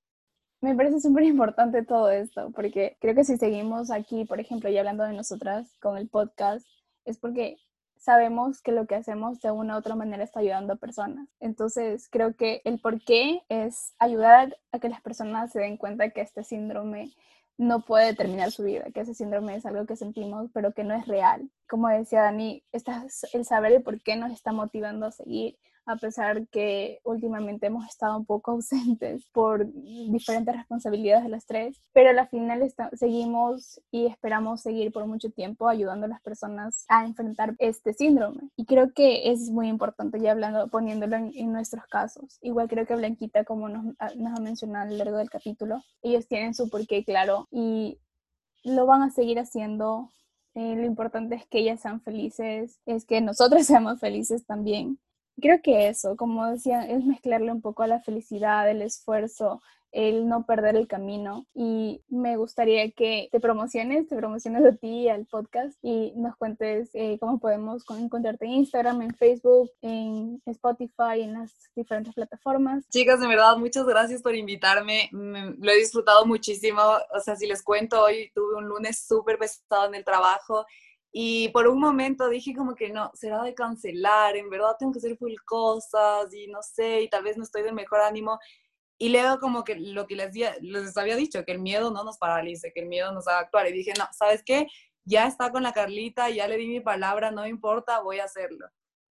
Me 0.62 0.76
parece 0.76 1.00
súper 1.00 1.24
importante 1.24 1.86
todo 1.86 2.10
esto, 2.10 2.52
porque 2.56 2.98
creo 3.00 3.16
que 3.16 3.24
si 3.24 3.38
seguimos 3.38 3.92
aquí, 3.92 4.26
por 4.26 4.40
ejemplo, 4.40 4.70
y 4.70 4.78
hablando 4.78 5.04
de 5.04 5.14
nosotras 5.14 5.76
con 5.80 5.98
el 5.98 6.10
podcast, 6.10 6.68
es 7.06 7.18
porque 7.18 7.58
sabemos 8.02 8.62
que 8.64 8.72
lo 8.72 8.88
que 8.88 8.96
hacemos 8.96 9.40
de 9.42 9.52
una 9.52 9.76
u 9.76 9.78
otra 9.78 9.96
manera 9.96 10.24
está 10.24 10.40
ayudando 10.40 10.74
a 10.74 10.78
personas. 10.78 11.30
Entonces, 11.40 12.10
creo 12.10 12.36
que 12.36 12.62
el 12.66 12.80
por 12.80 13.00
qué 13.00 13.44
es 13.48 13.94
ayudar 14.00 14.58
a 14.72 14.80
que 14.80 14.90
las 14.90 15.02
personas 15.02 15.52
se 15.52 15.60
den 15.60 15.78
cuenta 15.78 16.10
que 16.10 16.22
este 16.22 16.44
síndrome 16.44 17.14
no 17.58 17.86
puede 17.86 18.08
determinar 18.08 18.52
su 18.52 18.64
vida, 18.64 18.86
que 18.92 19.02
ese 19.02 19.14
síndrome 19.14 19.56
es 19.56 19.68
algo 19.68 19.86
que 19.86 19.96
sentimos, 19.96 20.50
pero 20.52 20.74
que 20.74 20.84
no 20.84 20.96
es 20.96 21.08
real. 21.08 21.52
Como 21.70 21.90
decía 21.90 22.24
Dani, 22.24 22.64
el 22.72 23.46
saber 23.46 23.72
el 23.74 23.84
por 23.84 24.02
qué 24.02 24.16
nos 24.16 24.32
está 24.32 24.52
motivando 24.52 25.06
a 25.06 25.12
seguir, 25.12 25.60
a 25.86 25.96
pesar 25.96 26.48
que 26.48 27.00
últimamente 27.04 27.68
hemos 27.68 27.88
estado 27.88 28.18
un 28.18 28.26
poco 28.26 28.52
ausentes 28.52 29.26
por 29.32 29.66
diferentes 29.74 30.56
responsabilidades 30.56 31.24
de 31.24 31.30
las 31.30 31.46
tres, 31.46 31.82
pero 31.94 32.10
al 32.10 32.28
final 32.30 32.72
seguimos 32.94 33.82
y 33.92 34.06
esperamos 34.08 34.62
seguir 34.62 34.92
por 34.92 35.06
mucho 35.08 35.30
tiempo 35.32 35.68
ayudando 35.68 36.06
a 36.06 36.10
las 36.10 36.22
personas 36.22 36.86
a 36.88 37.06
enfrentar 37.06 37.56
este 37.60 37.94
síndrome. 37.94 38.50
Y 38.56 38.66
creo 38.66 38.94
que 38.94 39.32
es 39.32 39.50
muy 39.50 39.68
importante 39.68 40.20
ya 40.20 40.32
hablando, 40.32 40.68
poniéndolo 40.68 41.18
en, 41.18 41.52
nuestros 41.52 41.86
casos. 41.88 42.38
Igual 42.42 42.70
creo 42.70 42.86
que 42.86 42.96
Blanquita, 42.96 43.44
como 43.44 43.68
nos, 43.68 43.84
nos 43.84 44.40
ha 44.40 44.42
mencionado 44.42 44.88
a 44.88 44.92
lo 44.92 44.98
largo 44.98 45.18
del 45.18 45.30
capítulo, 45.30 45.82
ellos 46.02 46.28
tienen 46.28 46.54
su 46.54 46.70
porqué 46.70 47.04
claro 47.04 47.48
y 47.52 48.00
lo 48.64 48.86
van 48.86 49.02
a 49.02 49.10
seguir 49.10 49.40
haciendo 49.40 50.12
eh, 50.54 50.76
lo 50.76 50.86
importante 50.86 51.36
es 51.36 51.46
que 51.48 51.60
ellas 51.60 51.80
sean 51.80 52.02
felices, 52.02 52.80
es 52.86 53.06
que 53.06 53.22
nosotros 53.22 53.66
seamos 53.68 54.00
felices 54.00 54.46
también 54.46 55.00
creo 55.40 55.62
que 55.62 55.88
eso, 55.88 56.16
como 56.16 56.46
decía, 56.48 56.88
es 56.88 57.04
mezclarle 57.04 57.52
un 57.52 57.62
poco 57.62 57.84
a 57.84 57.88
la 57.88 58.02
felicidad, 58.02 58.70
el 58.70 58.82
esfuerzo, 58.82 59.62
el 59.92 60.28
no 60.28 60.46
perder 60.46 60.76
el 60.76 60.88
camino. 60.88 61.46
Y 61.54 62.02
me 62.10 62.38
gustaría 62.38 62.90
que 62.92 63.30
te 63.32 63.40
promociones, 63.40 64.08
te 64.08 64.16
promociones 64.16 64.66
a 64.66 64.76
ti, 64.76 65.10
al 65.10 65.26
podcast 65.26 65.78
y 65.82 66.14
nos 66.16 66.36
cuentes 66.38 66.90
eh, 66.94 67.18
cómo 67.20 67.40
podemos 67.40 67.84
encontrarte 67.90 68.46
en 68.46 68.52
Instagram, 68.52 69.02
en 69.02 69.16
Facebook, 69.16 69.70
en 69.82 70.42
Spotify, 70.46 71.22
en 71.22 71.34
las 71.34 71.52
diferentes 71.76 72.14
plataformas. 72.14 72.88
Chicas, 72.90 73.20
de 73.20 73.28
verdad, 73.28 73.58
muchas 73.58 73.86
gracias 73.86 74.22
por 74.22 74.36
invitarme. 74.36 75.10
lo 75.12 75.72
he 75.72 75.78
disfrutado 75.78 76.26
muchísimo. 76.26 76.82
O 77.14 77.20
sea, 77.20 77.36
si 77.36 77.48
les 77.48 77.62
cuento, 77.62 78.02
hoy 78.02 78.32
tuve 78.34 78.56
un 78.56 78.66
lunes 78.66 79.06
súper 79.06 79.38
pesado 79.38 79.88
en 79.88 79.96
el 79.96 80.06
trabajo 80.06 80.66
y 81.12 81.50
por 81.50 81.68
un 81.68 81.80
momento 81.80 82.30
dije 82.30 82.56
como 82.56 82.74
que 82.74 82.90
no, 82.90 83.12
será 83.14 83.44
de 83.44 83.54
cancelar, 83.54 84.38
en 84.38 84.50
verdad 84.50 84.78
tengo 84.80 84.94
que 84.94 85.00
hacer 85.00 85.18
full 85.18 85.34
cosas 85.46 86.34
y 86.34 86.48
no 86.48 86.62
sé, 86.62 87.02
y 87.02 87.10
tal 87.10 87.24
vez 87.24 87.38
no 87.38 87.44
estoy 87.44 87.64
de 87.64 87.74
mejor 87.74 88.00
ánimo. 88.00 88.40
Y 88.98 89.10
luego 89.10 89.40
como 89.40 89.64
que 89.64 89.76
lo 89.76 90.08
que 90.08 90.16
les, 90.16 90.34
les 90.62 90.98
había 90.98 91.16
dicho, 91.16 91.44
que 91.44 91.52
el 91.52 91.60
miedo 91.60 91.92
no 91.92 92.04
nos 92.04 92.18
paralice, 92.18 92.72
que 92.72 92.82
el 92.82 92.88
miedo 92.88 93.12
nos 93.12 93.28
haga 93.28 93.40
actuar. 93.40 93.68
Y 93.68 93.74
dije, 93.74 93.94
no, 93.98 94.06
¿sabes 94.14 94.44
qué? 94.46 94.68
Ya 95.04 95.28
está 95.28 95.52
con 95.52 95.64
la 95.64 95.74
Carlita, 95.74 96.30
ya 96.30 96.48
le 96.48 96.58
di 96.58 96.68
mi 96.68 96.82
palabra, 96.82 97.32
no 97.32 97.48
importa, 97.48 98.00
voy 98.02 98.20
a 98.20 98.26
hacerlo. 98.26 98.68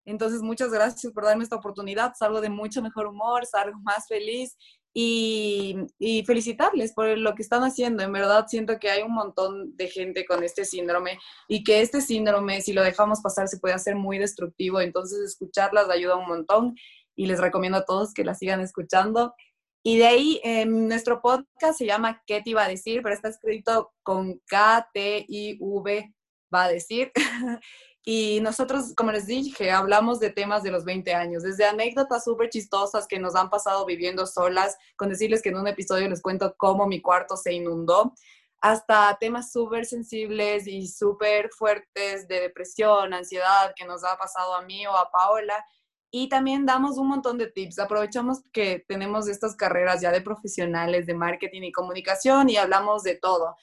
Entonces, 0.07 0.43
muchas 0.43 0.71
gracias 0.71 1.13
por 1.13 1.25
darme 1.25 1.43
esta 1.43 1.57
oportunidad. 1.57 2.15
Salgo 2.15 2.41
de 2.41 2.49
mucho 2.49 2.83
mejor 2.83 3.09
humor, 3.09 3.45
salgo 3.47 3.79
más 3.81 4.07
feliz 4.07 4.57
y, 4.93 6.25
felicitarles 6.27 6.93
por 6.93 7.17
lo 7.19 7.35
que 7.35 7.43
están 7.43 7.63
haciendo. 7.63 8.03
En 8.03 8.13
verdad 8.13 8.47
siento 8.49 8.79
que 8.79 8.91
hay 8.91 9.03
un 9.03 9.13
montón 9.13 9.77
de 9.77 9.89
gente 9.89 10.25
con 10.25 10.43
este 10.43 10.65
síndrome 10.65 11.19
y 11.49 11.65
que 11.65 11.81
este 11.81 12.01
síndrome, 12.01 12.61
si 12.61 12.73
lo 12.73 12.83
dejamos 12.83 13.21
pasar, 13.21 13.49
se 13.49 13.59
puede 13.59 13.75
hacer 13.75 13.97
muy 13.97 14.19
destructivo. 14.19 14.81
Entonces 14.81 15.21
escucharlas 15.21 15.89
ayuda 15.89 16.17
un 16.17 16.29
montón 16.29 16.75
y 17.17 17.27
les 17.27 17.41
recomiendo 17.41 17.79
a 17.79 17.85
todos 17.85 18.15
que 18.15 18.25
la 18.25 18.35
sigan 18.35 18.61
escuchando. 18.61 19.35
Y 19.83 19.99
de 19.99 20.07
ahí, 20.07 20.41
em, 20.45 20.89
nuestro 20.89 21.23
podcast 21.23 21.79
se 21.79 21.87
llama 21.87 22.23
¿Qué 22.27 22.43
te 22.43 22.51
iba 22.51 22.65
a 22.65 22.69
decir? 22.69 23.03
Pero 23.03 23.15
está 23.15 23.29
escrito 23.29 23.93
con 24.03 24.41
K-T-I-V, 24.47 26.15
va 26.55 26.65
a 26.65 26.69
decir. 26.69 27.13
Y 28.03 28.41
nosotros, 28.41 28.95
como 28.97 29.13
les 29.13 29.27
dije, 29.27 29.71
hablamos 29.71 30.21
de 30.21 30.31
temas 30.31 30.63
de 30.63 30.71
los 30.71 30.85
20 30.85 31.15
años, 31.15 31.43
desde 31.43 31.67
anécdotas 31.67 32.25
súper 32.25 32.49
chistosas 32.49 33.07
que 33.07 33.19
nos 33.19 33.35
han 33.35 33.51
pasado 33.51 33.85
viviendo 33.85 34.27
solas, 34.27 34.79
con 34.97 35.11
decirles 35.11 35.43
que 35.43 35.51
en 35.51 35.59
un 35.59 35.69
episodio 35.69 36.09
les 36.09 36.23
cuento 36.23 36.55
cómo 36.57 36.87
mi 36.87 37.03
cuarto 37.03 37.37
se 37.37 37.53
inundó, 37.53 38.15
hasta 38.61 39.17
temas 39.19 39.53
súper 39.53 39.87
sensibles 39.87 40.67
y 40.67 40.87
súper 40.87 41.51
fuertes 41.51 42.29
de 42.29 42.41
depresión, 42.41 43.13
ansiedad 43.15 43.73
que 43.75 43.87
nos 43.87 44.05
ha 44.05 44.17
pasado 44.17 44.55
a 44.55 44.63
mí 44.63 44.87
o 44.87 44.97
a 44.97 45.11
Paola. 45.11 45.65
Y 46.11 46.29
también 46.29 46.67
damos 46.67 46.99
un 46.99 47.09
montón 47.09 47.39
de 47.39 47.47
tips. 47.47 47.79
Aprovechamos 47.79 48.41
que 48.53 48.85
tenemos 48.87 49.29
estas 49.29 49.57
carreras 49.57 50.01
ya 50.01 50.11
de 50.11 50.21
profesionales 50.21 51.07
de 51.07 51.15
marketing 51.15 51.63
y 51.63 51.73
comunicación 51.73 52.51
y 52.51 52.57
hablamos 52.57 53.03
de 53.03 53.15
todo. 53.15 53.57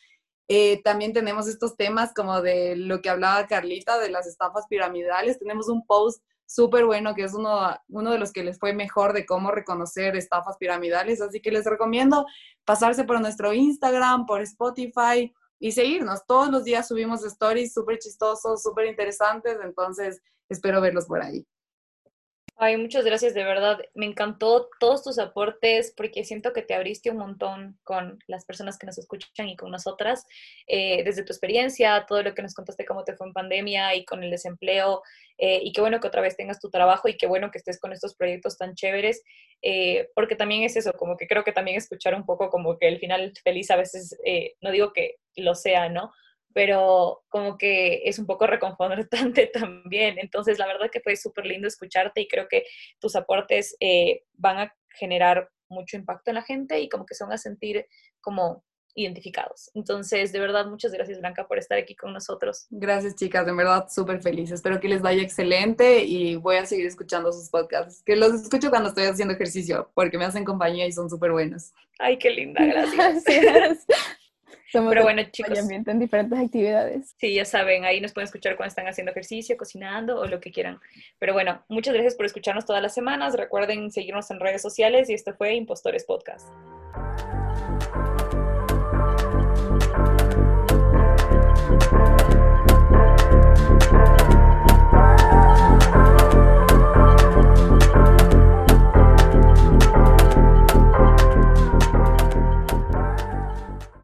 Eh, 0.47 0.81
también 0.83 1.13
tenemos 1.13 1.47
estos 1.47 1.75
temas 1.75 2.13
como 2.13 2.41
de 2.41 2.75
lo 2.75 3.01
que 3.01 3.09
hablaba 3.09 3.47
Carlita, 3.47 3.99
de 3.99 4.09
las 4.09 4.27
estafas 4.27 4.65
piramidales. 4.67 5.39
Tenemos 5.39 5.67
un 5.67 5.85
post 5.85 6.23
súper 6.45 6.85
bueno 6.85 7.13
que 7.13 7.23
es 7.23 7.33
uno, 7.33 7.75
uno 7.89 8.11
de 8.11 8.19
los 8.19 8.31
que 8.31 8.43
les 8.43 8.57
fue 8.57 8.73
mejor 8.73 9.13
de 9.13 9.25
cómo 9.25 9.51
reconocer 9.51 10.15
estafas 10.15 10.57
piramidales. 10.57 11.21
Así 11.21 11.41
que 11.41 11.51
les 11.51 11.65
recomiendo 11.65 12.25
pasarse 12.65 13.03
por 13.03 13.19
nuestro 13.19 13.53
Instagram, 13.53 14.25
por 14.25 14.41
Spotify 14.41 15.33
y 15.59 15.71
seguirnos. 15.73 16.25
Todos 16.25 16.49
los 16.49 16.63
días 16.63 16.87
subimos 16.87 17.23
stories 17.25 17.73
súper 17.73 17.99
chistosos, 17.99 18.61
súper 18.63 18.85
interesantes. 18.85 19.57
Entonces, 19.61 20.21
espero 20.49 20.79
verlos 20.79 21.05
por 21.05 21.21
ahí. 21.21 21.45
Ay, 22.59 22.75
muchas 22.77 23.05
gracias, 23.05 23.35
de 23.35 23.43
verdad. 23.43 23.77
Me 23.93 24.07
encantó 24.07 24.67
todos 24.79 25.03
tus 25.03 25.19
aportes 25.19 25.93
porque 25.95 26.23
siento 26.23 26.53
que 26.53 26.63
te 26.63 26.73
abriste 26.73 27.11
un 27.11 27.17
montón 27.17 27.77
con 27.83 28.17
las 28.25 28.45
personas 28.45 28.79
que 28.79 28.87
nos 28.87 28.97
escuchan 28.97 29.47
y 29.47 29.55
con 29.55 29.69
nosotras. 29.69 30.25
Eh, 30.65 31.03
desde 31.03 31.23
tu 31.23 31.33
experiencia, 31.33 32.03
todo 32.07 32.23
lo 32.23 32.33
que 32.33 32.41
nos 32.41 32.55
contaste, 32.55 32.83
cómo 32.85 33.03
te 33.03 33.15
fue 33.15 33.27
en 33.27 33.33
pandemia 33.33 33.93
y 33.93 34.05
con 34.05 34.23
el 34.23 34.31
desempleo. 34.31 35.03
Eh, 35.37 35.59
y 35.61 35.71
qué 35.71 35.81
bueno 35.81 35.99
que 35.99 36.07
otra 36.07 36.21
vez 36.23 36.35
tengas 36.35 36.59
tu 36.59 36.71
trabajo 36.71 37.07
y 37.07 37.15
qué 37.15 37.27
bueno 37.27 37.51
que 37.51 37.59
estés 37.59 37.79
con 37.79 37.93
estos 37.93 38.15
proyectos 38.15 38.57
tan 38.57 38.73
chéveres. 38.73 39.21
Eh, 39.61 40.09
porque 40.15 40.35
también 40.35 40.63
es 40.63 40.75
eso, 40.77 40.93
como 40.93 41.15
que 41.15 41.27
creo 41.27 41.43
que 41.43 41.51
también 41.51 41.77
escuchar 41.77 42.15
un 42.15 42.25
poco 42.25 42.49
como 42.49 42.79
que 42.79 42.87
el 42.87 42.97
final 42.97 43.33
feliz 43.43 43.69
a 43.69 43.75
veces, 43.75 44.17
no 44.61 44.71
digo 44.71 44.93
que 44.93 45.17
lo 45.35 45.53
sea, 45.53 45.89
¿no? 45.89 46.11
Pero 46.57 47.23
como 47.29 47.55
que 47.55 48.01
es 48.05 48.17
un 48.17 48.25
poco 48.25 48.47
reconfortante 48.47 49.45
también. 49.53 50.17
Entonces, 50.17 50.57
la 50.57 50.65
verdad 50.65 50.89
que 50.91 51.01
fue 51.01 51.15
súper 51.15 51.45
lindo 51.45 51.67
escucharte 51.67 52.21
y 52.21 52.27
creo 52.27 52.47
que 52.47 52.65
tus 52.97 53.15
aportes 53.15 53.77
eh, 53.79 54.23
van 54.33 54.57
a 54.57 54.75
generar 54.89 55.51
mucho 55.69 55.97
impacto 55.97 56.31
en 56.31 56.35
la 56.35 56.41
gente 56.41 56.79
y 56.79 56.89
como 56.89 57.05
que 57.05 57.13
se 57.13 57.23
van 57.23 57.33
a 57.33 57.37
sentir 57.37 57.85
como 58.21 58.63
identificados. 58.95 59.69
Entonces, 59.75 60.31
de 60.31 60.39
verdad, 60.39 60.65
muchas 60.65 60.91
gracias 60.91 61.19
Blanca 61.19 61.47
por 61.47 61.59
estar 61.59 61.77
aquí 61.77 61.95
con 61.95 62.11
nosotros. 62.11 62.65
Gracias 62.71 63.13
chicas, 63.13 63.45
de 63.45 63.53
verdad 63.53 63.85
súper 63.91 64.23
feliz. 64.23 64.49
Espero 64.49 64.79
que 64.79 64.87
les 64.87 65.03
vaya 65.03 65.21
excelente 65.21 66.05
y 66.05 66.37
voy 66.37 66.55
a 66.55 66.65
seguir 66.65 66.87
escuchando 66.87 67.31
sus 67.31 67.51
podcasts, 67.51 68.01
que 68.03 68.15
los 68.15 68.33
escucho 68.33 68.71
cuando 68.71 68.89
estoy 68.89 69.03
haciendo 69.03 69.35
ejercicio 69.35 69.91
porque 69.93 70.17
me 70.17 70.25
hacen 70.25 70.43
compañía 70.43 70.87
y 70.87 70.91
son 70.91 71.07
súper 71.07 71.33
buenos. 71.33 71.71
Ay, 71.99 72.17
qué 72.17 72.31
linda, 72.31 72.65
gracias. 72.65 73.23
gracias. 73.43 73.85
Somos 74.71 74.91
Pero 74.91 75.03
bueno, 75.03 75.23
chicos. 75.31 75.57
en 75.69 75.99
diferentes 75.99 76.37
actividades. 76.37 77.15
Sí, 77.17 77.33
ya 77.33 77.45
saben, 77.45 77.85
ahí 77.85 78.01
nos 78.01 78.13
pueden 78.13 78.25
escuchar 78.25 78.57
cuando 78.57 78.69
están 78.69 78.87
haciendo 78.87 79.11
ejercicio, 79.11 79.55
cocinando 79.57 80.19
o 80.19 80.27
lo 80.27 80.39
que 80.39 80.51
quieran. 80.51 80.79
Pero 81.19 81.33
bueno, 81.33 81.63
muchas 81.69 81.93
gracias 81.93 82.15
por 82.15 82.25
escucharnos 82.25 82.65
todas 82.65 82.81
las 82.81 82.93
semanas. 82.93 83.35
Recuerden 83.35 83.91
seguirnos 83.91 84.29
en 84.31 84.39
redes 84.39 84.61
sociales 84.61 85.09
y 85.09 85.13
esto 85.13 85.33
fue 85.33 85.55
Impostores 85.55 86.05
Podcast. 86.05 86.47